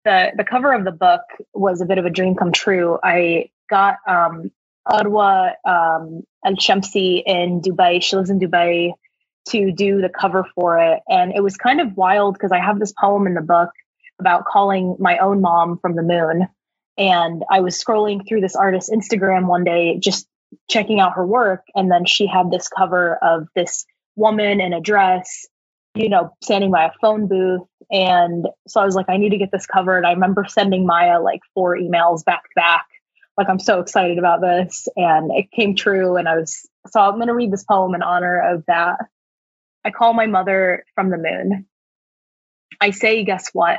the 0.04 0.32
the 0.36 0.44
cover 0.44 0.72
of 0.72 0.84
the 0.84 0.92
book 0.92 1.22
was 1.52 1.80
a 1.80 1.86
bit 1.86 1.98
of 1.98 2.04
a 2.04 2.10
dream 2.10 2.34
come 2.34 2.52
true 2.52 2.98
i 3.02 3.50
got 3.68 3.96
um 4.06 4.50
Arwa 4.88 5.54
um, 5.64 6.22
Al 6.44 6.54
Shamsi 6.54 7.22
in 7.24 7.60
Dubai. 7.60 8.02
She 8.02 8.16
lives 8.16 8.30
in 8.30 8.38
Dubai 8.38 8.92
to 9.48 9.72
do 9.72 10.00
the 10.00 10.08
cover 10.08 10.46
for 10.54 10.78
it. 10.78 11.00
And 11.08 11.32
it 11.34 11.42
was 11.42 11.56
kind 11.56 11.80
of 11.80 11.96
wild 11.96 12.34
because 12.34 12.52
I 12.52 12.58
have 12.58 12.78
this 12.78 12.92
poem 12.92 13.26
in 13.26 13.34
the 13.34 13.40
book 13.40 13.70
about 14.20 14.44
calling 14.44 14.96
my 14.98 15.18
own 15.18 15.40
mom 15.40 15.78
from 15.78 15.94
the 15.94 16.02
moon. 16.02 16.48
And 16.98 17.44
I 17.50 17.60
was 17.60 17.82
scrolling 17.82 18.26
through 18.26 18.40
this 18.40 18.56
artist's 18.56 18.90
Instagram 18.90 19.46
one 19.46 19.64
day, 19.64 19.98
just 19.98 20.26
checking 20.70 21.00
out 21.00 21.14
her 21.14 21.26
work. 21.26 21.62
And 21.74 21.90
then 21.90 22.06
she 22.06 22.26
had 22.26 22.50
this 22.50 22.68
cover 22.68 23.18
of 23.22 23.48
this 23.54 23.84
woman 24.16 24.60
in 24.60 24.72
a 24.72 24.80
dress, 24.80 25.46
you 25.94 26.08
know, 26.08 26.34
standing 26.42 26.70
by 26.70 26.86
a 26.86 26.92
phone 27.00 27.28
booth. 27.28 27.62
And 27.90 28.46
so 28.66 28.80
I 28.80 28.84
was 28.84 28.94
like, 28.94 29.08
I 29.08 29.18
need 29.18 29.30
to 29.30 29.38
get 29.38 29.52
this 29.52 29.66
covered. 29.66 30.04
I 30.04 30.12
remember 30.12 30.44
sending 30.48 30.86
Maya 30.86 31.20
like 31.20 31.40
four 31.54 31.76
emails 31.76 32.24
back 32.24 32.42
to 32.42 32.50
back. 32.56 32.86
Like, 33.38 33.48
I'm 33.48 33.60
so 33.60 33.80
excited 33.80 34.18
about 34.18 34.40
this. 34.40 34.88
And 34.96 35.30
it 35.30 35.50
came 35.52 35.76
true. 35.76 36.16
And 36.16 36.28
I 36.28 36.36
was, 36.36 36.68
so 36.88 37.00
I'm 37.00 37.16
going 37.16 37.28
to 37.28 37.34
read 37.34 37.52
this 37.52 37.64
poem 37.64 37.94
in 37.94 38.02
honor 38.02 38.54
of 38.54 38.64
that. 38.66 38.98
I 39.84 39.90
call 39.90 40.14
my 40.14 40.26
mother 40.26 40.84
from 40.94 41.10
the 41.10 41.18
moon. 41.18 41.66
I 42.80 42.90
say, 42.90 43.24
guess 43.24 43.50
what? 43.52 43.78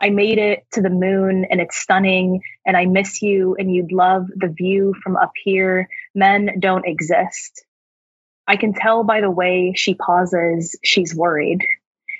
I 0.00 0.10
made 0.10 0.38
it 0.38 0.64
to 0.72 0.80
the 0.80 0.90
moon 0.90 1.46
and 1.48 1.60
it's 1.60 1.76
stunning, 1.76 2.42
and 2.66 2.76
I 2.76 2.86
miss 2.86 3.22
you, 3.22 3.54
and 3.56 3.72
you'd 3.72 3.92
love 3.92 4.26
the 4.34 4.48
view 4.48 4.94
from 5.02 5.16
up 5.16 5.32
here. 5.42 5.88
Men 6.14 6.58
don't 6.58 6.86
exist. 6.86 7.64
I 8.46 8.56
can 8.56 8.74
tell 8.74 9.04
by 9.04 9.20
the 9.20 9.30
way 9.30 9.72
she 9.74 9.94
pauses, 9.94 10.78
she's 10.84 11.14
worried. 11.14 11.60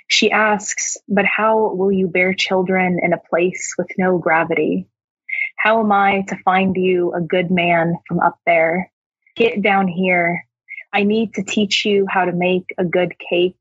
She 0.07 0.31
asks, 0.31 0.97
But 1.07 1.25
how 1.25 1.73
will 1.73 1.91
you 1.91 2.07
bear 2.07 2.33
children 2.33 2.99
in 3.01 3.13
a 3.13 3.21
place 3.29 3.75
with 3.77 3.87
no 3.97 4.17
gravity? 4.17 4.87
How 5.57 5.79
am 5.81 5.91
I 5.91 6.23
to 6.29 6.37
find 6.43 6.75
you 6.75 7.13
a 7.13 7.21
good 7.21 7.51
man 7.51 7.95
from 8.07 8.19
up 8.19 8.39
there? 8.45 8.91
Get 9.35 9.61
down 9.61 9.87
here. 9.87 10.45
I 10.93 11.03
need 11.03 11.33
to 11.35 11.43
teach 11.43 11.85
you 11.85 12.05
how 12.09 12.25
to 12.25 12.31
make 12.31 12.73
a 12.77 12.85
good 12.85 13.13
cake. 13.29 13.57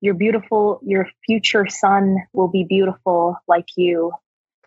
You're 0.00 0.14
beautiful. 0.14 0.80
Your 0.82 1.08
future 1.24 1.66
son 1.68 2.16
will 2.32 2.48
be 2.48 2.64
beautiful 2.64 3.36
like 3.46 3.68
you. 3.76 4.12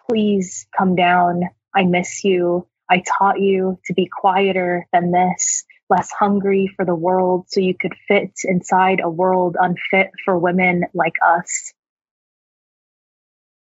Please 0.10 0.68
come 0.78 0.96
down. 0.96 1.44
I 1.74 1.84
miss 1.86 2.24
you. 2.24 2.68
I 2.90 3.04
taught 3.06 3.40
you 3.40 3.80
to 3.86 3.94
be 3.94 4.08
quieter 4.08 4.88
than 4.92 5.12
this, 5.12 5.64
less 5.90 6.12
hungry 6.12 6.72
for 6.76 6.86
the 6.86 6.96
world 6.96 7.46
so 7.48 7.60
you 7.60 7.74
could 7.74 7.96
fit 8.08 8.32
inside 8.44 9.02
a 9.04 9.10
world 9.10 9.58
unfit 9.60 10.12
for 10.24 10.38
women 10.38 10.86
like 10.94 11.16
us. 11.26 11.74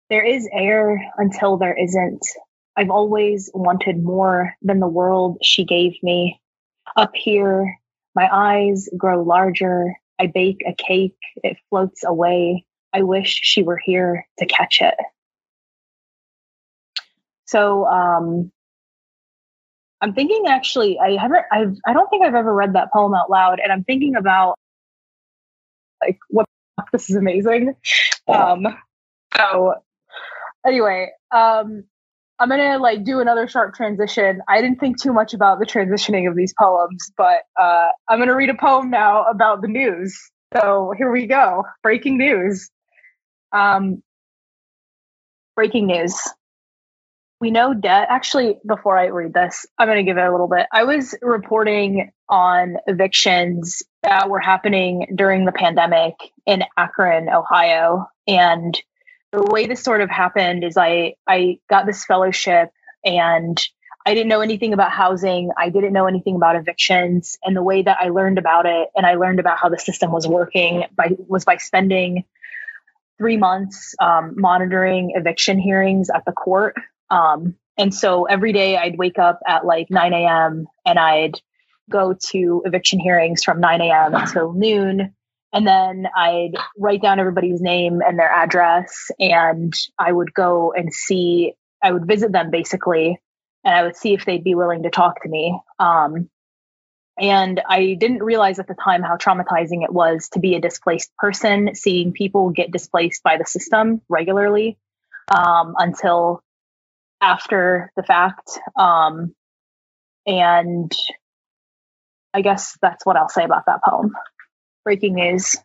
There 0.10 0.26
is 0.26 0.48
air 0.52 1.12
until 1.18 1.58
there 1.58 1.78
isn't. 1.78 2.26
I've 2.78 2.90
always 2.90 3.50
wanted 3.54 4.04
more 4.04 4.54
than 4.62 4.80
the 4.80 4.88
world 4.88 5.38
she 5.42 5.66
gave 5.66 5.94
me. 6.04 6.40
Up 6.98 7.12
here, 7.14 7.78
my 8.16 8.30
eyes 8.32 8.88
grow 8.98 9.24
larger. 9.24 9.94
I 10.20 10.28
bake 10.28 10.64
a 10.66 10.74
cake. 10.74 11.18
It 11.38 11.58
floats 11.70 12.04
away. 12.04 12.66
I 12.94 13.02
wish 13.02 13.40
she 13.42 13.64
were 13.64 13.80
here 13.84 14.28
to 14.40 14.46
catch 14.46 14.82
it. 14.82 14.96
So, 17.46 17.86
um, 17.86 18.52
I'm 20.02 20.14
thinking 20.14 20.46
actually, 20.48 21.00
I 21.00 21.18
haven't, 21.18 21.46
I've, 21.52 21.78
I 21.88 21.94
don't 21.94 22.10
think 22.10 22.26
I've 22.26 22.36
ever 22.36 22.54
read 22.54 22.74
that 22.74 22.92
poem 22.92 23.14
out 23.14 23.30
loud. 23.30 23.60
And 23.62 23.72
I'm 23.72 23.84
thinking 23.84 24.16
about 24.16 24.56
like, 26.02 26.20
what, 26.30 26.48
this 26.92 27.10
is 27.10 27.16
amazing. 27.16 27.76
Um, 28.28 28.66
so 29.38 29.76
anyway, 30.66 31.12
um, 31.32 31.84
I'm 32.38 32.50
gonna 32.50 32.80
like 32.80 33.04
do 33.06 33.20
another 33.22 33.48
sharp 33.48 33.76
transition. 33.76 34.42
I 34.50 34.62
didn't 34.62 34.80
think 34.80 35.02
too 35.02 35.14
much 35.14 35.34
about 35.34 35.60
the 35.60 35.66
transitioning 35.66 36.30
of 36.30 36.36
these 36.36 36.54
poems, 36.60 37.12
but 37.18 37.44
uh, 37.60 37.90
I'm 38.10 38.20
gonna 38.20 38.36
read 38.36 38.50
a 38.50 38.56
poem 38.56 38.90
now 38.90 39.24
about 39.24 39.62
the 39.62 39.70
news. 39.70 40.20
So 40.56 40.94
here 40.98 41.12
we 41.12 41.28
go. 41.28 41.64
Breaking 41.82 42.18
news. 42.18 42.70
Um, 43.54 44.04
breaking 45.56 45.88
news. 45.88 46.20
We 47.42 47.52
know 47.52 47.74
debt. 47.74 48.08
Actually, 48.10 48.58
before 48.66 48.98
I 48.98 49.08
read 49.08 49.34
this, 49.34 49.66
I'm 49.78 49.88
going 49.88 49.98
to 49.98 50.10
give 50.10 50.18
it 50.18 50.24
a 50.24 50.32
little 50.32 50.48
bit. 50.48 50.68
I 50.72 50.86
was 50.86 51.14
reporting 51.22 52.12
on 52.30 52.78
evictions 52.88 53.84
that 54.04 54.30
were 54.30 54.40
happening 54.40 55.14
during 55.16 55.46
the 55.46 55.52
pandemic 55.52 56.16
in 56.46 56.64
Akron, 56.78 57.30
Ohio, 57.30 58.08
and 58.28 58.80
the 59.32 59.44
way 59.44 59.68
this 59.68 59.84
sort 59.84 60.02
of 60.02 60.10
happened 60.10 60.64
is 60.64 60.78
I 60.78 61.16
I 61.28 61.60
got 61.70 61.86
this 61.86 62.06
fellowship 62.06 62.72
and 63.04 63.62
I 64.06 64.14
didn't 64.14 64.30
know 64.30 64.42
anything 64.42 64.74
about 64.74 64.92
housing. 64.92 65.50
I 65.58 65.70
didn't 65.70 65.94
know 65.94 66.06
anything 66.06 66.36
about 66.36 66.56
evictions. 66.56 67.38
And 67.44 67.56
the 67.56 67.64
way 67.64 67.82
that 67.82 67.98
I 68.00 68.10
learned 68.10 68.38
about 68.38 68.66
it 68.68 68.90
and 68.96 69.06
I 69.06 69.16
learned 69.16 69.40
about 69.40 69.58
how 69.58 69.70
the 69.70 69.80
system 69.80 70.12
was 70.12 70.28
working 70.28 70.86
by 70.96 71.16
was 71.28 71.44
by 71.44 71.58
spending 71.58 72.24
three 73.18 73.38
months 73.38 73.96
um, 74.00 74.36
monitoring 74.38 75.14
eviction 75.16 75.58
hearings 75.58 76.10
at 76.10 76.24
the 76.26 76.32
court. 76.32 76.76
Um, 77.10 77.56
and 77.78 77.94
so 77.94 78.26
every 78.26 78.54
day 78.54 78.78
I'd 78.78 78.98
wake 78.98 79.20
up 79.20 79.40
at 79.48 79.66
like 79.66 79.88
9 79.90 80.14
a.m. 80.14 80.68
and 80.86 81.00
I'd 81.00 81.40
go 81.90 82.16
to 82.32 82.64
eviction 82.66 83.00
hearings 83.00 83.44
from 83.44 83.60
9 83.60 83.82
a.m. 83.82 84.16
until 84.16 84.54
noon 84.54 85.14
and 85.56 85.66
then 85.66 86.06
I'd 86.14 86.52
write 86.78 87.02
down 87.02 87.18
everybody's 87.18 87.62
name 87.62 88.02
and 88.06 88.20
their 88.20 88.30
address, 88.30 89.10
and 89.18 89.74
I 89.98 90.12
would 90.12 90.34
go 90.34 90.74
and 90.74 90.94
see, 90.94 91.54
I 91.82 91.94
would 91.94 92.06
visit 92.06 92.34
them 92.34 92.52
basically, 92.52 93.18
and 93.64 93.74
I 93.74 93.84
would 93.84 93.96
see 93.96 94.14
if 94.14 94.26
they'd 94.26 94.44
be 94.44 94.54
willing 94.54 94.84
to 94.84 94.90
talk 94.90 95.24
to 95.24 95.30
me. 95.30 95.58
Um, 95.80 96.30
and 97.18 97.62
I 97.70 97.96
didn't 97.98 98.22
realize 98.22 98.60
at 98.60 98.68
the 98.68 98.76
time 98.76 99.02
how 99.02 99.16
traumatizing 99.16 99.86
it 99.86 99.94
was 99.94 100.28
to 100.34 100.40
be 100.40 100.56
a 100.56 100.60
displaced 100.60 101.16
person, 101.18 101.74
seeing 101.74 102.12
people 102.12 102.50
get 102.50 102.72
displaced 102.72 103.24
by 103.24 103.38
the 103.38 103.46
system 103.46 104.02
regularly 104.10 104.78
um, 105.30 105.76
until 105.78 106.44
after 107.22 107.92
the 107.96 108.04
fact. 108.04 108.60
Um, 108.78 109.34
and 110.26 110.92
I 112.34 112.42
guess 112.42 112.78
that's 112.82 113.06
what 113.06 113.18
I'll 113.18 113.30
say 113.30 113.44
about 113.44 113.66
that 113.68 113.82
poem 113.88 114.12
breaking 114.84 115.16
news. 115.16 115.58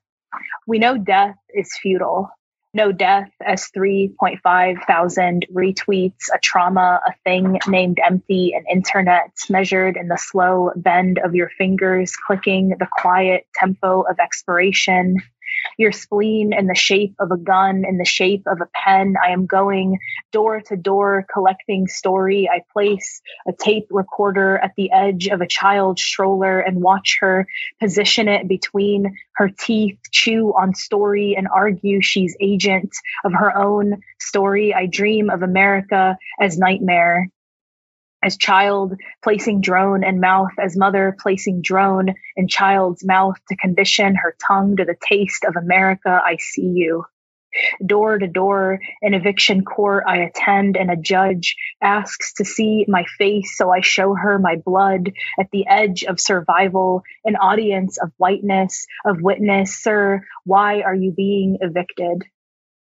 We 0.67 0.79
know 0.79 0.97
death 0.97 1.37
is 1.55 1.77
futile. 1.81 2.31
No 2.73 2.93
death 2.93 3.31
as 3.45 3.69
3.5 3.77 4.87
thousand 4.87 5.47
retweets, 5.53 6.29
a 6.33 6.39
trauma, 6.39 7.01
a 7.07 7.13
thing 7.25 7.59
named 7.67 7.99
empty, 8.05 8.53
an 8.55 8.65
internet 8.71 9.33
measured 9.51 9.97
in 9.97 10.07
the 10.07 10.17
slow 10.17 10.71
bend 10.77 11.19
of 11.19 11.35
your 11.35 11.51
fingers, 11.59 12.15
clicking 12.15 12.77
the 12.79 12.87
quiet 12.91 13.45
tempo 13.55 14.03
of 14.03 14.19
expiration 14.21 15.17
your 15.79 15.93
spleen 15.93 16.53
in 16.53 16.67
the 16.67 16.75
shape 16.75 17.15
of 17.19 17.31
a 17.31 17.37
gun, 17.37 17.85
in 17.89 17.99
the 17.99 18.05
shape 18.05 18.45
of 18.47 18.61
a 18.61 18.69
pen. 18.75 19.15
I 19.23 19.31
am 19.31 19.47
going 19.47 19.99
door 20.33 20.61
to 20.63 20.77
door 20.77 21.27
collecting 21.33 21.87
story. 21.87 22.49
I 22.49 22.63
place 22.73 23.21
a 23.47 23.53
tape 23.53 23.87
recorder 23.91 24.59
at 24.59 24.73
the 24.77 24.91
edge 24.93 25.29
of 25.29 25.41
a 25.41 25.47
child's 25.47 26.03
stroller 26.03 26.61
and 26.61 26.83
watch 26.83 27.19
her 27.21 27.47
position 27.81 28.29
it 28.29 28.49
between 28.49 29.17
her 29.37 29.49
teeth, 29.49 29.99
chew 30.11 30.53
on 30.59 30.75
story, 30.75 31.35
and 31.37 31.49
argue 31.49 32.03
she's 32.03 32.37
agent 32.41 32.93
of 33.25 33.33
her 33.33 33.57
own 33.57 34.03
story. 34.19 34.75
I 34.75 34.87
dream 34.87 35.31
of 35.31 35.43
America 35.43 36.17
as 36.41 36.59
nightmare 36.59 37.29
as 38.23 38.37
child 38.37 38.95
placing 39.23 39.61
drone 39.61 40.05
and 40.05 40.21
mouth, 40.21 40.53
as 40.59 40.77
mother 40.77 41.17
placing 41.19 41.63
drone 41.63 42.15
in 42.37 42.49
child's 42.49 43.05
mouth 43.05 43.37
to 43.49 43.57
condition 43.57 44.15
her 44.15 44.37
tongue 44.47 44.77
to 44.77 44.85
the 44.85 44.97
taste 45.01 45.45
of 45.45 45.57
America, 45.57 46.21
I 46.25 46.37
see 46.37 46.73
you. 46.75 47.05
Door 47.85 48.21
to 48.21 48.29
door 48.29 48.79
in 49.03 49.13
eviction 49.13 49.65
court, 49.65 50.05
I 50.07 50.19
attend, 50.19 50.77
and 50.77 50.89
a 50.89 50.97
judge 50.97 51.57
asks 51.83 52.35
to 52.35 52.45
see 52.45 52.85
my 52.87 53.05
face, 53.19 53.57
so 53.57 53.73
I 53.73 53.81
show 53.81 54.15
her 54.15 54.39
my 54.39 54.57
blood 54.57 55.11
at 55.39 55.51
the 55.51 55.67
edge 55.67 56.05
of 56.05 56.21
survival, 56.21 57.03
an 57.25 57.35
audience 57.35 57.99
of 57.99 58.13
whiteness, 58.19 58.87
of 59.05 59.21
witness. 59.21 59.77
Sir, 59.77 60.25
why 60.45 60.83
are 60.83 60.95
you 60.95 61.11
being 61.11 61.59
evicted? 61.61 62.25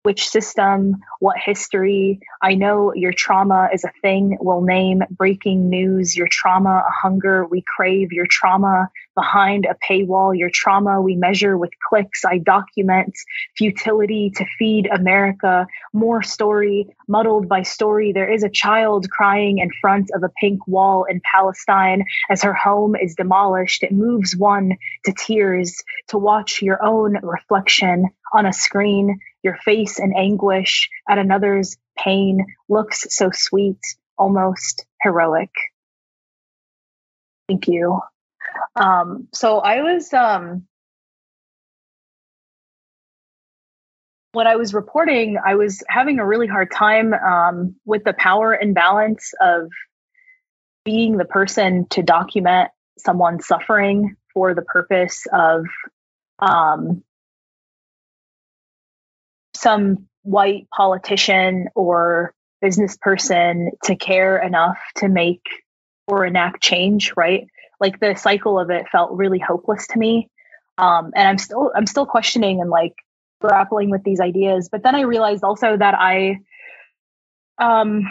Which 0.03 0.29
system, 0.29 0.97
what 1.21 1.37
history. 1.39 2.21
I 2.41 2.55
know 2.55 2.93
your 2.95 3.13
trauma 3.13 3.69
is 3.73 3.85
a 3.85 3.93
thing 4.03 4.37
we'll 4.41 4.63
name 4.63 5.03
breaking 5.11 5.69
news, 5.69 6.17
your 6.17 6.27
trauma, 6.29 6.85
a 6.87 6.91
hunger 6.91 7.47
we 7.47 7.63
crave, 7.63 8.13
your 8.13 8.27
trauma 8.29 8.91
behind 9.15 9.67
a 9.67 9.77
paywall, 9.89 10.37
your 10.37 10.51
trauma 10.53 11.01
we 11.01 11.15
measure 11.15 11.57
with 11.57 11.71
clicks. 11.89 12.25
I 12.25 12.39
document 12.39 13.17
futility 13.57 14.31
to 14.37 14.45
feed 14.59 14.89
America, 14.91 15.67
more 15.93 16.23
story, 16.23 16.89
muddled 17.07 17.49
by 17.49 17.63
story. 17.63 18.13
There 18.13 18.33
is 18.33 18.43
a 18.43 18.49
child 18.49 19.09
crying 19.11 19.59
in 19.59 19.71
front 19.81 20.11
of 20.15 20.25
a 20.25 20.31
pink 20.41 20.67
wall 20.67 21.05
in 21.05 21.21
Palestine 21.31 22.05
as 22.29 22.43
her 22.43 22.55
home 22.55 22.97
is 22.97 23.15
demolished. 23.15 23.85
It 23.85 23.93
moves 23.93 24.37
one 24.37 24.79
to 25.05 25.13
tears 25.13 25.85
to 26.09 26.19
watch 26.19 26.61
your 26.61 26.85
own 26.85 27.19
reflection 27.23 28.11
on 28.33 28.47
a 28.47 28.53
screen 28.53 29.19
your 29.43 29.57
face 29.65 29.99
in 29.99 30.15
anguish 30.17 30.89
at 31.09 31.19
another's 31.19 31.77
pain 31.99 32.47
looks 32.69 33.07
so 33.11 33.31
sweet, 33.33 33.81
almost 34.17 34.87
heroic. 35.03 35.51
Thank 37.49 37.69
you. 37.69 38.01
Um, 38.77 39.29
so 39.33 39.59
I 39.59 39.83
was 39.83 40.13
um, 40.13 40.67
when 44.33 44.47
I 44.47 44.57
was 44.57 44.73
reporting, 44.73 45.39
I 45.45 45.57
was 45.57 45.83
having 45.89 46.19
a 46.19 46.27
really 46.27 46.47
hard 46.47 46.71
time 46.71 47.13
um, 47.13 47.77
with 47.85 48.05
the 48.05 48.15
power 48.15 48.57
imbalance 48.57 49.33
of 49.41 49.69
being 50.85 51.17
the 51.17 51.25
person 51.25 51.87
to 51.91 52.03
document 52.03 52.71
someone's 52.99 53.47
suffering 53.47 54.17
for 54.33 54.55
the 54.55 54.63
purpose 54.63 55.27
of 55.33 55.67
um, 56.39 57.03
some 59.63 60.09
white 60.23 60.69
politician 60.75 61.69
or 61.75 62.35
business 62.61 62.97
person 63.01 63.71
to 63.85 63.97
care 63.97 64.39
enough 64.39 64.79
to 64.97 65.09
make 65.09 65.43
or 66.07 66.25
enact 66.25 66.63
change, 66.63 67.13
right? 67.17 67.47
Like 67.81 68.01
the 68.01 68.15
cycle 68.15 68.59
of 68.59 68.71
it 68.71 68.87
felt 68.91 69.13
really 69.13 69.39
hopeless 69.39 69.87
to 69.89 69.99
me. 69.99 70.29
Um, 70.79 71.13
and 71.15 71.29
I'm 71.29 71.39
still 71.39 71.73
I'm 71.75 71.87
still 71.87 72.07
questioning 72.07 72.61
and 72.61 72.71
like 72.71 72.95
grappling 73.41 73.91
with 73.91 74.05
these 74.05 74.21
ideas. 74.21 74.69
But 74.71 74.83
then 74.83 74.95
I 74.95 75.03
realized 75.03 75.45
also 75.45 75.77
that 75.77 75.95
I 75.95 76.39
um 77.59 78.05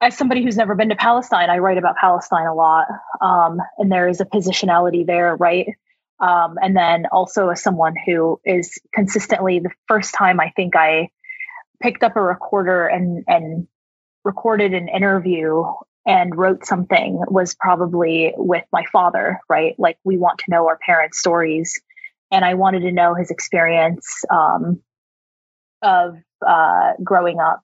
as 0.00 0.16
somebody 0.16 0.42
who's 0.42 0.56
never 0.56 0.74
been 0.74 0.88
to 0.88 0.96
Palestine, 0.96 1.50
I 1.50 1.58
write 1.58 1.76
about 1.76 1.96
Palestine 1.96 2.46
a 2.46 2.54
lot. 2.54 2.86
Um, 3.20 3.60
and 3.78 3.92
there 3.92 4.08
is 4.08 4.20
a 4.20 4.24
positionality 4.24 5.04
there, 5.06 5.36
right? 5.36 5.66
Um, 6.20 6.56
and 6.60 6.76
then 6.76 7.06
also 7.10 7.48
as 7.48 7.62
someone 7.62 7.94
who 8.04 8.40
is 8.44 8.78
consistently 8.94 9.58
the 9.58 9.70
first 9.88 10.14
time 10.14 10.38
I 10.38 10.50
think 10.54 10.76
I 10.76 11.08
picked 11.82 12.02
up 12.02 12.16
a 12.16 12.22
recorder 12.22 12.86
and 12.86 13.24
and 13.26 13.66
recorded 14.24 14.74
an 14.74 14.88
interview 14.88 15.64
and 16.06 16.36
wrote 16.36 16.64
something 16.64 17.22
was 17.28 17.54
probably 17.54 18.32
with 18.36 18.64
my 18.72 18.84
father, 18.92 19.40
right? 19.48 19.74
Like 19.78 19.98
we 20.04 20.18
want 20.18 20.38
to 20.40 20.50
know 20.50 20.66
our 20.66 20.78
parents' 20.78 21.18
stories. 21.18 21.80
And 22.30 22.44
I 22.44 22.54
wanted 22.54 22.80
to 22.80 22.92
know 22.92 23.14
his 23.14 23.30
experience 23.30 24.24
um, 24.30 24.80
of 25.82 26.16
uh, 26.46 26.92
growing 27.02 27.40
up 27.40 27.62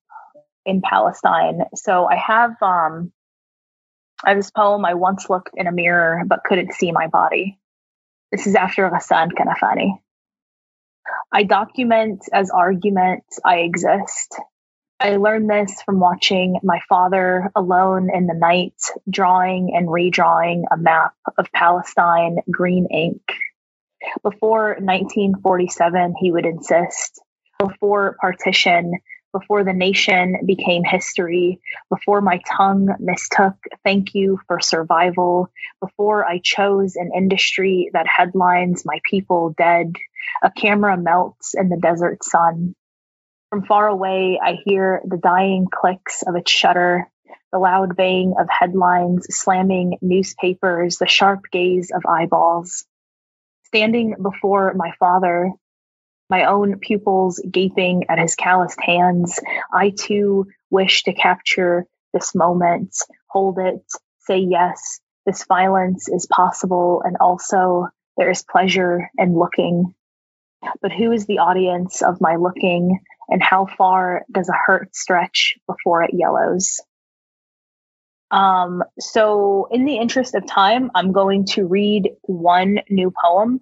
in 0.65 0.83
Palestine. 0.83 1.61
So 1.77 2.07
I 2.07 2.17
have 2.17 2.51
um, 2.61 3.13
I 4.25 4.31
have 4.31 4.39
this 4.39 4.51
poem. 4.51 4.85
I 4.85 4.95
once 4.95 5.31
looked 5.31 5.51
in 5.55 5.67
a 5.67 5.73
mirror 5.73 6.23
but 6.27 6.45
couldn't 6.45 6.73
see 6.73 6.91
my 6.93 7.07
body. 7.07 7.59
This 8.33 8.47
is 8.47 8.55
after 8.57 8.89
Ghassan 8.91 9.31
Kanafani. 9.33 10.01
I 11.33 11.45
document 11.45 12.25
as 12.33 12.51
argument 12.51 13.25
I 13.45 13.59
exist. 13.59 14.35
I 14.99 15.17
learned 15.17 15.49
this 15.49 15.83
from 15.83 16.01
watching 16.01 16.59
my 16.63 16.81
father 16.89 17.53
alone 17.55 18.09
in 18.13 18.27
the 18.27 18.35
night, 18.35 18.75
drawing 19.09 19.77
and 19.77 19.87
redrawing 19.87 20.65
a 20.73 20.77
map 20.77 21.15
of 21.39 21.47
Palestine, 21.53 22.39
green 22.51 22.87
ink. 22.91 23.23
Before 24.23 24.77
1947, 24.81 26.15
he 26.19 26.33
would 26.33 26.47
insist, 26.47 27.21
before 27.59 28.17
partition, 28.21 28.95
before 29.39 29.65
the 29.65 29.73
nation 29.73 30.37
became 30.47 30.83
history, 30.83 31.61
before 31.91 32.21
my 32.21 32.41
tongue 32.57 32.89
mistook 33.01 33.55
thank 33.85 34.15
you 34.15 34.41
for 34.47 34.61
survival, 34.61 35.51
before 35.81 36.25
I 36.25 36.41
chose 36.43 36.97
an 36.97 37.11
industry 37.15 37.91
that 37.93 38.07
headlines 38.07 38.85
my 38.87 39.01
people 39.09 39.55
dead, 39.57 39.97
a 40.43 40.51
camera 40.51 40.97
melts 40.97 41.55
in 41.55 41.69
the 41.69 41.77
desert 41.77 42.25
sun. 42.25 42.75
From 43.51 43.65
far 43.65 43.89
away, 43.89 44.41
I 44.43 44.57
hear 44.65 45.03
the 45.05 45.19
dying 45.19 45.67
clicks 45.73 46.23
of 46.23 46.35
its 46.35 46.51
shutter, 46.51 47.11
the 47.53 47.59
loud 47.59 47.95
bang 47.95 48.35
of 48.39 48.49
headlines 48.49 49.27
slamming 49.29 49.99
newspapers, 50.01 50.97
the 50.97 51.07
sharp 51.07 51.43
gaze 51.53 51.93
of 51.95 52.07
eyeballs. 52.07 52.87
Standing 53.65 54.17
before 54.23 54.73
my 54.75 54.93
father, 54.99 55.53
my 56.29 56.45
own 56.45 56.79
pupils 56.79 57.41
gaping 57.51 58.05
at 58.09 58.19
his 58.19 58.35
calloused 58.35 58.81
hands, 58.81 59.39
I 59.73 59.91
too 59.91 60.47
wish 60.71 61.05
to 61.05 61.13
capture 61.13 61.87
this 62.13 62.35
moment, 62.35 62.97
hold 63.29 63.59
it, 63.59 63.83
say 64.21 64.39
yes, 64.39 65.01
this 65.25 65.45
violence 65.45 66.09
is 66.09 66.27
possible, 66.27 67.03
and 67.05 67.17
also 67.21 67.89
there 68.17 68.31
is 68.31 68.43
pleasure 68.43 69.11
in 69.19 69.39
looking. 69.39 69.95
But 70.81 70.93
who 70.93 71.13
is 71.13 71.27
the 71.27 71.39
audience 71.39 72.03
of 72.03 72.21
my 72.21 72.37
looking, 72.37 73.01
and 73.29 73.43
how 73.43 73.67
far 73.67 74.25
does 74.31 74.49
a 74.49 74.55
hurt 74.55 74.95
stretch 74.97 75.55
before 75.67 76.03
it 76.03 76.11
yellows? 76.15 76.81
Um, 78.31 78.83
so, 78.99 79.69
in 79.71 79.85
the 79.85 79.99
interest 79.99 80.35
of 80.35 80.47
time, 80.47 80.91
I'm 80.95 81.13
going 81.13 81.47
to 81.47 81.67
read 81.67 82.11
one 82.23 82.81
new 82.91 83.13
poem 83.25 83.61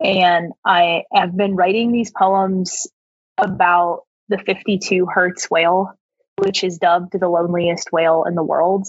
and 0.00 0.52
I 0.64 1.04
have 1.12 1.36
been 1.36 1.56
writing 1.56 1.92
these 1.92 2.10
poems 2.10 2.86
about 3.38 4.02
the 4.28 4.38
52 4.38 5.06
Hertz 5.12 5.50
whale, 5.50 5.92
which 6.38 6.64
is 6.64 6.78
dubbed 6.78 7.18
the 7.18 7.28
loneliest 7.28 7.92
whale 7.92 8.24
in 8.24 8.34
the 8.34 8.42
world. 8.42 8.86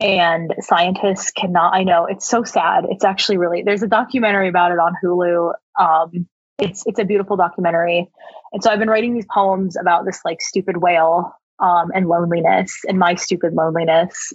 And 0.00 0.54
scientists 0.60 1.30
cannot, 1.30 1.74
I 1.74 1.84
know 1.84 2.06
it's 2.06 2.26
so 2.26 2.42
sad. 2.42 2.86
It's 2.88 3.04
actually 3.04 3.36
really, 3.36 3.62
there's 3.62 3.82
a 3.82 3.88
documentary 3.88 4.48
about 4.48 4.72
it 4.72 4.78
on 4.78 4.94
Hulu. 5.04 5.52
Um, 5.78 6.26
it's, 6.58 6.84
it's 6.86 6.98
a 6.98 7.04
beautiful 7.04 7.36
documentary. 7.36 8.08
And 8.52 8.62
so 8.62 8.70
I've 8.70 8.78
been 8.78 8.88
writing 8.88 9.14
these 9.14 9.26
poems 9.32 9.76
about 9.76 10.06
this 10.06 10.20
like 10.24 10.40
stupid 10.40 10.78
whale 10.78 11.32
um, 11.58 11.90
and 11.94 12.08
loneliness 12.08 12.80
and 12.88 12.98
my 12.98 13.14
stupid 13.14 13.52
loneliness. 13.52 14.32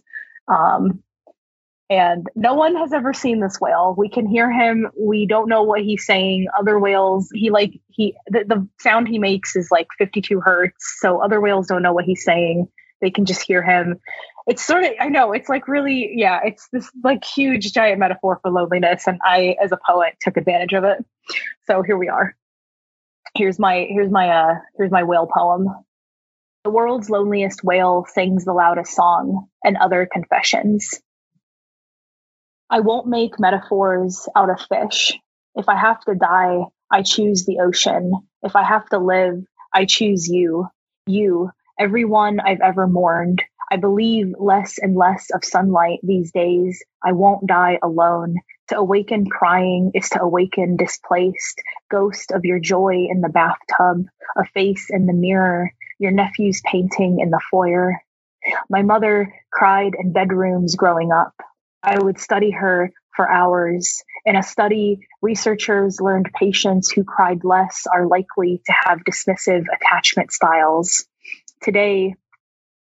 Um, 0.48 1.04
and 1.90 2.28
no 2.36 2.56
one 2.56 2.76
has 2.76 2.94
ever 2.94 3.14
seen 3.14 3.40
this 3.40 3.60
whale. 3.62 3.94
We 3.96 4.10
can 4.10 4.26
hear 4.26 4.52
him. 4.52 4.90
We 5.00 5.28
don't 5.28 5.48
know 5.48 5.64
what 5.64 5.82
he's 5.82 6.06
saying. 6.06 6.48
Other 6.58 6.80
whales, 6.80 7.30
he 7.34 7.52
like 7.52 7.80
he 7.90 8.16
the, 8.28 8.44
the 8.48 8.68
sound 8.80 9.08
he 9.08 9.20
makes 9.20 9.56
is 9.56 9.70
like 9.70 9.88
52 9.98 10.42
hertz. 10.42 10.98
So 11.00 11.22
other 11.22 11.40
whales 11.40 11.68
don't 11.68 11.84
know 11.84 11.94
what 11.94 12.06
he's 12.06 12.24
saying. 12.24 12.68
They 13.02 13.12
can 13.12 13.26
just 13.26 13.42
hear 13.42 13.62
him. 13.62 14.00
It's 14.48 14.64
sort 14.64 14.84
of 14.84 14.92
I 15.00 15.10
know 15.10 15.32
it's 15.32 15.50
like 15.50 15.68
really 15.68 16.14
yeah. 16.16 16.40
It's 16.44 16.68
this 16.72 16.90
like 17.04 17.24
huge 17.24 17.72
giant 17.72 18.00
metaphor 18.00 18.40
for 18.42 18.50
loneliness, 18.50 19.06
and 19.08 19.20
I 19.24 19.56
as 19.62 19.72
a 19.72 19.80
poet 19.88 20.16
took 20.22 20.38
advantage 20.38 20.74
of 20.74 20.86
it. 20.86 21.06
So 21.68 21.84
here 21.84 21.98
we 21.98 22.10
are. 22.10 22.36
Here's 23.36 23.60
my 23.60 23.86
here's 23.90 24.10
my 24.10 24.30
uh 24.30 24.56
here's 24.78 24.92
my 24.92 25.04
whale 25.04 25.28
poem. 25.32 25.68
The 26.64 26.72
world's 26.72 27.12
loneliest 27.12 27.64
whale 27.64 28.08
sings 28.12 28.44
the 28.44 28.54
loudest 28.54 28.96
song, 28.96 29.48
and 29.64 29.78
other 29.78 30.08
confessions 30.12 31.00
I 32.70 32.80
won't 32.80 33.08
make 33.08 33.40
metaphors 33.40 34.28
out 34.36 34.50
of 34.50 34.60
fish. 34.62 35.14
If 35.56 35.70
I 35.70 35.78
have 35.78 36.02
to 36.06 36.16
die, 36.16 36.66
I 36.92 37.04
choose 37.04 37.46
the 37.46 37.60
ocean. 37.60 38.12
If 38.42 38.56
I 38.56 38.64
have 38.64 38.88
to 38.90 38.98
live, 38.98 39.44
I 39.72 39.86
choose 39.86 40.28
you. 40.28 40.68
You, 41.06 41.52
everyone 41.80 42.40
I've 42.40 42.62
ever 42.62 42.88
mourned. 42.88 43.44
I 43.72 43.78
believe 43.78 44.34
less 44.40 44.78
and 44.80 44.96
less 44.96 45.30
of 45.32 45.46
sunlight 45.46 46.00
these 46.02 46.32
days. 46.32 46.84
I 47.04 47.12
won't 47.12 47.48
die 47.48 47.78
alone. 47.84 48.38
To 48.70 48.78
awaken 48.78 49.28
crying 49.28 49.92
is 49.94 50.10
to 50.10 50.22
awaken 50.22 50.76
displaced. 50.76 51.62
Ghost 51.92 52.32
of 52.32 52.46
your 52.46 52.60
joy 52.60 53.08
in 53.10 53.22
the 53.22 53.30
bathtub, 53.30 54.08
a 54.36 54.46
face 54.54 54.88
in 54.90 55.06
the 55.06 55.14
mirror, 55.14 55.72
your 56.00 56.12
nephew's 56.12 56.62
painting 56.66 57.20
in 57.20 57.30
the 57.30 57.42
foyer. 57.52 58.02
My 58.70 58.82
mother 58.82 59.34
cried 59.52 59.94
in 60.00 60.14
bedrooms 60.14 60.76
growing 60.76 61.12
up. 61.12 61.34
I 61.86 62.00
would 62.00 62.20
study 62.20 62.52
her 62.52 62.92
for 63.16 63.30
hours. 63.30 64.04
In 64.26 64.36
a 64.36 64.44
study, 64.44 65.08
researchers 65.22 66.02
learned 66.02 66.32
patients 66.34 66.92
who 66.92 67.04
cried 67.04 67.44
less 67.44 67.86
are 67.94 68.08
likely 68.08 68.62
to 68.66 68.74
have 68.86 69.00
dismissive 69.08 69.66
attachment 69.74 70.32
styles. 70.32 71.06
Today, 71.62 72.16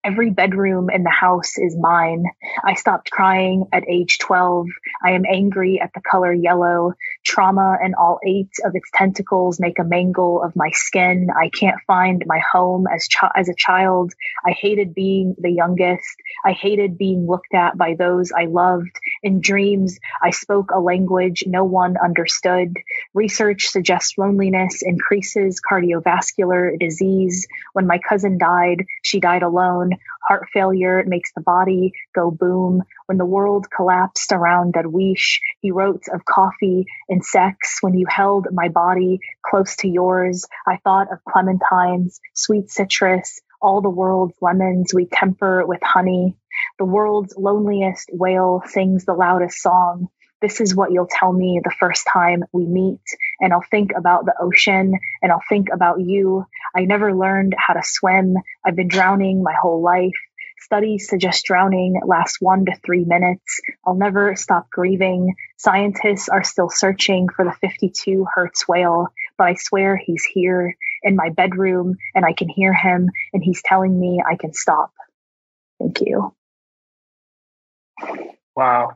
Every 0.05 0.31
bedroom 0.31 0.91
in 0.91 1.05
the 1.05 1.11
house 1.11 1.59
is 1.59 1.77
mine. 1.79 2.25
I 2.65 2.75
stopped 2.75 3.13
crying 3.13 3.67
at 3.73 3.89
age 3.89 4.19
12. 4.19 4.67
I 5.05 5.13
am 5.13 5.25
angry 5.25 5.81
at 5.81 5.93
the 5.95 6.01
color 6.01 6.33
yellow. 6.33 6.95
Trauma 7.25 7.77
and 7.83 7.95
all 7.95 8.18
eight 8.27 8.51
of 8.64 8.75
its 8.75 8.91
tentacles 8.95 9.61
make 9.61 9.79
a 9.79 9.85
mangle 9.85 10.43
of 10.43 10.57
my 10.57 10.70
skin. 10.73 11.29
I 11.37 11.49
can't 11.51 11.81
find 11.87 12.23
my 12.27 12.41
home 12.41 12.87
as, 12.93 13.09
ch- 13.09 13.18
as 13.35 13.49
a 13.49 13.55
child. 13.55 14.12
I 14.45 14.53
hated 14.53 14.95
being 14.95 15.35
the 15.39 15.51
youngest. 15.51 16.05
I 16.45 16.53
hated 16.53 16.99
being 16.99 17.27
looked 17.27 17.55
at 17.55 17.79
by 17.79 17.95
those 17.99 18.33
I 18.33 18.47
loved. 18.47 18.99
In 19.23 19.41
dreams, 19.41 19.99
I 20.23 20.31
spoke 20.31 20.70
a 20.73 20.81
language 20.81 21.45
no 21.47 21.64
one 21.64 21.97
understood. 22.03 22.77
Research 23.14 23.66
suggests 23.66 24.18
loneliness 24.18 24.83
increases 24.83 25.61
cardiovascular 25.61 26.79
disease. 26.79 27.47
When 27.73 27.87
my 27.87 27.99
cousin 27.99 28.39
died, 28.39 28.85
she 29.03 29.20
died 29.20 29.43
alone. 29.43 29.93
Heart 30.29 30.49
failure 30.53 31.05
makes 31.07 31.33
the 31.35 31.41
body 31.41 31.93
go 32.14 32.31
boom. 32.31 32.83
When 33.07 33.19
the 33.19 33.27
world 33.27 33.67
collapsed 33.75 34.33
around 34.33 34.75
Darwish, 34.75 35.41
he 35.61 35.71
wrote 35.71 36.05
of 36.13 36.25
coffee 36.25 36.87
and 37.09 37.25
sex. 37.25 37.79
When 37.81 37.95
you 37.95 38.07
held 38.09 38.49
my 38.53 38.69
body 38.69 39.21
close 39.45 39.77
to 39.77 39.89
yours, 39.89 40.45
I 40.67 40.79
thought 40.79 41.13
of 41.13 41.19
clementines, 41.25 42.19
sweet 42.35 42.71
citrus, 42.71 43.41
all 43.61 43.81
the 43.81 43.91
world's 43.91 44.37
lemons 44.41 44.93
we 44.95 45.07
temper 45.07 45.65
with 45.67 45.83
honey. 45.83 46.37
The 46.79 46.85
world's 46.85 47.35
loneliest 47.37 48.11
whale 48.13 48.63
sings 48.67 49.05
the 49.05 49.15
loudest 49.15 49.61
song 49.61 50.09
this 50.43 50.61
is 50.61 50.75
what 50.75 50.91
you'll 50.91 51.09
tell 51.09 51.33
me 51.33 51.61
the 51.63 51.75
first 51.79 52.07
time 52.13 52.45
we 52.53 52.67
meet. 52.67 53.01
And 53.41 53.53
I'll 53.53 53.65
think 53.71 53.93
about 53.97 54.27
the 54.27 54.35
ocean 54.39 54.99
and 55.23 55.33
I'll 55.33 55.43
think 55.49 55.69
about 55.73 56.01
you. 56.01 56.45
I 56.77 56.85
never 56.85 57.15
learned 57.15 57.55
how 57.57 57.75
to 57.75 57.83
swim. 57.85 58.35
I've 58.67 58.77
been 58.77 58.89
drowning 58.89 59.43
my 59.43 59.55
whole 59.55 59.81
life. 59.81 60.11
Studies 60.65 61.09
suggest 61.09 61.45
drowning 61.45 62.01
lasts 62.07 62.41
one 62.41 62.67
to 62.67 62.73
three 62.85 63.05
minutes. 63.05 63.61
I'll 63.85 63.97
never 63.97 64.37
stop 64.37 64.71
grieving. 64.71 65.35
Scientists 65.57 66.29
are 66.29 66.45
still 66.45 66.71
searching 66.71 67.29
for 67.29 67.45
the 67.45 67.53
52 67.61 68.27
hertz 68.33 68.69
whale, 68.69 69.09
but 69.37 69.49
I 69.49 69.55
swear 69.55 69.97
he's 69.97 70.25
here 70.25 70.77
in 71.03 71.17
my 71.17 71.31
bedroom 71.31 71.97
and 72.15 72.25
I 72.25 72.33
can 72.33 72.49
hear 72.49 72.73
him 72.73 73.11
and 73.33 73.43
he's 73.43 73.61
telling 73.65 73.99
me 73.99 74.23
I 74.25 74.37
can 74.37 74.53
stop. 74.53 74.93
Thank 75.81 76.01
you. 76.01 76.33
Wow. 78.55 78.93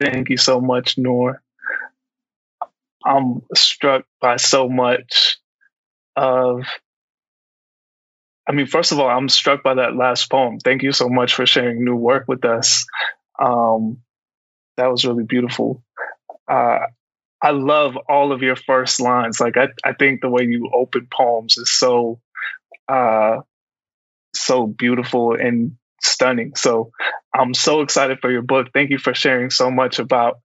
Thank 0.00 0.28
you 0.28 0.36
so 0.36 0.60
much, 0.60 0.98
Noor. 0.98 1.40
I'm 3.04 3.42
struck 3.54 4.04
by 4.20 4.36
so 4.38 4.68
much 4.68 5.38
of 6.16 6.64
I 8.48 8.52
mean, 8.52 8.66
first 8.66 8.92
of 8.92 9.00
all, 9.00 9.08
I'm 9.08 9.28
struck 9.28 9.62
by 9.62 9.74
that 9.74 9.96
last 9.96 10.30
poem. 10.30 10.58
Thank 10.58 10.82
you 10.82 10.92
so 10.92 11.08
much 11.08 11.34
for 11.34 11.46
sharing 11.46 11.84
new 11.84 11.96
work 11.96 12.26
with 12.28 12.44
us. 12.44 12.86
Um, 13.38 13.98
that 14.76 14.90
was 14.90 15.04
really 15.04 15.24
beautiful. 15.24 15.82
Uh, 16.48 16.78
I 17.42 17.50
love 17.50 17.96
all 18.08 18.32
of 18.32 18.42
your 18.42 18.56
first 18.56 19.00
lines. 19.00 19.40
Like 19.40 19.56
I, 19.56 19.68
I 19.84 19.92
think 19.92 20.20
the 20.20 20.30
way 20.30 20.44
you 20.44 20.70
open 20.72 21.08
poems 21.12 21.58
is 21.58 21.72
so 21.72 22.20
uh, 22.88 23.40
so 24.34 24.66
beautiful 24.66 25.34
and 25.34 25.76
stunning. 26.02 26.54
So 26.56 26.92
I'm 27.34 27.54
so 27.54 27.80
excited 27.80 28.20
for 28.20 28.30
your 28.30 28.42
book. 28.42 28.68
Thank 28.72 28.90
you 28.90 28.98
for 28.98 29.14
sharing 29.14 29.50
so 29.50 29.70
much 29.70 29.98
about 29.98 30.38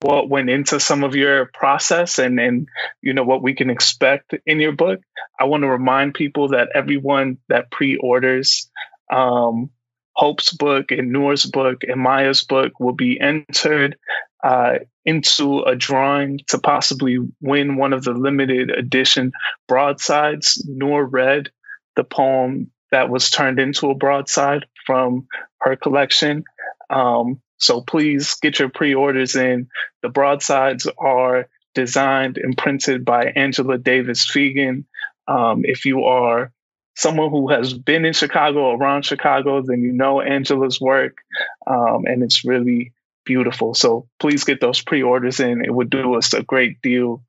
what 0.00 0.28
went 0.28 0.48
into 0.48 0.80
some 0.80 1.04
of 1.04 1.14
your 1.14 1.46
process 1.46 2.18
and 2.18 2.40
and 2.40 2.68
you 3.02 3.12
know 3.12 3.24
what 3.24 3.42
we 3.42 3.54
can 3.54 3.70
expect 3.70 4.34
in 4.46 4.60
your 4.60 4.72
book. 4.72 5.00
I 5.38 5.44
want 5.44 5.62
to 5.62 5.68
remind 5.68 6.14
people 6.14 6.48
that 6.48 6.70
everyone 6.74 7.38
that 7.48 7.70
pre-orders 7.70 8.70
um, 9.12 9.70
Hope's 10.14 10.52
book 10.52 10.90
and 10.90 11.12
Noor's 11.12 11.46
book 11.46 11.82
and 11.82 12.00
Maya's 12.00 12.44
book 12.44 12.72
will 12.78 12.94
be 12.94 13.18
entered 13.20 13.96
uh, 14.42 14.78
into 15.04 15.60
a 15.60 15.76
drawing 15.76 16.40
to 16.48 16.58
possibly 16.58 17.18
win 17.40 17.76
one 17.76 17.92
of 17.92 18.04
the 18.04 18.12
limited 18.12 18.70
edition 18.70 19.32
broadsides. 19.68 20.62
Noor 20.66 21.04
read 21.04 21.50
the 21.96 22.04
poem 22.04 22.70
that 22.90 23.08
was 23.08 23.30
turned 23.30 23.58
into 23.58 23.90
a 23.90 23.94
broadside 23.94 24.66
from 24.86 25.26
her 25.60 25.76
collection. 25.76 26.44
Um, 26.88 27.40
so 27.60 27.82
please 27.82 28.36
get 28.40 28.58
your 28.58 28.70
pre 28.70 28.94
orders 28.94 29.36
in. 29.36 29.68
The 30.02 30.08
broadsides 30.08 30.88
are 30.98 31.48
designed 31.74 32.38
and 32.38 32.56
printed 32.56 33.04
by 33.04 33.26
Angela 33.26 33.78
Davis 33.78 34.28
Fegan. 34.28 34.84
Um, 35.28 35.62
if 35.64 35.84
you 35.84 36.04
are 36.04 36.52
someone 36.96 37.30
who 37.30 37.50
has 37.50 37.72
been 37.72 38.04
in 38.04 38.14
Chicago, 38.14 38.72
around 38.72 39.04
Chicago, 39.04 39.62
then 39.62 39.82
you 39.82 39.92
know 39.92 40.20
Angela's 40.20 40.80
work. 40.80 41.18
Um, 41.66 42.04
and 42.06 42.22
it's 42.22 42.44
really 42.44 42.92
beautiful. 43.24 43.74
So 43.74 44.08
please 44.18 44.44
get 44.44 44.60
those 44.60 44.82
pre 44.82 45.02
orders 45.02 45.38
in. 45.38 45.64
It 45.64 45.72
would 45.72 45.90
do 45.90 46.14
us 46.14 46.32
a 46.32 46.42
great 46.42 46.80
deal 46.82 47.22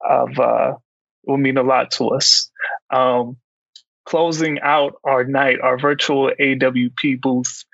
of, 0.00 0.38
uh, 0.38 0.74
it 1.24 1.30
will 1.30 1.36
mean 1.36 1.58
a 1.58 1.62
lot 1.62 1.92
to 1.92 2.08
us. 2.08 2.50
Um, 2.90 3.36
closing 4.06 4.60
out 4.60 4.94
our 5.04 5.24
night, 5.24 5.60
our 5.60 5.78
virtual 5.78 6.30
AWP 6.38 7.20
booth, 7.20 7.64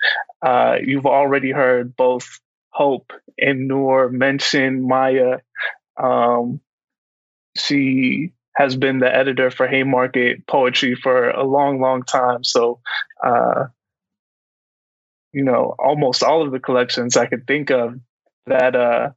uh, 0.45 0.77
you've 0.85 1.07
already 1.07 1.53
heard 1.53 1.95
both 1.97 2.41
Hope 2.71 3.13
and 3.39 3.69
Noor 3.69 4.09
mention 4.09 4.87
Maya. 4.89 5.39
Um, 6.03 6.61
she 7.57 8.33
has 8.57 8.77
been 8.77 8.99
the 8.99 9.15
editor 9.15 9.51
for 9.51 9.67
Haymarket 9.67 10.47
Poetry 10.47 10.95
for 10.95 11.31
a 11.31 11.45
long, 11.45 11.81
long 11.81 12.03
time. 12.03 12.45
So, 12.45 12.81
uh, 13.25 13.67
you 15.33 15.45
know, 15.45 15.75
almost 15.79 16.23
all 16.23 16.43
of 16.43 16.53
the 16.53 16.61
collections 16.61 17.17
I 17.17 17.27
could 17.27 17.47
think 17.47 17.71
of 17.71 17.95
that 18.47 18.75
uh, 18.75 19.11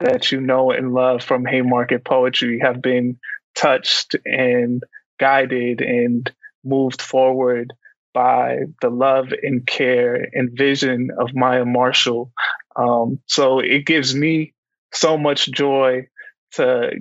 that 0.00 0.30
you 0.30 0.40
know 0.40 0.70
and 0.72 0.92
love 0.92 1.22
from 1.22 1.44
Haymarket 1.44 2.04
Poetry 2.04 2.60
have 2.62 2.82
been 2.82 3.18
touched 3.54 4.16
and 4.24 4.82
guided 5.18 5.80
and 5.80 6.30
moved 6.66 7.00
forward 7.00 7.72
by 8.12 8.60
the 8.80 8.88
love 8.88 9.28
and 9.42 9.66
care 9.66 10.28
and 10.32 10.56
vision 10.56 11.10
of 11.18 11.34
Maya 11.34 11.64
Marshall. 11.64 12.32
Um, 12.74 13.20
so 13.26 13.58
it 13.60 13.84
gives 13.84 14.14
me 14.14 14.54
so 14.92 15.18
much 15.18 15.50
joy 15.50 16.08
to 16.52 16.92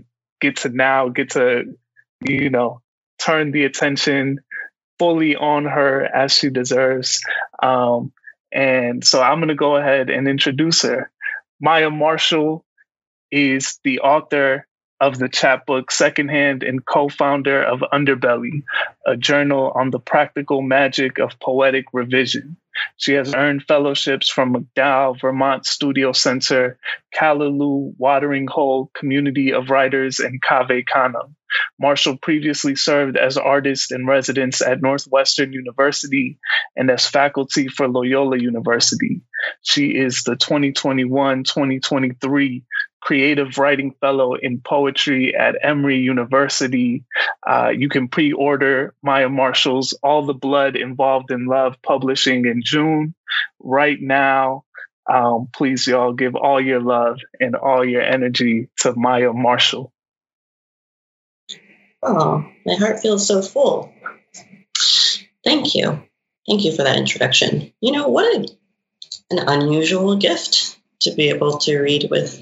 get 0.41 0.57
to 0.57 0.70
now 0.70 1.09
get 1.09 1.32
to, 1.32 1.63
you 2.22 2.49
know, 2.49 2.82
turn 3.18 3.51
the 3.51 3.63
attention 3.66 4.39
fully 4.99 5.36
on 5.36 5.66
her 5.66 6.03
as 6.03 6.34
she 6.34 6.49
deserves. 6.49 7.22
Um, 7.61 8.11
and 8.51 9.03
so 9.03 9.22
I'm 9.22 9.39
going 9.39 9.49
to 9.49 9.55
go 9.55 9.76
ahead 9.76 10.09
and 10.09 10.28
introduce 10.28 10.84
her. 10.84 11.11
Maya 11.59 11.89
Marshall 11.89 12.66
is 13.32 13.80
the 13.84 13.99
author 13.99 14.68
of 14.99 15.17
the 15.17 15.29
chapbook 15.29 15.91
Secondhand 15.91 16.63
and 16.63 16.85
co 16.85 17.09
founder 17.09 17.61
of 17.61 17.83
Underbelly, 17.93 18.63
a 19.05 19.17
journal 19.17 19.71
on 19.75 19.91
the 19.91 19.99
practical 19.99 20.61
magic 20.61 21.19
of 21.19 21.39
poetic 21.39 21.85
revision. 21.93 22.57
She 22.97 23.13
has 23.13 23.33
earned 23.33 23.63
fellowships 23.63 24.29
from 24.29 24.53
MacDowell, 24.53 25.19
Vermont 25.21 25.65
Studio 25.65 26.11
Center, 26.11 26.77
Callaloo 27.13 27.93
Watering 27.97 28.47
Hole 28.47 28.91
Community 28.93 29.53
of 29.53 29.69
Writers, 29.69 30.19
and 30.19 30.41
Cave 30.41 30.83
Canem. 30.85 31.35
Marshall 31.79 32.17
previously 32.17 32.75
served 32.75 33.15
as 33.15 33.37
artist 33.37 33.93
in 33.93 34.05
residence 34.05 34.61
at 34.61 34.81
Northwestern 34.81 35.53
University 35.53 36.37
and 36.75 36.89
as 36.89 37.07
faculty 37.07 37.69
for 37.69 37.87
Loyola 37.87 38.37
University. 38.37 39.21
She 39.61 39.95
is 39.95 40.23
the 40.23 40.35
2021 40.35 41.43
2023 41.43 42.63
Creative 43.06 43.56
Writing 43.60 43.93
Fellow 44.01 44.34
in 44.34 44.62
Poetry 44.62 45.36
at 45.36 45.56
Emory 45.62 45.99
University. 45.99 47.03
Uh, 47.47 47.70
you 47.70 47.88
can 47.88 48.08
pre 48.08 48.34
order 48.34 48.95
Maya 49.03 49.30
Marshall's 49.30 49.93
All 50.01 50.26
the 50.26 50.34
Blood 50.34 50.76
Involved 50.76 51.30
in 51.30 51.45
Love 51.45 51.76
publishing 51.84 52.47
in 52.47 52.64
June. 52.66 53.14
Right 53.60 54.01
now, 54.01 54.64
um, 55.08 55.49
please, 55.53 55.86
y'all, 55.86 56.14
give 56.14 56.36
all 56.36 56.60
your 56.60 56.82
love 56.82 57.20
and 57.39 57.56
all 57.56 57.86
your 57.86 58.01
energy 58.01 58.70
to 58.80 58.95
Maya 58.95 59.34
Marshall. 59.34 59.93
Oh, 62.01 62.43
my 62.66 62.74
heart 62.74 63.01
feels 63.01 63.28
so 63.28 63.43
full. 63.43 63.93
Thank 65.43 65.76
you. 65.76 66.01
Thank 66.47 66.66
you 66.66 66.76
for 66.76 66.82
that 66.82 66.97
introduction. 66.97 67.72
You 67.82 67.91
know, 67.91 68.08
what 68.08 68.49
an 69.30 69.38
unusual 69.38 70.16
gift 70.16 70.80
to 71.01 71.12
be 71.14 71.30
able 71.30 71.60
to 71.60 71.80
read 71.80 72.08
with 72.10 72.41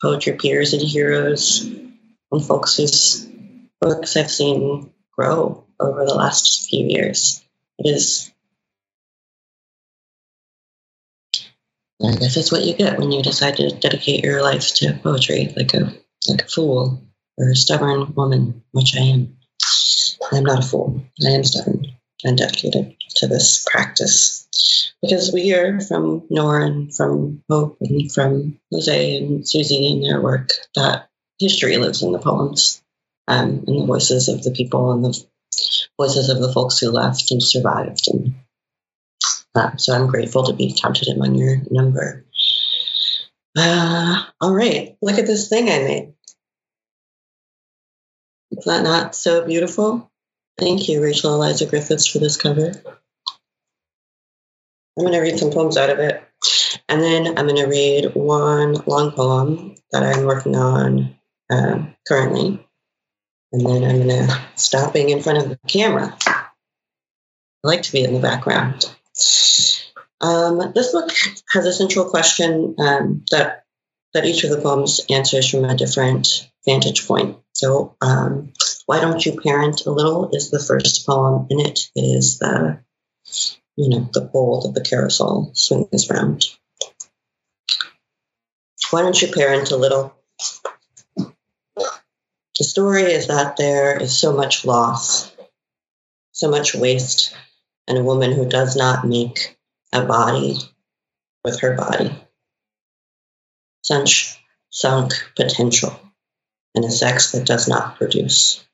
poetry 0.00 0.34
peers 0.34 0.72
and 0.72 0.82
heroes 0.82 1.62
and 1.62 2.44
folks 2.44 2.76
whose 2.76 3.26
books 3.80 4.16
I've 4.16 4.30
seen 4.30 4.92
grow 5.16 5.66
over 5.78 6.04
the 6.04 6.14
last 6.14 6.68
few 6.68 6.86
years. 6.86 7.42
It 7.78 7.90
is, 7.90 8.30
I 12.02 12.14
guess 12.14 12.36
it's 12.36 12.52
what 12.52 12.64
you 12.64 12.74
get 12.74 12.98
when 12.98 13.12
you 13.12 13.22
decide 13.22 13.56
to 13.56 13.70
dedicate 13.70 14.24
your 14.24 14.42
life 14.42 14.74
to 14.76 14.98
poetry, 15.02 15.52
like 15.56 15.74
a 15.74 15.94
like 16.28 16.42
a 16.42 16.48
fool 16.48 17.02
or 17.38 17.50
a 17.50 17.56
stubborn 17.56 18.14
woman, 18.14 18.62
which 18.72 18.96
I 18.96 19.00
am. 19.00 19.36
I'm 20.32 20.44
not 20.44 20.64
a 20.64 20.66
fool. 20.66 21.02
I 21.26 21.30
am 21.30 21.44
stubborn 21.44 21.86
and 22.22 22.38
dedicated 22.38 22.96
to 23.16 23.26
this 23.26 23.66
practice 23.68 24.39
because 25.02 25.32
we 25.32 25.42
hear 25.42 25.80
from 25.80 26.26
Noor 26.30 26.60
and 26.60 26.94
from 26.94 27.42
Hope 27.48 27.78
and 27.80 28.12
from 28.12 28.58
Jose 28.72 29.16
and 29.16 29.48
Susie 29.48 29.86
in 29.86 30.02
their 30.02 30.20
work 30.20 30.50
that 30.74 31.08
history 31.38 31.78
lives 31.78 32.02
in 32.02 32.12
the 32.12 32.18
poems 32.18 32.82
um, 33.26 33.64
and 33.66 33.80
the 33.80 33.86
voices 33.86 34.28
of 34.28 34.42
the 34.42 34.50
people 34.50 34.92
and 34.92 35.04
the 35.04 35.24
voices 35.96 36.28
of 36.28 36.40
the 36.40 36.52
folks 36.52 36.78
who 36.78 36.90
left 36.90 37.30
and 37.30 37.42
survived. 37.42 38.08
And 38.08 38.34
uh, 39.54 39.76
so 39.76 39.94
I'm 39.94 40.08
grateful 40.08 40.44
to 40.44 40.52
be 40.52 40.76
counted 40.80 41.08
among 41.08 41.34
your 41.34 41.56
number. 41.70 42.24
Uh, 43.56 44.24
all 44.40 44.54
right, 44.54 44.96
look 45.02 45.18
at 45.18 45.26
this 45.26 45.48
thing 45.48 45.68
I 45.68 45.78
made. 45.78 46.14
Is 48.52 48.64
that 48.64 48.82
not 48.82 49.14
so 49.14 49.46
beautiful? 49.46 50.10
Thank 50.58 50.88
you, 50.88 51.02
Rachel 51.02 51.34
Eliza 51.34 51.66
Griffiths, 51.66 52.06
for 52.06 52.18
this 52.18 52.36
cover. 52.36 52.72
I'm 55.00 55.06
going 55.06 55.14
to 55.14 55.20
read 55.20 55.38
some 55.38 55.50
poems 55.50 55.78
out 55.78 55.88
of 55.88 55.98
it. 55.98 56.22
And 56.90 57.00
then 57.00 57.26
I'm 57.26 57.46
going 57.46 57.56
to 57.56 57.64
read 57.64 58.14
one 58.14 58.74
long 58.86 59.12
poem 59.12 59.76
that 59.92 60.02
I'm 60.02 60.26
working 60.26 60.54
on 60.54 61.16
uh, 61.50 61.86
currently. 62.06 62.62
And 63.50 63.66
then 63.66 63.82
I'm 63.82 64.06
going 64.06 64.26
to 64.26 64.40
stop 64.56 64.92
being 64.92 65.08
in 65.08 65.22
front 65.22 65.38
of 65.38 65.48
the 65.48 65.58
camera. 65.66 66.14
I 66.26 66.48
like 67.62 67.82
to 67.84 67.92
be 67.92 68.04
in 68.04 68.12
the 68.12 68.20
background. 68.20 68.94
Um, 70.20 70.72
this 70.74 70.92
book 70.92 71.10
has 71.48 71.64
a 71.64 71.72
central 71.72 72.10
question 72.10 72.74
um, 72.78 73.24
that 73.30 73.64
that 74.12 74.26
each 74.26 74.44
of 74.44 74.50
the 74.50 74.60
poems 74.60 75.00
answers 75.08 75.48
from 75.48 75.64
a 75.64 75.76
different 75.76 76.50
vantage 76.66 77.06
point. 77.06 77.38
So, 77.54 77.96
um, 78.02 78.52
why 78.84 79.00
don't 79.00 79.24
you 79.24 79.40
parent 79.40 79.86
a 79.86 79.90
little 79.92 80.30
is 80.34 80.50
the 80.50 80.58
first 80.58 81.06
poem, 81.06 81.46
and 81.48 81.60
it 81.60 81.88
is 81.94 82.38
the 82.38 82.80
you 83.76 83.88
know, 83.88 84.08
the 84.12 84.26
pole 84.26 84.62
that 84.62 84.74
the 84.74 84.88
carousel 84.88 85.50
swings 85.54 86.10
around. 86.10 86.44
Why 88.90 89.02
don't 89.02 89.20
you 89.20 89.28
parent 89.28 89.70
a 89.70 89.76
little? 89.76 90.14
The 91.16 92.64
story 92.64 93.04
is 93.04 93.28
that 93.28 93.56
there 93.56 93.96
is 93.96 94.16
so 94.16 94.34
much 94.34 94.64
loss, 94.64 95.32
so 96.32 96.50
much 96.50 96.74
waste, 96.74 97.34
and 97.86 97.96
a 97.96 98.04
woman 98.04 98.32
who 98.32 98.48
does 98.48 98.76
not 98.76 99.06
make 99.06 99.58
a 99.92 100.04
body 100.04 100.58
with 101.44 101.60
her 101.60 101.74
body. 101.74 102.14
Such 103.82 104.38
sunk 104.70 105.12
potential 105.36 105.98
and 106.74 106.84
a 106.84 106.90
sex 106.90 107.32
that 107.32 107.46
does 107.46 107.66
not 107.66 107.96
produce. 107.96 108.64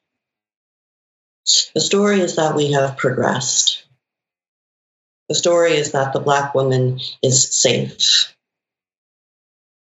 The 1.75 1.81
story 1.81 2.21
is 2.21 2.37
that 2.37 2.57
we 2.57 2.73
have 2.73 2.97
progressed 2.97 3.86
the 5.29 5.35
story 5.35 5.73
is 5.73 5.93
that 5.93 6.13
the 6.13 6.21
Black 6.21 6.55
woman 6.55 7.01
is 7.23 7.61
safe. 7.61 8.35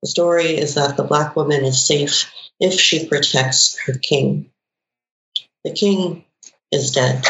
The 0.03 0.09
story 0.09 0.57
is 0.57 0.75
that 0.75 0.97
the 0.97 1.05
Black 1.05 1.37
woman 1.37 1.65
is 1.65 1.85
safe 1.85 2.31
if 2.61 2.81
she 2.81 3.09
protects 3.09 3.79
her 3.87 3.95
king. 3.95 4.51
The 5.65 5.73
king 5.73 6.25
is 6.71 6.93
dead. 6.93 7.25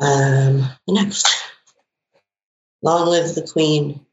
Um, 0.00 0.68
next. 0.88 1.28
Long 2.82 3.08
live 3.08 3.34
the 3.34 3.48
Queen. 3.50 4.04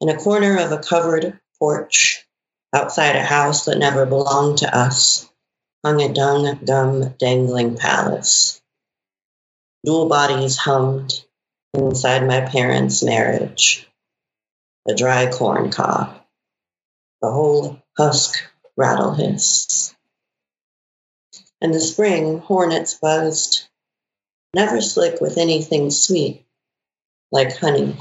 In 0.00 0.10
a 0.10 0.16
corner 0.16 0.58
of 0.58 0.72
a 0.72 0.78
covered 0.78 1.40
porch 1.58 2.24
outside 2.72 3.16
a 3.16 3.22
house 3.22 3.64
that 3.64 3.78
never 3.78 4.04
belonged 4.04 4.58
to 4.58 4.76
us 4.76 5.28
hung 5.84 6.02
a 6.02 6.12
dung 6.12 6.58
gum 6.64 7.14
dangling 7.18 7.76
palace. 7.76 8.60
Dual 9.84 10.08
bodies 10.08 10.56
hummed 10.56 11.24
inside 11.74 12.26
my 12.26 12.40
parents' 12.40 13.02
marriage. 13.02 13.88
A 14.88 14.94
dry 14.94 15.30
corn 15.30 15.70
cob. 15.70 16.20
The 17.22 17.30
whole 17.30 17.82
husk 17.96 18.34
rattle 18.76 19.14
hiss. 19.14 19.94
In 21.60 21.70
the 21.70 21.80
spring, 21.80 22.38
hornets 22.38 22.94
buzzed 22.94 23.68
never 24.54 24.80
slick 24.80 25.20
with 25.20 25.38
anything 25.38 25.90
sweet 25.90 26.46
like 27.30 27.56
honey. 27.56 27.96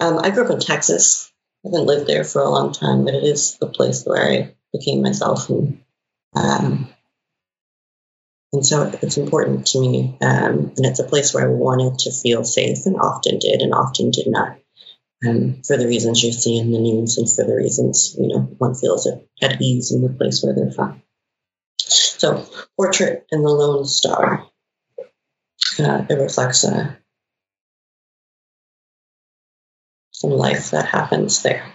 Um, 0.00 0.18
I 0.18 0.30
grew 0.30 0.44
up 0.44 0.50
in 0.50 0.60
Texas. 0.60 1.32
I 1.64 1.68
haven't 1.68 1.86
lived 1.86 2.06
there 2.06 2.24
for 2.24 2.42
a 2.42 2.50
long 2.50 2.72
time, 2.72 3.04
but 3.04 3.14
it 3.14 3.24
is 3.24 3.56
the 3.58 3.66
place 3.66 4.04
where 4.04 4.22
I 4.22 4.54
became 4.72 5.02
myself, 5.02 5.48
and 5.48 5.82
um, 6.34 6.92
and 8.52 8.66
so 8.66 8.90
it's 9.02 9.16
important 9.16 9.66
to 9.68 9.80
me. 9.80 10.18
Um, 10.20 10.72
and 10.76 10.84
it's 10.84 11.00
a 11.00 11.04
place 11.04 11.32
where 11.32 11.48
I 11.48 11.52
wanted 11.52 12.00
to 12.00 12.12
feel 12.12 12.44
safe, 12.44 12.84
and 12.84 12.96
often 12.96 13.38
did, 13.38 13.62
and 13.62 13.72
often 13.72 14.10
did 14.10 14.26
not, 14.26 14.58
um, 15.26 15.62
for 15.66 15.78
the 15.78 15.86
reasons 15.86 16.22
you 16.22 16.32
see 16.32 16.58
in 16.58 16.70
the 16.70 16.78
news, 16.78 17.16
and 17.16 17.30
for 17.30 17.44
the 17.44 17.56
reasons 17.56 18.14
you 18.18 18.28
know 18.28 18.40
one 18.58 18.74
feels 18.74 19.06
at, 19.06 19.24
at 19.40 19.62
ease 19.62 19.90
in 19.90 20.02
the 20.02 20.10
place 20.10 20.42
where 20.42 20.54
they're 20.54 20.70
from. 20.70 21.02
So, 21.78 22.46
Portrait 22.76 23.26
and 23.30 23.44
the 23.44 23.48
Lone 23.48 23.86
Star. 23.86 24.46
Uh, 25.78 26.04
it 26.08 26.14
reflects 26.14 26.64
uh, 26.64 26.94
some 30.24 30.38
life 30.38 30.70
that 30.70 30.86
happens 30.86 31.42
there. 31.42 31.70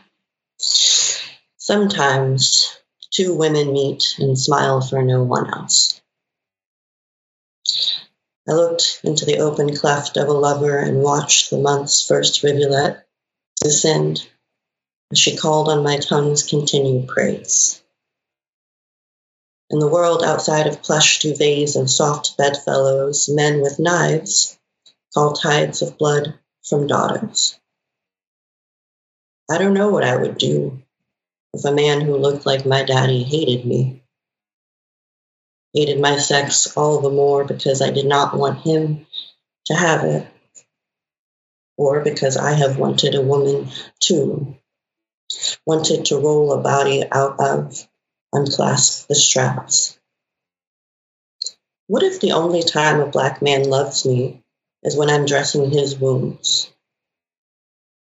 Sometimes 1.57 2.75
two 3.11 3.35
women 3.35 3.73
meet 3.73 4.15
and 4.17 4.37
smile 4.37 4.81
for 4.81 5.03
no 5.03 5.23
one 5.23 5.53
else. 5.53 6.01
I 8.47 8.53
looked 8.53 9.01
into 9.03 9.25
the 9.25 9.37
open 9.39 9.75
cleft 9.75 10.17
of 10.17 10.27
a 10.27 10.33
lover 10.33 10.79
and 10.79 11.03
watched 11.03 11.51
the 11.51 11.59
month's 11.59 12.05
first 12.07 12.41
rivulet 12.41 13.05
descend 13.61 14.27
as 15.11 15.19
she 15.19 15.37
called 15.37 15.69
on 15.69 15.83
my 15.83 15.97
tongue's 15.97 16.41
continued 16.41 17.07
praise. 17.07 17.83
In 19.69 19.77
the 19.77 19.87
world 19.87 20.23
outside 20.23 20.65
of 20.65 20.81
plush 20.81 21.19
duvets 21.19 21.75
and 21.75 21.89
soft 21.89 22.35
bedfellows, 22.37 23.29
men 23.29 23.61
with 23.61 23.77
knives 23.77 24.57
call 25.13 25.33
tides 25.33 25.83
of 25.83 25.99
blood 25.99 26.33
from 26.63 26.87
daughters. 26.87 27.59
I 29.51 29.57
don't 29.57 29.73
know 29.73 29.89
what 29.89 30.03
I 30.03 30.15
would 30.15 30.37
do 30.37 30.83
if 31.53 31.65
a 31.65 31.71
man 31.71 32.01
who 32.01 32.17
looked 32.17 32.45
like 32.45 32.65
my 32.65 32.83
daddy 32.83 33.23
hated 33.23 33.65
me. 33.65 34.03
Hated 35.73 35.99
my 35.99 36.17
sex 36.17 36.75
all 36.77 37.01
the 37.01 37.09
more 37.09 37.43
because 37.45 37.81
I 37.81 37.89
did 37.89 38.05
not 38.05 38.37
want 38.37 38.59
him 38.59 39.07
to 39.65 39.73
have 39.73 40.03
it, 40.03 40.27
or 41.77 42.01
because 42.01 42.37
I 42.37 42.53
have 42.53 42.77
wanted 42.77 43.15
a 43.15 43.21
woman 43.21 43.69
too, 43.99 44.57
wanted 45.65 46.05
to 46.05 46.17
roll 46.19 46.53
a 46.53 46.61
body 46.61 47.03
out 47.11 47.39
of 47.39 47.87
unclasp 48.33 49.07
the 49.07 49.15
straps. 49.15 49.97
What 51.87 52.03
if 52.03 52.19
the 52.19 52.33
only 52.33 52.61
time 52.61 52.99
a 52.99 53.07
black 53.07 53.41
man 53.41 53.67
loves 53.67 54.05
me 54.05 54.43
is 54.83 54.95
when 54.95 55.09
I'm 55.09 55.25
dressing 55.25 55.71
his 55.71 55.97
wounds? 55.97 56.71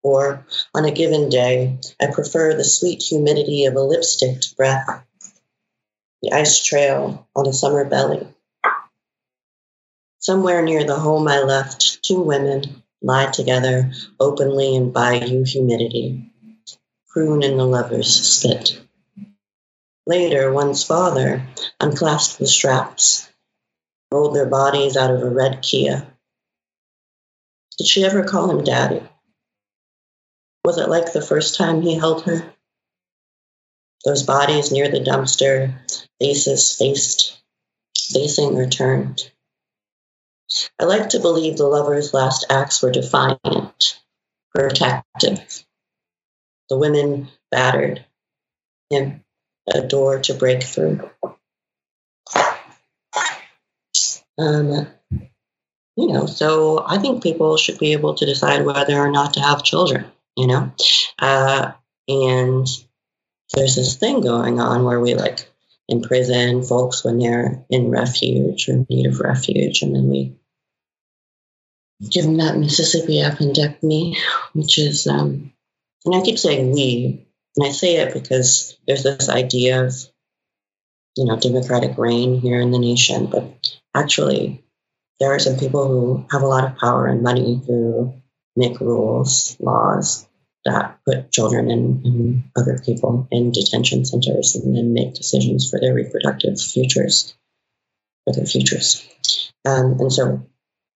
Or 0.04 0.45
on 0.74 0.86
a 0.86 0.91
given 0.91 1.30
day, 1.30 1.78
I 1.99 2.08
prefer 2.08 2.56
the 2.56 2.64
sweet 2.64 3.04
humidity 3.04 3.66
of 3.66 3.76
a 3.76 3.82
lipsticked 3.82 4.58
breath, 4.58 5.04
the 6.22 6.32
ice 6.32 6.64
trail 6.64 7.28
on 7.36 7.47
a 7.47 7.54
summer 7.54 7.86
belly. 7.86 8.28
Somewhere 10.20 10.62
near 10.62 10.84
the 10.84 10.99
home 10.99 11.28
I 11.28 11.39
left, 11.39 12.04
two 12.04 12.22
women 12.22 12.84
lie 13.02 13.32
together 13.32 13.91
openly 14.20 14.76
in 14.76 14.91
bayou 14.91 15.43
humidity, 15.43 16.32
croon 17.10 17.43
in 17.43 17.58
the 17.58 17.66
lover's 17.66 18.14
spit. 18.14 18.80
Later, 20.08 20.52
one's 20.52 20.84
father 20.84 21.47
unclasped 21.80 22.39
the 22.39 22.47
straps, 22.47 23.30
rolled 24.12 24.36
their 24.36 24.47
bodies 24.47 24.97
out 24.97 25.12
of 25.12 25.22
a 25.22 25.30
red 25.30 25.62
Kia. 25.62 26.08
Did 27.78 27.88
she 27.88 28.04
ever 28.04 28.24
call 28.24 28.49
him 28.49 28.64
daddy? 28.64 29.02
Was 30.64 30.78
it 30.78 30.89
like 30.89 31.12
the 31.12 31.22
first 31.22 31.55
time 31.55 31.82
he 31.82 31.95
held 31.95 32.24
her? 32.24 32.53
Those 34.05 34.24
bodies 34.24 34.72
near 34.72 34.89
the 34.89 34.99
dumpster, 34.99 35.74
faces 36.20 36.76
faced, 36.76 37.41
facing 38.12 38.57
or 38.57 38.68
turned. 38.68 39.32
I 40.80 40.86
like 40.86 41.09
to 41.09 41.20
believe 41.20 41.57
the 41.57 41.66
lover's 41.66 42.14
last 42.14 42.45
acts 42.49 42.82
were 42.82 42.91
defiant, 42.91 44.01
protective. 44.53 45.66
The 46.70 46.78
women 46.78 47.30
battered 47.49 48.05
him 48.89 49.24
a 49.68 49.82
door 49.82 50.20
to 50.20 50.34
break 50.34 50.64
through. 50.64 51.09
Um, 54.38 54.88
you 55.95 56.07
know, 56.07 56.26
so 56.26 56.84
I 56.86 56.97
think 56.97 57.22
people 57.22 57.57
should 57.57 57.78
be 57.78 57.93
able 57.93 58.16
to 58.16 58.26
decide 58.26 58.66
whether 58.66 58.97
or 58.97 59.12
not 59.12 59.36
to 59.36 59.39
have 59.41 59.64
children, 59.64 60.05
you 60.42 60.48
know? 60.48 60.72
Uh, 61.20 61.72
and 62.08 62.68
there's 63.54 63.76
this 63.76 63.96
thing 63.98 64.22
going 64.22 64.60
on 64.60 64.84
where 64.84 65.00
we 65.00 65.14
like 65.14 65.48
imprison 65.88 66.64
folks 66.64 67.04
when 67.04 67.20
they're 67.20 67.64
in 67.70 67.92
refuge 67.92 68.68
or 68.68 68.84
need 68.89 69.06
of 69.06 69.20
refuge, 69.20 69.84
and 69.84 69.96
then 69.96 70.10
we 70.10 70.36
give 72.10 72.26
them 72.26 72.38
that 72.38 72.58
Mississippi 72.58 73.22
appendectomy, 73.22 74.18
which 74.54 74.80
is, 74.80 75.06
um, 75.06 75.54
and 76.06 76.16
I 76.16 76.22
keep 76.22 76.39
saying 76.39 76.72
we, 76.72 77.28
and 77.56 77.68
I 77.68 77.72
say 77.72 77.98
it 77.98 78.14
because 78.14 78.76
there's 78.88 79.04
this 79.04 79.30
idea 79.30 79.86
of, 79.86 79.94
you 81.18 81.26
know, 81.26 81.38
democratic 81.38 82.00
reign 82.00 82.42
here 82.42 82.60
in 82.60 82.72
the 82.72 82.80
nation, 82.80 83.28
but 83.28 83.78
actually, 83.94 84.64
there 85.20 85.36
are 85.36 85.39
some 85.39 85.60
people 85.60 85.88
who 85.88 86.26
have 86.32 86.42
a 86.42 86.48
lot 86.48 86.64
of 86.64 86.78
power 86.78 87.06
and 87.06 87.22
money 87.22 87.62
who 87.68 88.16
make 88.56 88.80
rules, 88.80 89.56
laws 89.60 90.28
that 90.66 90.99
put 91.05 91.32
children 91.32 91.72
and, 91.72 92.05
and 92.05 92.43
other 92.55 92.80
people 92.84 93.28
in 93.32 93.51
detention 93.51 94.05
centers 94.05 94.55
and 94.55 94.76
then 94.76 94.93
make 94.93 95.14
decisions 95.14 95.70
for 95.70 95.80
their 95.80 95.93
reproductive 95.93 96.59
futures, 96.59 97.34
for 98.26 98.34
their 98.34 98.45
futures. 98.45 99.07
Um, 99.66 99.97
and 99.99 100.14
so 100.14 100.47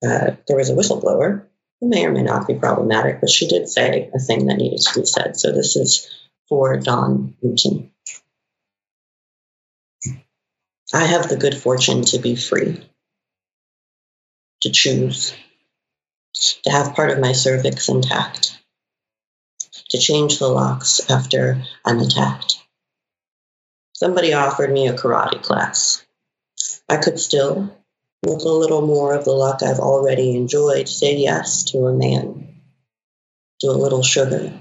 uh, 0.05 0.31
there 0.47 0.57
was 0.57 0.69
a 0.69 0.75
whistleblower 0.75 1.45
who 1.81 1.89
may 1.89 2.05
or 2.05 2.11
may 2.11 2.23
not 2.23 2.47
be 2.47 2.55
problematic, 2.55 3.21
but 3.21 3.29
she 3.29 3.47
did 3.47 3.67
say 3.67 4.09
a 4.13 4.19
thing 4.19 4.47
that 4.47 4.57
needed 4.57 4.79
to 4.79 4.99
be 4.99 5.05
said. 5.05 5.37
So 5.37 5.51
this 5.51 5.75
is 5.75 6.09
for 6.47 6.77
Dawn 6.77 7.35
Wooten. 7.41 7.91
I 10.93 11.05
have 11.05 11.27
the 11.27 11.37
good 11.37 11.57
fortune 11.57 12.03
to 12.05 12.19
be 12.19 12.35
free, 12.35 12.87
to 14.61 14.69
choose, 14.69 15.33
to 16.63 16.71
have 16.71 16.93
part 16.93 17.09
of 17.11 17.19
my 17.19 17.31
cervix 17.31 17.89
intact, 17.89 18.57
to 19.95 20.01
change 20.01 20.39
the 20.39 20.47
locks 20.47 21.09
after 21.09 21.63
I'm 21.85 21.99
attacked. 21.99 22.57
Somebody 23.93 24.33
offered 24.33 24.71
me 24.71 24.87
a 24.87 24.93
karate 24.93 25.41
class. 25.41 26.05
I 26.89 26.97
could 26.97 27.17
still, 27.17 27.73
with 28.21 28.43
a 28.43 28.49
little 28.49 28.85
more 28.85 29.13
of 29.13 29.23
the 29.23 29.31
luck 29.31 29.63
I've 29.63 29.79
already 29.79 30.35
enjoyed, 30.35 30.89
say 30.89 31.15
yes 31.15 31.63
to 31.71 31.87
a 31.87 31.93
man, 31.93 32.59
to 33.61 33.67
a 33.67 33.71
little 33.71 34.03
sugar, 34.03 34.53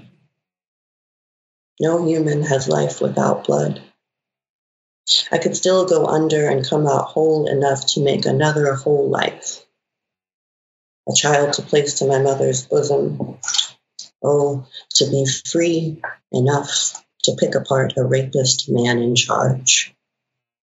no 1.81 2.07
human 2.07 2.43
has 2.43 2.69
life 2.69 3.01
without 3.01 3.45
blood. 3.45 3.81
I 5.33 5.37
could 5.37 5.57
still 5.57 5.85
go 5.85 6.05
under 6.05 6.47
and 6.47 6.65
come 6.65 6.87
out 6.87 7.07
whole 7.07 7.47
enough 7.47 7.85
to 7.93 8.03
make 8.03 8.25
another 8.25 8.73
whole 8.73 9.09
life. 9.09 9.65
A 11.09 11.13
child 11.13 11.53
to 11.53 11.61
place 11.61 11.95
to 11.95 12.07
my 12.07 12.19
mother's 12.19 12.65
bosom. 12.65 13.37
Oh, 14.27 14.65
to 14.95 15.05
be 15.05 15.27
free 15.45 16.01
enough 16.31 17.03
to 17.25 17.35
pick 17.39 17.53
apart 17.53 17.93
a 17.95 18.03
rapist 18.03 18.67
man 18.67 18.97
in 18.97 19.15
charge. 19.15 19.93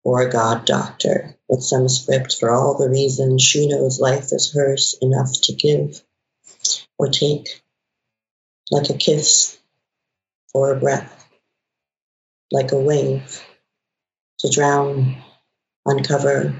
Or 0.04 0.22
a 0.22 0.30
god 0.30 0.66
doctor 0.66 1.36
with 1.48 1.64
some 1.64 1.90
script 1.90 2.38
for 2.40 2.52
all 2.52 2.78
the 2.78 2.90
reasons 2.90 3.42
she 3.42 3.68
knows 3.68 4.00
life 4.00 4.32
is 4.32 4.54
hers 4.54 4.96
enough 5.02 5.32
to 5.44 5.54
give 5.54 6.00
or 7.00 7.10
take. 7.10 7.64
Like 8.70 8.92
a 8.92 8.98
kiss 8.98 9.58
or 10.54 10.72
a 10.72 10.80
breath, 10.80 11.28
like 12.52 12.72
a 12.72 12.78
wave, 12.78 13.44
to 14.40 14.50
drown 14.50 15.18
uncover, 15.88 16.54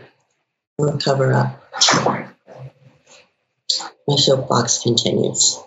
or 0.80 0.98
cover 0.98 1.34
up. 1.34 1.64
My 4.08 4.16
soapbox 4.16 4.80
continues. 4.82 5.60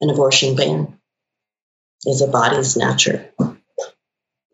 An 0.00 0.10
abortion 0.10 0.56
ban 0.56 0.98
is 2.04 2.20
a 2.20 2.28
body 2.28 2.62
snatcher, 2.64 3.32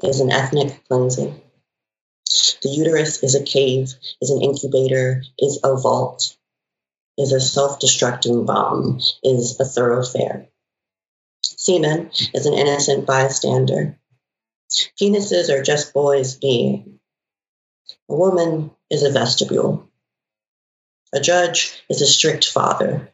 is 0.02 0.20
an 0.20 0.30
ethnic 0.30 0.86
cleansing. 0.86 1.40
The 2.62 2.68
uterus 2.68 3.22
is 3.22 3.34
a 3.34 3.42
cave, 3.42 3.94
is 4.20 4.30
an 4.30 4.42
incubator, 4.42 5.22
is 5.38 5.58
a 5.64 5.76
vault, 5.76 6.36
is 7.18 7.32
a 7.32 7.40
self 7.40 7.80
destructing 7.80 8.46
bomb, 8.46 9.00
is 9.22 9.58
a 9.58 9.64
thoroughfare. 9.64 10.48
Semen 11.42 12.10
is 12.34 12.46
an 12.46 12.54
innocent 12.54 13.06
bystander. 13.06 13.98
Penises 15.00 15.48
are 15.48 15.62
just 15.62 15.92
boys 15.92 16.36
being. 16.36 17.00
A 18.08 18.14
woman 18.14 18.70
is 18.88 19.02
a 19.02 19.10
vestibule. 19.10 19.88
A 21.12 21.20
judge 21.20 21.82
is 21.88 22.00
a 22.02 22.06
strict 22.06 22.46
father. 22.46 23.12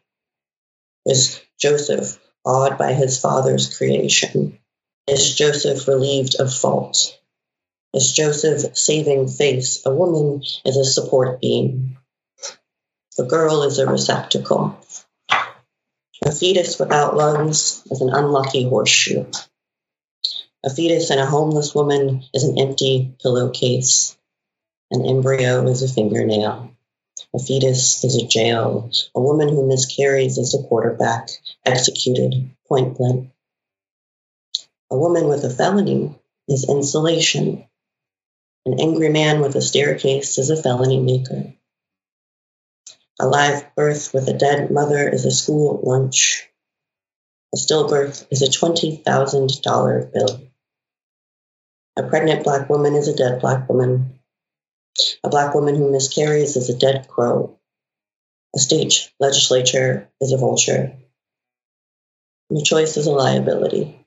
Is 1.06 1.40
Joseph 1.58 2.18
awed 2.44 2.78
by 2.78 2.92
his 2.92 3.18
father's 3.18 3.76
creation? 3.76 4.58
Is 5.06 5.34
Joseph 5.34 5.88
relieved 5.88 6.36
of 6.38 6.52
fault? 6.52 7.18
Is 7.94 8.12
Joseph 8.12 8.76
saving 8.76 9.28
face? 9.28 9.84
A 9.86 9.94
woman 9.94 10.42
is 10.64 10.76
a 10.76 10.84
support 10.84 11.40
beam. 11.40 11.96
The 13.16 13.24
girl 13.24 13.62
is 13.62 13.78
a 13.78 13.86
receptacle. 13.86 14.78
A 15.30 16.32
fetus 16.32 16.78
without 16.78 17.16
lungs 17.16 17.82
is 17.90 18.00
an 18.02 18.10
unlucky 18.10 18.68
horseshoe. 18.68 19.24
A 20.62 20.70
fetus 20.70 21.10
and 21.10 21.20
a 21.20 21.26
homeless 21.26 21.74
woman 21.74 22.24
is 22.34 22.44
an 22.44 22.58
empty 22.58 23.14
pillowcase. 23.22 24.16
An 24.90 25.06
embryo 25.06 25.66
is 25.68 25.82
a 25.82 25.88
fingernail. 25.88 26.75
A 27.36 27.38
fetus 27.38 28.02
is 28.02 28.16
a 28.16 28.26
jail. 28.26 28.90
A 29.14 29.20
woman 29.20 29.50
who 29.50 29.68
miscarries 29.68 30.38
is 30.38 30.54
a 30.54 30.66
quarterback, 30.66 31.28
executed 31.66 32.50
point 32.66 32.96
blank. 32.96 33.30
A 34.90 34.96
woman 34.96 35.28
with 35.28 35.44
a 35.44 35.50
felony 35.50 36.18
is 36.48 36.66
insulation. 36.66 37.66
An 38.64 38.80
angry 38.80 39.10
man 39.10 39.42
with 39.42 39.54
a 39.54 39.60
staircase 39.60 40.38
is 40.38 40.48
a 40.48 40.56
felony 40.56 40.98
maker. 40.98 41.52
A 43.20 43.26
live 43.26 43.66
birth 43.74 44.14
with 44.14 44.28
a 44.28 44.32
dead 44.32 44.70
mother 44.70 45.06
is 45.06 45.26
a 45.26 45.30
school 45.30 45.80
lunch. 45.82 46.48
A 47.52 47.58
stillbirth 47.58 48.26
is 48.30 48.40
a 48.40 48.46
$20,000 48.46 50.12
bill. 50.12 50.40
A 51.96 52.02
pregnant 52.02 52.44
black 52.44 52.70
woman 52.70 52.94
is 52.94 53.08
a 53.08 53.16
dead 53.16 53.42
black 53.42 53.68
woman. 53.68 54.20
A 55.22 55.28
black 55.28 55.54
woman 55.54 55.74
who 55.74 55.90
miscarries 55.90 56.56
is 56.56 56.70
a 56.70 56.78
dead 56.78 57.08
crow. 57.08 57.58
A 58.54 58.58
state 58.58 59.10
legislature 59.20 60.08
is 60.20 60.32
a 60.32 60.38
vulture. 60.38 60.96
The 62.50 62.62
choice 62.62 62.96
is 62.96 63.06
a 63.06 63.12
liability. 63.12 63.98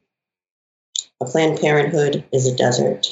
A 1.22 1.26
Planned 1.26 1.60
Parenthood 1.60 2.24
is 2.32 2.48
a 2.48 2.56
desert. 2.56 3.08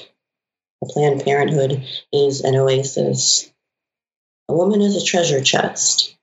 A 0.81 0.85
Planned 0.87 1.23
Parenthood 1.23 1.85
is 2.13 2.41
an 2.41 2.55
oasis. 2.55 3.51
A 4.47 4.55
woman 4.55 4.81
is 4.81 4.95
a 4.95 5.05
treasure 5.05 5.41
chest. 5.41 6.15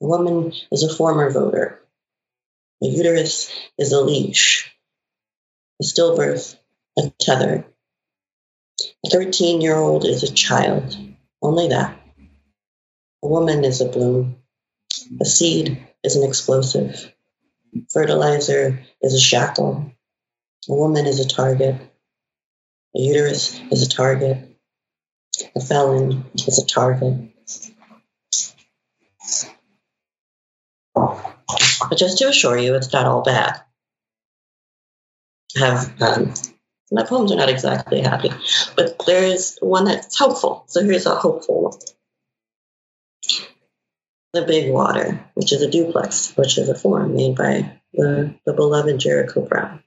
A 0.00 0.06
woman 0.06 0.52
is 0.72 0.82
a 0.82 0.94
former 0.94 1.30
voter. 1.30 1.80
A 2.82 2.86
uterus 2.86 3.52
is 3.78 3.92
a 3.92 4.00
leash. 4.00 4.74
A 5.80 5.84
stillbirth, 5.84 6.56
a 6.98 7.10
tether. 7.20 7.66
A 9.04 9.10
13 9.10 9.60
year 9.60 9.76
old 9.76 10.04
is 10.04 10.22
a 10.22 10.32
child, 10.32 10.96
only 11.40 11.68
that. 11.68 11.98
A 13.22 13.28
woman 13.28 13.64
is 13.64 13.80
a 13.80 13.88
bloom. 13.88 14.36
A 15.20 15.24
seed 15.24 15.86
is 16.02 16.16
an 16.16 16.28
explosive. 16.28 17.12
Fertilizer 17.92 18.80
is 19.00 19.14
a 19.14 19.20
shackle. 19.20 19.92
A 20.68 20.74
woman 20.74 21.06
is 21.06 21.20
a 21.20 21.28
target. 21.28 21.76
A 22.96 23.00
uterus 23.00 23.58
is 23.70 23.82
a 23.82 23.88
target. 23.88 24.56
A 25.56 25.60
felon 25.60 26.24
is 26.34 26.58
a 26.58 26.66
target. 26.66 27.30
But 30.94 31.98
just 31.98 32.18
to 32.18 32.28
assure 32.28 32.58
you, 32.58 32.74
it's 32.74 32.92
not 32.92 33.06
all 33.06 33.22
bad. 33.22 33.60
I 35.56 35.60
have 35.60 36.02
um, 36.02 36.34
my 36.92 37.04
poems 37.04 37.32
are 37.32 37.36
not 37.36 37.48
exactly 37.48 38.02
happy, 38.02 38.30
but 38.76 39.02
there 39.06 39.24
is 39.24 39.58
one 39.60 39.86
that's 39.86 40.18
hopeful. 40.18 40.64
So 40.66 40.84
here's 40.84 41.06
a 41.06 41.14
hopeful 41.14 41.62
one. 41.62 41.78
The 44.34 44.42
Big 44.42 44.70
Water, 44.70 45.24
which 45.34 45.52
is 45.52 45.62
a 45.62 45.70
duplex, 45.70 46.36
which 46.36 46.58
is 46.58 46.68
a 46.68 46.74
form 46.74 47.14
made 47.14 47.36
by 47.36 47.80
the, 47.94 48.34
the 48.44 48.52
beloved 48.52 48.98
Jericho 49.00 49.40
Brown. 49.40 49.82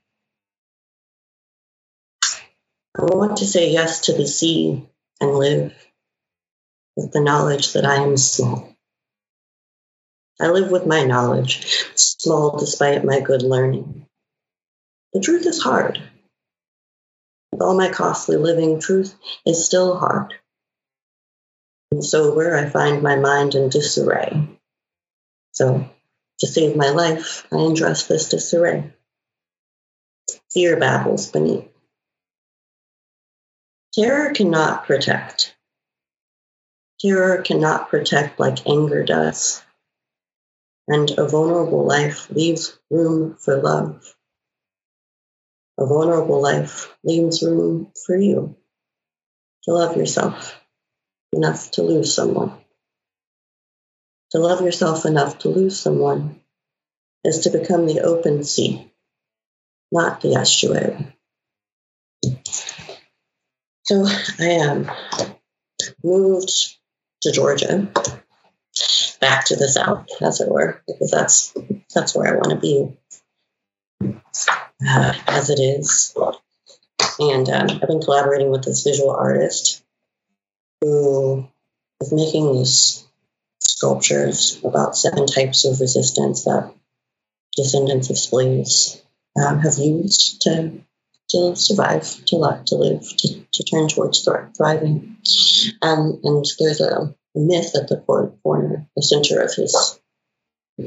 I 2.97 3.03
want 3.03 3.37
to 3.37 3.45
say 3.45 3.71
yes 3.71 4.01
to 4.01 4.13
the 4.13 4.27
sea 4.27 4.87
and 5.19 5.35
live 5.35 5.73
with 6.95 7.11
the 7.11 7.21
knowledge 7.21 7.73
that 7.73 7.85
I 7.85 7.97
am 7.97 8.17
small. 8.17 8.75
I 10.39 10.47
live 10.47 10.71
with 10.71 10.85
my 10.85 11.03
knowledge, 11.03 11.65
small 11.95 12.57
despite 12.57 13.05
my 13.05 13.19
good 13.19 13.41
learning. 13.41 14.05
The 15.13 15.21
truth 15.21 15.45
is 15.45 15.61
hard. 15.61 16.01
With 17.55 17.61
all 17.61 17.77
my 17.77 17.87
costly 17.87 18.35
living, 18.35 18.81
truth 18.81 19.15
is 19.45 19.65
still 19.65 19.95
hard. 19.95 20.33
And 21.89 22.03
sober, 22.03 22.53
I 22.53 22.67
find 22.67 23.01
my 23.01 23.15
mind 23.15 23.55
in 23.55 23.69
disarray. 23.69 24.59
So, 25.53 25.89
to 26.39 26.47
save 26.47 26.75
my 26.75 26.89
life, 26.89 27.47
I 27.53 27.55
undress 27.55 28.07
this 28.07 28.27
disarray. 28.27 28.91
Fear 30.51 30.81
babbles 30.81 31.31
beneath. 31.31 31.69
Terror 33.93 34.33
cannot 34.33 34.85
protect. 34.85 35.55
Terror 36.99 37.41
cannot 37.41 37.87
protect 37.87 38.37
like 38.37 38.67
anger 38.67 39.05
does. 39.05 39.63
And 40.89 41.09
a 41.17 41.25
vulnerable 41.25 41.85
life 41.85 42.29
leaves 42.29 42.77
room 42.89 43.37
for 43.39 43.61
love. 43.61 44.13
A 45.77 45.85
vulnerable 45.85 46.41
life 46.41 46.95
leaves 47.03 47.43
room 47.43 47.91
for 48.05 48.15
you 48.17 48.55
to 49.63 49.73
love 49.73 49.97
yourself 49.97 50.55
enough 51.33 51.71
to 51.71 51.83
lose 51.83 52.13
someone. 52.13 52.53
To 54.31 54.39
love 54.39 54.61
yourself 54.61 55.05
enough 55.05 55.39
to 55.39 55.49
lose 55.49 55.79
someone 55.79 56.41
is 57.23 57.39
to 57.39 57.49
become 57.49 57.85
the 57.85 58.01
open 58.01 58.43
sea, 58.43 58.91
not 59.91 60.21
the 60.21 60.35
estuary. 60.35 61.13
So 63.83 64.05
I 64.39 64.55
um, 64.57 64.91
moved 66.03 66.49
to 67.21 67.31
Georgia, 67.31 67.91
back 69.19 69.45
to 69.45 69.55
the 69.55 69.67
south, 69.67 70.07
as 70.21 70.41
it 70.41 70.49
were, 70.49 70.81
because 70.87 71.11
that's 71.11 71.53
that's 71.93 72.15
where 72.15 72.33
I 72.33 72.37
want 72.37 72.49
to 72.51 72.57
be, 72.57 72.97
uh, 74.87 75.13
as 75.27 75.49
it 75.49 75.59
is. 75.59 76.15
And 77.19 77.49
um, 77.49 77.67
I've 77.69 77.87
been 77.87 78.01
collaborating 78.01 78.51
with 78.51 78.63
this 78.63 78.83
visual 78.83 79.11
artist 79.11 79.83
who 80.81 81.47
is 82.01 82.13
making 82.13 82.53
these 82.53 83.05
sculptures 83.59 84.59
about 84.63 84.97
seven 84.97 85.25
types 85.25 85.65
of 85.65 85.79
resistance 85.79 86.45
that 86.45 86.73
descendants 87.55 88.09
of 88.09 88.17
slaves 88.17 89.01
um, 89.37 89.59
have 89.59 89.77
used 89.77 90.41
to 90.41 90.81
to 91.29 91.55
survive, 91.55 92.23
to 92.25 92.35
live, 92.35 92.65
to 92.65 92.75
live, 92.75 93.01
to, 93.01 93.45
to 93.51 93.63
turn 93.63 93.87
towards 93.87 94.23
thriving. 94.23 95.17
Um, 95.81 96.19
and 96.23 96.45
there's 96.59 96.81
a, 96.81 97.15
myth 97.33 97.75
at 97.75 97.89
the 97.89 97.97
corner, 97.97 98.87
the 98.95 99.01
center 99.01 99.41
of 99.41 99.53
his 99.53 99.99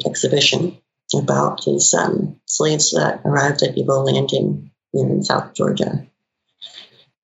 exhibition 0.07 0.79
about 1.15 1.65
his 1.65 1.95
um, 1.95 2.41
slaves 2.47 2.93
that 2.93 3.23
arrived 3.25 3.63
at 3.63 3.77
Ebo 3.79 4.03
Landing 4.03 4.71
in 4.93 5.23
South 5.23 5.55
Georgia. 5.55 6.07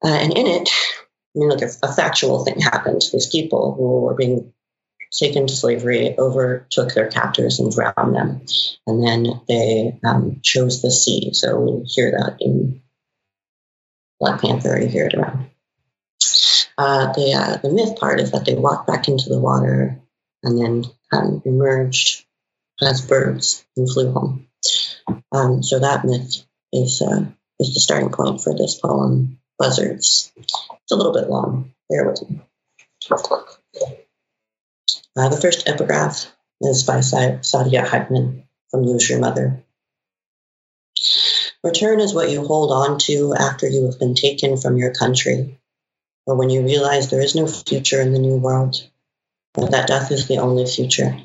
Uh, 0.03 0.09
and 0.09 0.37
in 0.37 0.47
it, 0.47 0.69
I 0.69 1.39
mean, 1.39 1.49
like 1.49 1.63
a, 1.63 1.71
a, 1.83 1.93
factual 1.93 2.45
thing 2.45 2.61
happened. 2.61 3.03
These 3.13 3.29
people 3.31 3.75
who 3.75 4.03
were 4.03 4.15
being 4.15 4.53
taken 5.11 5.47
to 5.47 5.55
slavery 5.55 6.15
overtook 6.19 6.93
their 6.93 7.09
captors 7.09 7.59
and 7.59 7.73
drowned 7.73 8.15
them. 8.15 8.45
And 8.87 9.03
then 9.03 9.41
they 9.49 9.99
um, 10.05 10.41
chose 10.43 10.83
the 10.83 10.91
sea. 10.91 11.33
So 11.33 11.59
we 11.61 11.85
hear 11.87 12.11
that 12.11 12.37
in 12.41 12.83
Black 14.21 14.41
Panther, 14.41 14.81
you 14.81 14.89
hear 14.89 15.07
it 15.07 15.15
around. 15.15 15.51
Uh, 16.77 17.13
the, 17.13 17.35
uh, 17.35 17.57
the 17.59 17.73
myth 17.73 17.97
part 17.99 18.21
is 18.21 18.33
that 18.33 18.45
they 18.45 18.55
walked 18.55 18.87
back 18.87 19.09
into 19.09 19.29
the 19.29 19.39
water 19.39 20.01
and 20.43 20.59
then 20.59 20.85
um, 21.13 21.43
emerged 21.45 22.24
as 22.85 23.01
birds 23.01 23.65
and 23.77 23.91
flew 23.91 24.13
home. 24.13 24.49
Um, 25.33 25.63
so 25.63 25.79
that 25.79 26.05
myth 26.05 26.45
is, 26.73 27.03
uh, 27.03 27.25
is 27.61 27.75
the 27.75 27.81
starting 27.81 28.11
point 28.11 28.41
for 28.41 28.55
this 28.57 28.79
poem, 28.79 29.39
Buzzards. 29.59 30.33
It's 30.37 30.93
a 30.93 30.97
little 30.97 31.13
bit 31.13 31.29
long, 31.29 31.73
Bear 31.89 32.09
with 32.09 32.29
me. 32.29 32.41
Uh, 35.17 35.29
the 35.29 35.41
first 35.41 35.69
epigraph 35.69 36.27
is 36.61 36.83
by 36.83 37.01
Sa- 37.01 37.39
Saidiya 37.41 37.87
Hartman 37.87 38.49
from 38.71 38.83
Lose 38.83 39.09
Your 39.09 39.21
Mother. 39.21 39.65
Return 41.63 42.01
is 42.01 42.15
what 42.15 42.31
you 42.31 42.45
hold 42.45 42.73
on 42.73 42.99
to 43.01 43.35
after 43.35 43.69
you 43.69 43.87
have 43.87 43.99
been 43.99 44.15
taken 44.15 44.57
from 44.57 44.77
your 44.77 44.93
country, 44.93 45.59
or 46.27 46.37
when 46.37 46.51
you 46.51 46.63
realize 46.63 47.11
there 47.11 47.23
is 47.23 47.35
no 47.35 47.47
future 47.47 48.01
in 48.01 48.13
the 48.13 48.19
new 48.19 48.37
world, 48.37 48.77
that 49.55 49.87
death 49.87 50.11
is 50.11 50.27
the 50.27 50.39
only 50.39 50.67
future. 50.67 51.17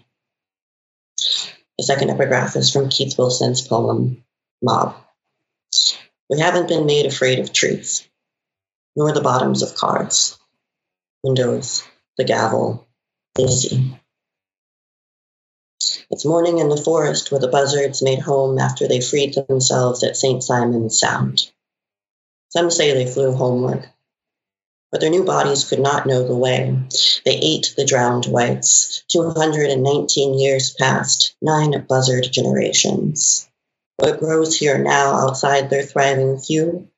The 1.79 1.83
second 1.83 2.09
epigraph 2.09 2.57
is 2.57 2.73
from 2.73 2.89
Keith 2.89 3.17
Wilson's 3.17 3.65
poem, 3.65 4.25
Mob. 4.61 4.97
We 6.29 6.37
haven't 6.37 6.67
been 6.67 6.85
made 6.85 7.05
afraid 7.05 7.39
of 7.39 7.53
trees, 7.53 8.05
nor 8.97 9.13
the 9.13 9.21
bottoms 9.21 9.61
of 9.61 9.75
cars, 9.75 10.37
windows, 11.23 11.83
the 12.17 12.25
gavel, 12.25 12.85
AC. 13.39 13.97
It's 16.11 16.25
morning 16.25 16.57
in 16.57 16.67
the 16.67 16.75
forest 16.75 17.31
where 17.31 17.39
the 17.39 17.47
buzzards 17.47 18.03
made 18.03 18.19
home 18.19 18.59
after 18.59 18.85
they 18.85 18.99
freed 18.99 19.35
themselves 19.47 20.03
at 20.03 20.17
St. 20.17 20.43
Simon's 20.43 20.99
Sound. 20.99 21.49
Some 22.49 22.71
say 22.71 22.93
they 22.93 23.09
flew 23.09 23.31
homeward, 23.31 23.89
but 24.91 25.01
their 25.01 25.09
new 25.09 25.23
bodies 25.23 25.67
could 25.67 25.79
not 25.79 26.07
know 26.07 26.27
the 26.27 26.35
way. 26.35 26.77
They 27.25 27.35
ate 27.35 27.73
the 27.77 27.85
drowned 27.85 28.25
whites. 28.25 29.03
219 29.09 30.39
years 30.39 30.73
passed, 30.73 31.35
nine 31.41 31.85
buzzard 31.87 32.27
generations. 32.31 33.47
What 33.97 34.19
grows 34.19 34.57
here 34.57 34.77
now 34.77 35.13
outside 35.15 35.69
their 35.69 35.83
thriving 35.83 36.39
few? 36.39 36.89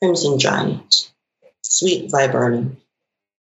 Crimson 0.00 0.38
giant, 0.38 1.12
sweet 1.62 2.10
viburnum, 2.10 2.78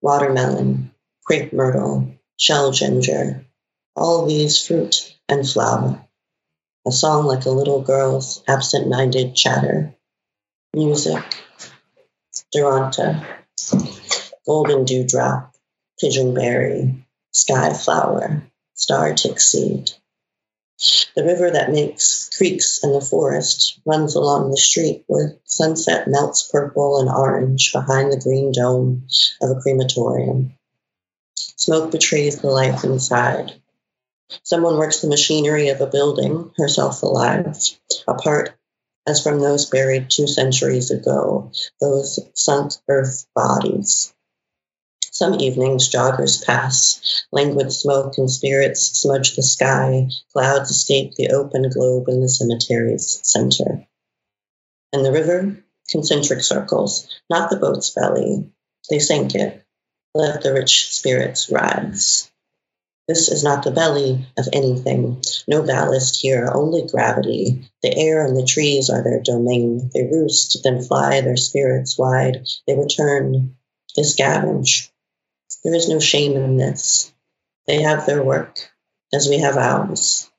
watermelon, 0.02 0.92
crepe 1.26 1.52
myrtle, 1.52 2.14
shell 2.38 2.72
ginger, 2.72 3.46
all 3.96 4.26
these 4.26 4.64
fruit 4.64 5.16
and 5.28 5.48
flower. 5.48 6.08
A 6.86 6.92
song 6.92 7.26
like 7.26 7.46
a 7.46 7.50
little 7.50 7.82
girl's 7.82 8.44
absent 8.48 8.90
minded 8.90 9.36
chatter. 9.36 9.96
Music, 10.76 11.24
Duranta, 12.54 13.43
golden 14.46 14.86
dewdrop, 14.86 15.56
pigeonberry, 16.02 17.04
sky 17.32 17.74
flower, 17.74 18.44
star 18.74 19.14
tick 19.14 19.40
seed. 19.40 19.92
The 21.16 21.24
river 21.24 21.52
that 21.52 21.72
makes 21.72 22.30
creeks 22.36 22.84
in 22.84 22.92
the 22.92 23.00
forest 23.00 23.80
runs 23.86 24.16
along 24.16 24.52
the 24.52 24.58
street 24.58 25.06
where 25.08 25.38
sunset 25.46 26.08
melts 26.08 26.50
purple 26.52 27.00
and 27.00 27.10
orange 27.10 27.72
behind 27.72 28.12
the 28.12 28.20
green 28.20 28.52
dome 28.52 29.08
of 29.42 29.52
a 29.52 29.62
crematorium. 29.62 30.58
Smoke 31.38 31.92
betrays 31.92 32.42
the 32.42 32.50
life 32.50 32.84
inside. 32.84 33.54
Someone 34.42 34.78
works 34.78 35.00
the 35.00 35.08
machinery 35.08 35.70
of 35.70 35.80
a 35.80 35.88
building, 35.88 36.52
herself 36.58 37.04
alive, 37.04 37.56
apart 38.08 38.58
as 39.06 39.22
from 39.22 39.40
those 39.40 39.70
buried 39.70 40.10
two 40.10 40.28
centuries 40.28 40.92
ago, 40.92 41.52
those 41.82 42.20
sunk 42.34 42.74
earth 42.88 43.26
bodies. 43.36 44.14
Some 45.12 45.40
evenings, 45.40 45.90
joggers 45.90 46.44
pass. 46.44 47.24
Languid 47.32 47.72
smoke 47.72 48.18
and 48.18 48.32
spirits 48.32 49.00
smudge 49.00 49.36
the 49.36 49.44
sky. 49.44 50.10
Clouds 50.32 50.72
escape 50.72 51.14
the 51.14 51.30
open 51.30 51.70
globe 51.70 52.08
in 52.08 52.22
the 52.22 52.30
cemetery's 52.30 53.20
center. 53.24 53.86
And 54.92 55.06
the 55.06 55.12
river? 55.12 55.64
Concentric 55.90 56.42
circles, 56.42 57.08
not 57.30 57.50
the 57.50 57.58
boat's 57.58 57.92
belly. 57.92 58.52
They 58.90 59.00
sank 59.00 59.36
it. 59.36 59.64
Let 60.16 60.42
the 60.42 60.54
rich 60.54 60.94
spirits 60.94 61.52
rise. 61.52 62.32
This 63.08 63.28
is 63.28 63.44
not 63.44 63.64
the 63.64 63.72
belly 63.72 64.28
of 64.38 64.48
anything. 64.54 65.22
No 65.46 65.62
ballast 65.62 66.22
here, 66.22 66.50
only 66.54 66.88
gravity. 66.88 67.70
The 67.82 67.94
air 67.98 68.26
and 68.26 68.36
the 68.36 68.46
trees 68.46 68.90
are 68.90 69.04
their 69.04 69.22
domain. 69.22 69.90
They 69.94 70.04
roost, 70.04 70.60
then 70.64 70.82
fly 70.82 71.20
their 71.20 71.36
spirits 71.36 71.98
wide. 71.98 72.48
They 72.66 72.78
return. 72.78 73.58
They 73.96 74.04
scavenge. 74.04 74.90
There 75.64 75.76
is 75.76 75.90
no 75.90 76.00
shame 76.00 76.38
in 76.38 76.56
this. 76.56 77.14
They 77.68 77.82
have 77.82 78.06
their 78.06 78.24
work, 78.24 78.58
as 79.14 79.28
we 79.28 79.40
have 79.40 79.58
ours. 79.58 80.30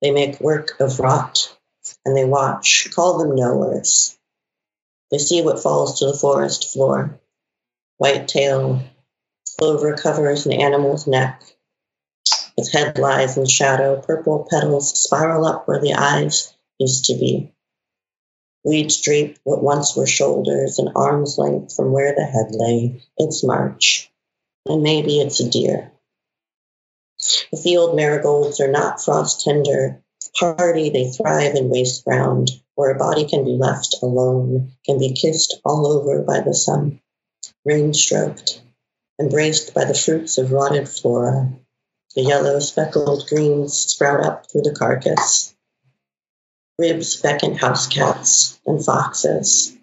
They 0.00 0.12
make 0.12 0.40
work 0.40 0.78
of 0.80 0.98
rot, 1.00 1.56
and 2.04 2.16
they 2.16 2.24
watch. 2.24 2.88
Call 2.92 3.18
them 3.18 3.34
knowers. 3.34 4.16
They 5.10 5.18
see 5.18 5.42
what 5.42 5.62
falls 5.62 5.98
to 5.98 6.06
the 6.06 6.18
forest 6.18 6.72
floor. 6.72 7.20
White 7.98 8.28
tail, 8.28 8.82
clover 9.58 9.96
covers 9.96 10.46
an 10.46 10.52
animal's 10.52 11.06
neck. 11.06 11.42
Its 12.56 12.72
head 12.72 12.98
lies 12.98 13.36
in 13.36 13.46
shadow. 13.46 14.00
Purple 14.00 14.46
petals 14.50 15.02
spiral 15.02 15.46
up 15.46 15.66
where 15.66 15.80
the 15.80 15.94
eyes 15.94 16.54
used 16.78 17.06
to 17.06 17.14
be. 17.14 17.52
Weeds 18.64 19.00
drape 19.00 19.38
what 19.42 19.62
once 19.62 19.96
were 19.96 20.06
shoulders 20.06 20.78
and 20.78 20.90
arm's 20.94 21.36
length 21.36 21.74
from 21.74 21.90
where 21.90 22.14
the 22.14 22.24
head 22.24 22.48
lay. 22.52 23.02
It's 23.18 23.42
March, 23.42 24.10
and 24.66 24.82
maybe 24.82 25.20
it's 25.20 25.40
a 25.40 25.50
deer. 25.50 25.90
The 27.50 27.56
field 27.56 27.96
marigolds 27.96 28.60
are 28.60 28.70
not 28.70 29.02
frost 29.02 29.42
tender. 29.42 30.02
Hardy, 30.36 30.90
they 30.90 31.10
thrive 31.10 31.56
in 31.56 31.68
waste 31.68 32.04
ground, 32.04 32.50
where 32.74 32.92
a 32.92 32.98
body 32.98 33.26
can 33.26 33.44
be 33.44 33.56
left 33.56 33.96
alone, 34.02 34.72
can 34.86 34.98
be 34.98 35.12
kissed 35.12 35.60
all 35.64 35.86
over 35.86 36.22
by 36.22 36.40
the 36.40 36.54
sun, 36.54 37.00
rain 37.64 37.92
stroked, 37.92 38.61
embraced 39.22 39.72
by 39.72 39.84
the 39.84 39.94
fruits 39.94 40.36
of 40.38 40.50
rotted 40.50 40.88
flora. 40.88 41.48
The 42.16 42.22
yellow 42.22 42.58
speckled 42.58 43.28
greens 43.28 43.74
sprout 43.78 44.26
up 44.26 44.50
through 44.50 44.62
the 44.62 44.74
carcass. 44.74 45.54
Ribs 46.76 47.20
beckon 47.22 47.54
house 47.54 47.86
cats 47.86 48.60
and 48.66 48.84
foxes. 48.84 49.76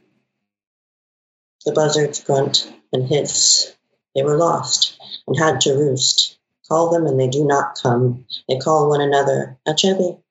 The 1.65 1.71
buzzards 1.71 2.21
grunt 2.23 2.71
and 2.91 3.07
hiss. 3.07 3.73
They 4.13 4.23
were 4.23 4.37
lost 4.37 4.99
and 5.25 5.37
had 5.39 5.61
to 5.61 5.73
roost. 5.73 6.37
Call 6.67 6.91
them 6.91 7.07
and 7.07 7.19
they 7.19 7.29
do 7.29 7.45
not 7.45 7.79
come. 7.81 8.25
They 8.47 8.59
call 8.59 8.89
one 8.89 9.01
another 9.01 9.57
Achebe, 9.67 10.21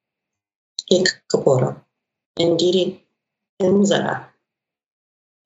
Ik 0.90 1.08
Kaporo, 1.32 1.80
Ndidi, 2.38 3.00
Inzara. 3.60 4.26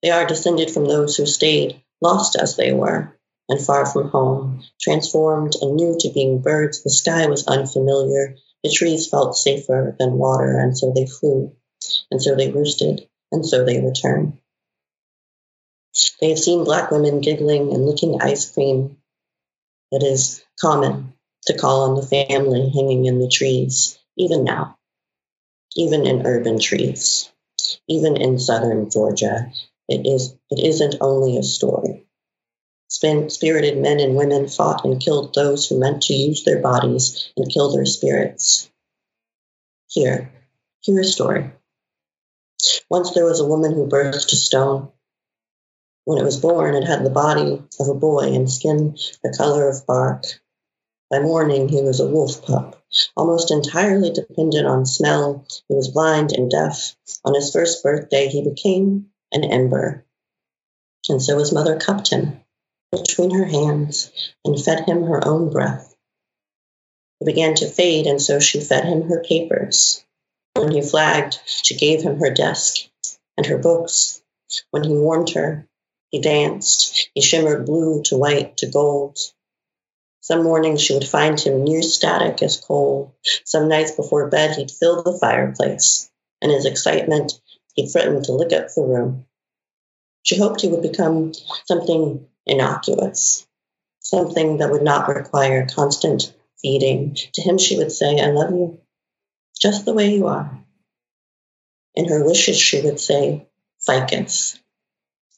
They 0.01 0.11
are 0.11 0.27
descended 0.27 0.69
from 0.69 0.85
those 0.85 1.15
who 1.15 1.25
stayed, 1.25 1.81
lost 2.01 2.35
as 2.35 2.57
they 2.57 2.73
were, 2.73 3.17
and 3.49 3.59
far 3.59 3.85
from 3.85 4.09
home, 4.09 4.63
transformed 4.79 5.55
and 5.61 5.75
new 5.75 5.97
to 5.99 6.09
being 6.13 6.39
birds. 6.41 6.83
The 6.83 6.89
sky 6.89 7.27
was 7.27 7.47
unfamiliar, 7.47 8.35
the 8.63 8.71
trees 8.71 9.07
felt 9.07 9.35
safer 9.35 9.95
than 9.99 10.17
water, 10.17 10.57
and 10.59 10.77
so 10.77 10.91
they 10.95 11.05
flew, 11.05 11.55
and 12.09 12.21
so 12.21 12.35
they 12.35 12.51
roosted, 12.51 13.07
and 13.31 13.45
so 13.45 13.65
they 13.65 13.81
returned. 13.81 14.37
They 16.19 16.29
have 16.29 16.39
seen 16.39 16.63
black 16.63 16.89
women 16.89 17.21
giggling 17.21 17.73
and 17.73 17.85
licking 17.85 18.21
ice 18.21 18.49
cream. 18.49 18.97
It 19.91 20.03
is 20.03 20.43
common 20.59 21.13
to 21.45 21.57
call 21.57 21.81
on 21.83 21.95
the 21.95 22.07
family 22.07 22.69
hanging 22.69 23.05
in 23.05 23.19
the 23.19 23.27
trees, 23.27 23.99
even 24.17 24.43
now, 24.43 24.77
even 25.75 26.07
in 26.07 26.25
urban 26.25 26.59
trees, 26.59 27.29
even 27.87 28.17
in 28.17 28.39
southern 28.39 28.89
Georgia. 28.89 29.51
It 29.89 30.07
is 30.07 30.35
it 30.49 30.59
isn't 30.65 30.95
only 31.01 31.37
a 31.37 31.43
story. 31.43 32.02
Spirited 32.95 33.79
men 33.79 33.99
and 33.99 34.15
women 34.15 34.47
fought 34.47 34.85
and 34.85 35.01
killed 35.01 35.33
those 35.33 35.67
who 35.67 35.79
meant 35.79 36.03
to 36.03 36.13
use 36.13 36.43
their 36.43 36.61
bodies 36.61 37.27
and 37.35 37.51
kill 37.51 37.71
their 37.71 37.87
spirits. 37.87 38.69
Here, 39.89 40.31
hear 40.81 40.99
a 40.99 41.03
story. 41.03 41.51
Once 42.91 43.11
there 43.11 43.25
was 43.25 43.39
a 43.39 43.47
woman 43.47 43.73
who 43.73 43.87
birthed 43.87 44.31
a 44.31 44.35
stone. 44.35 44.91
When 46.05 46.19
it 46.19 46.23
was 46.23 46.39
born, 46.39 46.75
it 46.75 46.85
had 46.85 47.03
the 47.03 47.09
body 47.09 47.63
of 47.79 47.87
a 47.87 47.95
boy 47.95 48.31
and 48.31 48.49
skin 48.49 48.95
the 49.23 49.35
color 49.35 49.67
of 49.67 49.87
bark. 49.87 50.25
By 51.09 51.19
morning, 51.19 51.69
he 51.69 51.81
was 51.81 51.99
a 51.99 52.07
wolf 52.07 52.45
pup, 52.45 52.79
almost 53.17 53.49
entirely 53.49 54.11
dependent 54.11 54.67
on 54.67 54.85
smell. 54.85 55.47
He 55.67 55.73
was 55.73 55.89
blind 55.89 56.31
and 56.31 56.49
deaf. 56.49 56.95
On 57.25 57.33
his 57.33 57.51
first 57.51 57.81
birthday, 57.81 58.27
he 58.27 58.47
became 58.47 59.09
an 59.31 59.43
ember. 59.43 60.05
And 61.09 61.19
so 61.19 61.39
his 61.39 61.51
mother 61.51 61.79
cupped 61.79 62.09
him 62.09 62.43
between 62.97 63.31
her 63.31 63.45
hands 63.45 64.11
and 64.45 64.61
fed 64.61 64.87
him 64.87 65.03
her 65.03 65.25
own 65.25 65.51
breath. 65.51 65.95
He 67.19 67.25
began 67.25 67.55
to 67.55 67.69
fade, 67.69 68.05
and 68.05 68.21
so 68.21 68.39
she 68.39 68.59
fed 68.59 68.85
him 68.85 69.09
her 69.09 69.23
papers. 69.23 70.03
When 70.55 70.71
he 70.71 70.81
flagged, 70.81 71.39
she 71.45 71.75
gave 71.75 72.01
him 72.01 72.19
her 72.19 72.29
desk 72.29 72.87
and 73.37 73.45
her 73.45 73.57
books. 73.57 74.21
When 74.71 74.83
he 74.83 74.93
warmed 74.93 75.31
her, 75.31 75.67
he 76.09 76.19
danced. 76.19 77.09
He 77.15 77.21
shimmered 77.21 77.65
blue 77.65 78.03
to 78.03 78.17
white 78.17 78.57
to 78.57 78.67
gold. 78.67 79.17
Some 80.21 80.43
mornings 80.43 80.81
she 80.81 80.93
would 80.93 81.07
find 81.07 81.39
him 81.39 81.63
near 81.63 81.81
static 81.81 82.41
as 82.43 82.57
coal. 82.57 83.15
Some 83.45 83.67
nights 83.67 83.91
before 83.91 84.29
bed, 84.29 84.55
he'd 84.55 84.71
fill 84.71 85.01
the 85.01 85.17
fireplace. 85.17 86.09
In 86.41 86.49
his 86.49 86.65
excitement, 86.65 87.33
he 87.73 87.87
threatened 87.87 88.25
to 88.25 88.33
lick 88.33 88.53
up 88.53 88.67
the 88.73 88.83
room. 88.83 89.25
She 90.21 90.37
hoped 90.37 90.61
he 90.61 90.69
would 90.69 90.81
become 90.81 91.33
something 91.65 92.27
innocuous, 92.45 93.47
something 93.99 94.57
that 94.57 94.71
would 94.71 94.83
not 94.83 95.07
require 95.07 95.67
constant 95.67 96.33
feeding. 96.61 97.15
To 97.33 97.41
him, 97.41 97.57
she 97.57 97.77
would 97.77 97.91
say, 97.91 98.19
I 98.19 98.27
love 98.27 98.51
you 98.51 98.79
just 99.59 99.85
the 99.85 99.93
way 99.93 100.13
you 100.13 100.27
are. 100.27 100.59
In 101.95 102.07
her 102.09 102.25
wishes, 102.25 102.57
she 102.57 102.81
would 102.81 102.99
say, 102.99 103.47
ficus, 103.79 104.59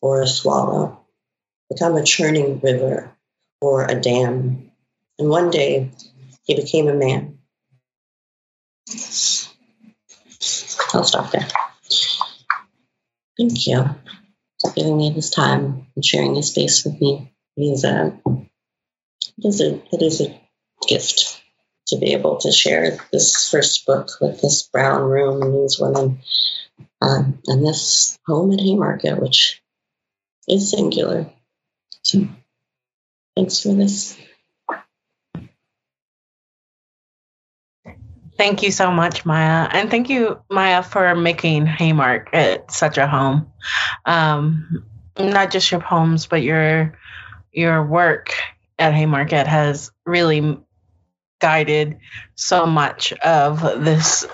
or 0.01 0.21
a 0.21 0.27
swallow, 0.27 1.05
become 1.69 1.95
a 1.95 2.03
churning 2.03 2.59
river 2.59 3.11
or 3.61 3.85
a 3.85 3.99
dam. 3.99 4.71
And 5.19 5.29
one 5.29 5.49
day, 5.49 5.91
he 6.43 6.55
became 6.55 6.87
a 6.87 6.93
man. 6.93 7.39
I'll 10.93 11.03
stop 11.03 11.31
there. 11.31 11.47
Thank 13.37 13.67
you 13.67 13.95
giving 14.73 14.97
me 14.97 15.11
this 15.11 15.29
time 15.29 15.87
and 15.95 16.05
sharing 16.05 16.33
this 16.33 16.49
space 16.49 16.85
with 16.85 16.99
me. 16.99 17.31
Is 17.57 17.85
a, 17.85 18.19
it 19.37 19.45
is 19.45 19.61
a, 19.61 19.75
it 19.93 20.01
is 20.01 20.21
a 20.21 20.41
gift 20.87 21.41
to 21.87 21.97
be 21.97 22.13
able 22.13 22.37
to 22.37 22.51
share 22.51 22.97
this 23.11 23.49
first 23.49 23.85
book 23.85 24.09
with 24.19 24.41
this 24.41 24.63
brown 24.63 25.03
room 25.03 25.41
and 25.41 25.53
these 25.53 25.79
women 25.79 26.19
um, 27.01 27.39
and 27.47 27.65
this 27.65 28.17
home 28.25 28.51
at 28.51 28.59
Haymarket, 28.59 29.21
which 29.21 29.61
is 30.47 30.71
singular. 30.71 31.29
So 32.01 32.27
thanks 33.35 33.61
for 33.61 33.73
this. 33.73 34.17
Thank 38.37 38.63
you 38.63 38.71
so 38.71 38.91
much, 38.91 39.25
Maya. 39.25 39.67
And 39.71 39.89
thank 39.89 40.09
you, 40.09 40.41
Maya, 40.49 40.83
for 40.83 41.15
making 41.15 41.65
Haymarket 41.67 42.69
such 42.69 42.97
a 42.97 43.07
home. 43.07 43.51
Um, 44.05 44.83
not 45.17 45.51
just 45.51 45.71
your 45.71 45.79
poems, 45.79 46.27
but 46.27 46.41
your 46.41 46.97
your 47.53 47.85
work 47.85 48.33
at 48.77 48.93
Haymarket 48.93 49.47
has 49.47 49.91
really 50.05 50.59
guided 51.39 51.99
so 52.35 52.65
much 52.65 53.13
of 53.13 53.61
this 53.61 54.27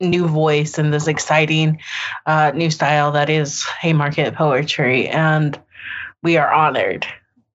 new 0.00 0.26
voice 0.26 0.78
and 0.78 0.92
this 0.92 1.06
exciting 1.06 1.80
uh, 2.26 2.52
new 2.54 2.70
style 2.70 3.12
that 3.12 3.28
is 3.28 3.64
Haymarket 3.82 4.34
poetry. 4.34 5.08
And 5.08 5.58
we 6.22 6.38
are 6.38 6.52
honored 6.52 7.06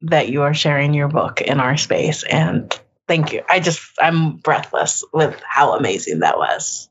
that 0.04 0.30
you 0.30 0.44
are 0.44 0.54
sharing 0.54 0.94
your 0.94 1.08
book 1.08 1.42
in 1.42 1.60
our 1.60 1.78
space. 1.78 2.24
And 2.24 2.78
thank 3.08 3.34
you. 3.34 3.44
I 3.50 3.60
just, 3.60 3.82
I'm 4.00 4.38
breathless 4.38 5.04
with 5.14 5.40
how 5.48 5.74
amazing 5.74 6.20
that 6.20 6.38
was. 6.38 6.90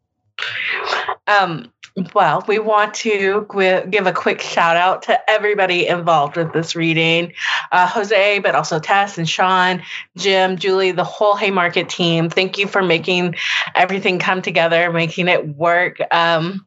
Um, 1.27 1.73
well, 2.15 2.45
we 2.47 2.59
want 2.59 2.93
to 2.95 3.47
give 3.89 4.07
a 4.07 4.13
quick 4.13 4.43
shout 4.43 4.77
out 4.77 5.05
to 5.05 5.31
everybody 5.31 5.87
involved 5.87 6.37
with 6.37 6.53
this 6.53 6.77
reading 6.77 7.33
uh, 7.73 7.87
Jose, 7.87 8.39
but 8.41 8.55
also 8.55 8.79
Tess 8.79 9.17
and 9.17 9.29
Sean, 9.29 9.83
Jim, 10.15 10.59
Julie, 10.59 10.93
the 10.93 11.05
whole 11.05 11.37
Haymarket 11.37 11.89
team. 11.89 12.29
Thank 12.29 12.59
you 12.59 12.67
for 12.67 12.83
making 12.83 13.37
everything 13.75 14.19
come 14.19 14.43
together, 14.43 14.93
making 14.93 15.29
it 15.29 15.49
work. 15.57 15.99
Um, 16.11 16.67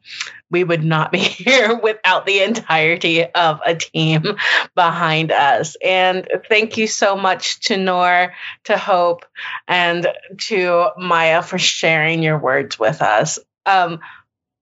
we 0.50 0.64
would 0.64 0.84
not 0.84 1.12
be 1.12 1.18
here 1.18 1.78
without 1.78 2.26
the 2.26 2.42
entirety 2.42 3.24
of 3.24 3.60
a 3.64 3.74
team 3.74 4.36
behind 4.74 5.32
us. 5.32 5.76
And 5.82 6.28
thank 6.48 6.76
you 6.76 6.86
so 6.86 7.16
much 7.16 7.60
to 7.68 7.76
Noor, 7.76 8.34
to 8.64 8.76
Hope, 8.76 9.24
and 9.68 10.06
to 10.48 10.88
Maya 10.98 11.42
for 11.42 11.58
sharing 11.58 12.22
your 12.22 12.38
words 12.38 12.78
with 12.78 13.02
us. 13.02 13.38
Um, 13.64 14.00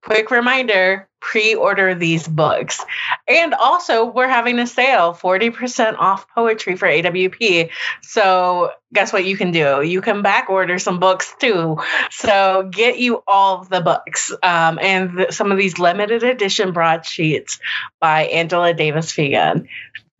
quick 0.02 0.30
reminder 0.30 1.07
pre-order 1.20 1.94
these 1.94 2.26
books. 2.26 2.84
And 3.26 3.54
also 3.54 4.04
we're 4.06 4.28
having 4.28 4.58
a 4.58 4.66
sale 4.66 5.14
40% 5.14 5.96
off 5.98 6.28
poetry 6.28 6.76
for 6.76 6.88
awp 6.88 7.70
so 8.02 8.70
guess 8.92 9.12
what 9.12 9.24
you 9.24 9.36
can 9.36 9.50
do? 9.50 9.82
You 9.82 10.00
can 10.00 10.22
back 10.22 10.48
order 10.48 10.78
some 10.78 11.00
books 11.00 11.34
too. 11.38 11.78
So 12.10 12.68
get 12.70 12.98
you 12.98 13.22
all 13.26 13.64
the 13.64 13.80
books. 13.80 14.32
Um, 14.42 14.78
and 14.80 15.18
the, 15.18 15.32
some 15.32 15.52
of 15.52 15.58
these 15.58 15.78
limited 15.78 16.22
edition 16.22 16.72
broadsheets 16.72 17.58
by 18.00 18.24
angela 18.24 18.74
davis 18.74 19.12
fegan. 19.12 19.66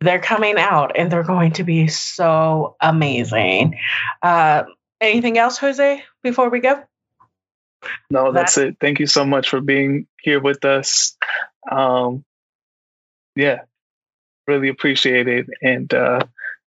They're 0.01 0.19
coming 0.19 0.57
out 0.57 0.93
and 0.95 1.11
they're 1.11 1.23
going 1.23 1.53
to 1.53 1.63
be 1.63 1.87
so 1.87 2.75
amazing. 2.79 3.77
Uh, 4.21 4.63
anything 5.01 5.37
else 5.37 5.57
jose 5.57 6.03
before 6.23 6.49
we 6.49 6.59
go 6.59 6.83
no, 8.09 8.31
that's 8.31 8.57
it. 8.57 8.77
Thank 8.79 8.99
you 8.99 9.07
so 9.07 9.25
much 9.25 9.49
for 9.49 9.61
being 9.61 10.07
here 10.21 10.39
with 10.39 10.65
us. 10.65 11.15
Um, 11.69 12.23
yeah, 13.35 13.61
really 14.47 14.69
appreciate 14.69 15.27
it. 15.27 15.47
And 15.61 15.93
uh, 15.93 16.21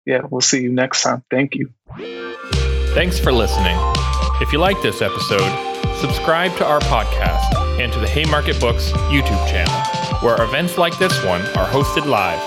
yeah, 0.05 0.21
we'll 0.29 0.41
see 0.41 0.61
you 0.61 0.71
next 0.71 1.03
time. 1.03 1.23
Thank 1.29 1.55
you. 1.55 1.73
Thanks 2.93 3.19
for 3.19 3.31
listening. 3.31 3.77
If 4.41 4.51
you 4.53 4.59
like 4.59 4.81
this 4.81 5.01
episode, 5.01 5.49
subscribe 5.99 6.55
to 6.57 6.65
our 6.65 6.79
podcast 6.81 7.55
and 7.79 7.91
to 7.93 7.99
the 7.99 8.07
Haymarket 8.07 8.59
Books 8.59 8.91
YouTube 9.09 9.47
channel, 9.47 9.73
where 10.21 10.41
events 10.41 10.77
like 10.77 10.97
this 10.97 11.23
one 11.23 11.41
are 11.57 11.67
hosted 11.67 12.05
live. 12.05 12.41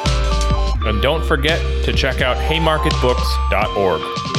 And 0.84 1.00
don't 1.00 1.24
forget 1.24 1.60
to 1.84 1.92
check 1.92 2.20
out 2.20 2.36
haymarketbooks.org. 2.36 4.31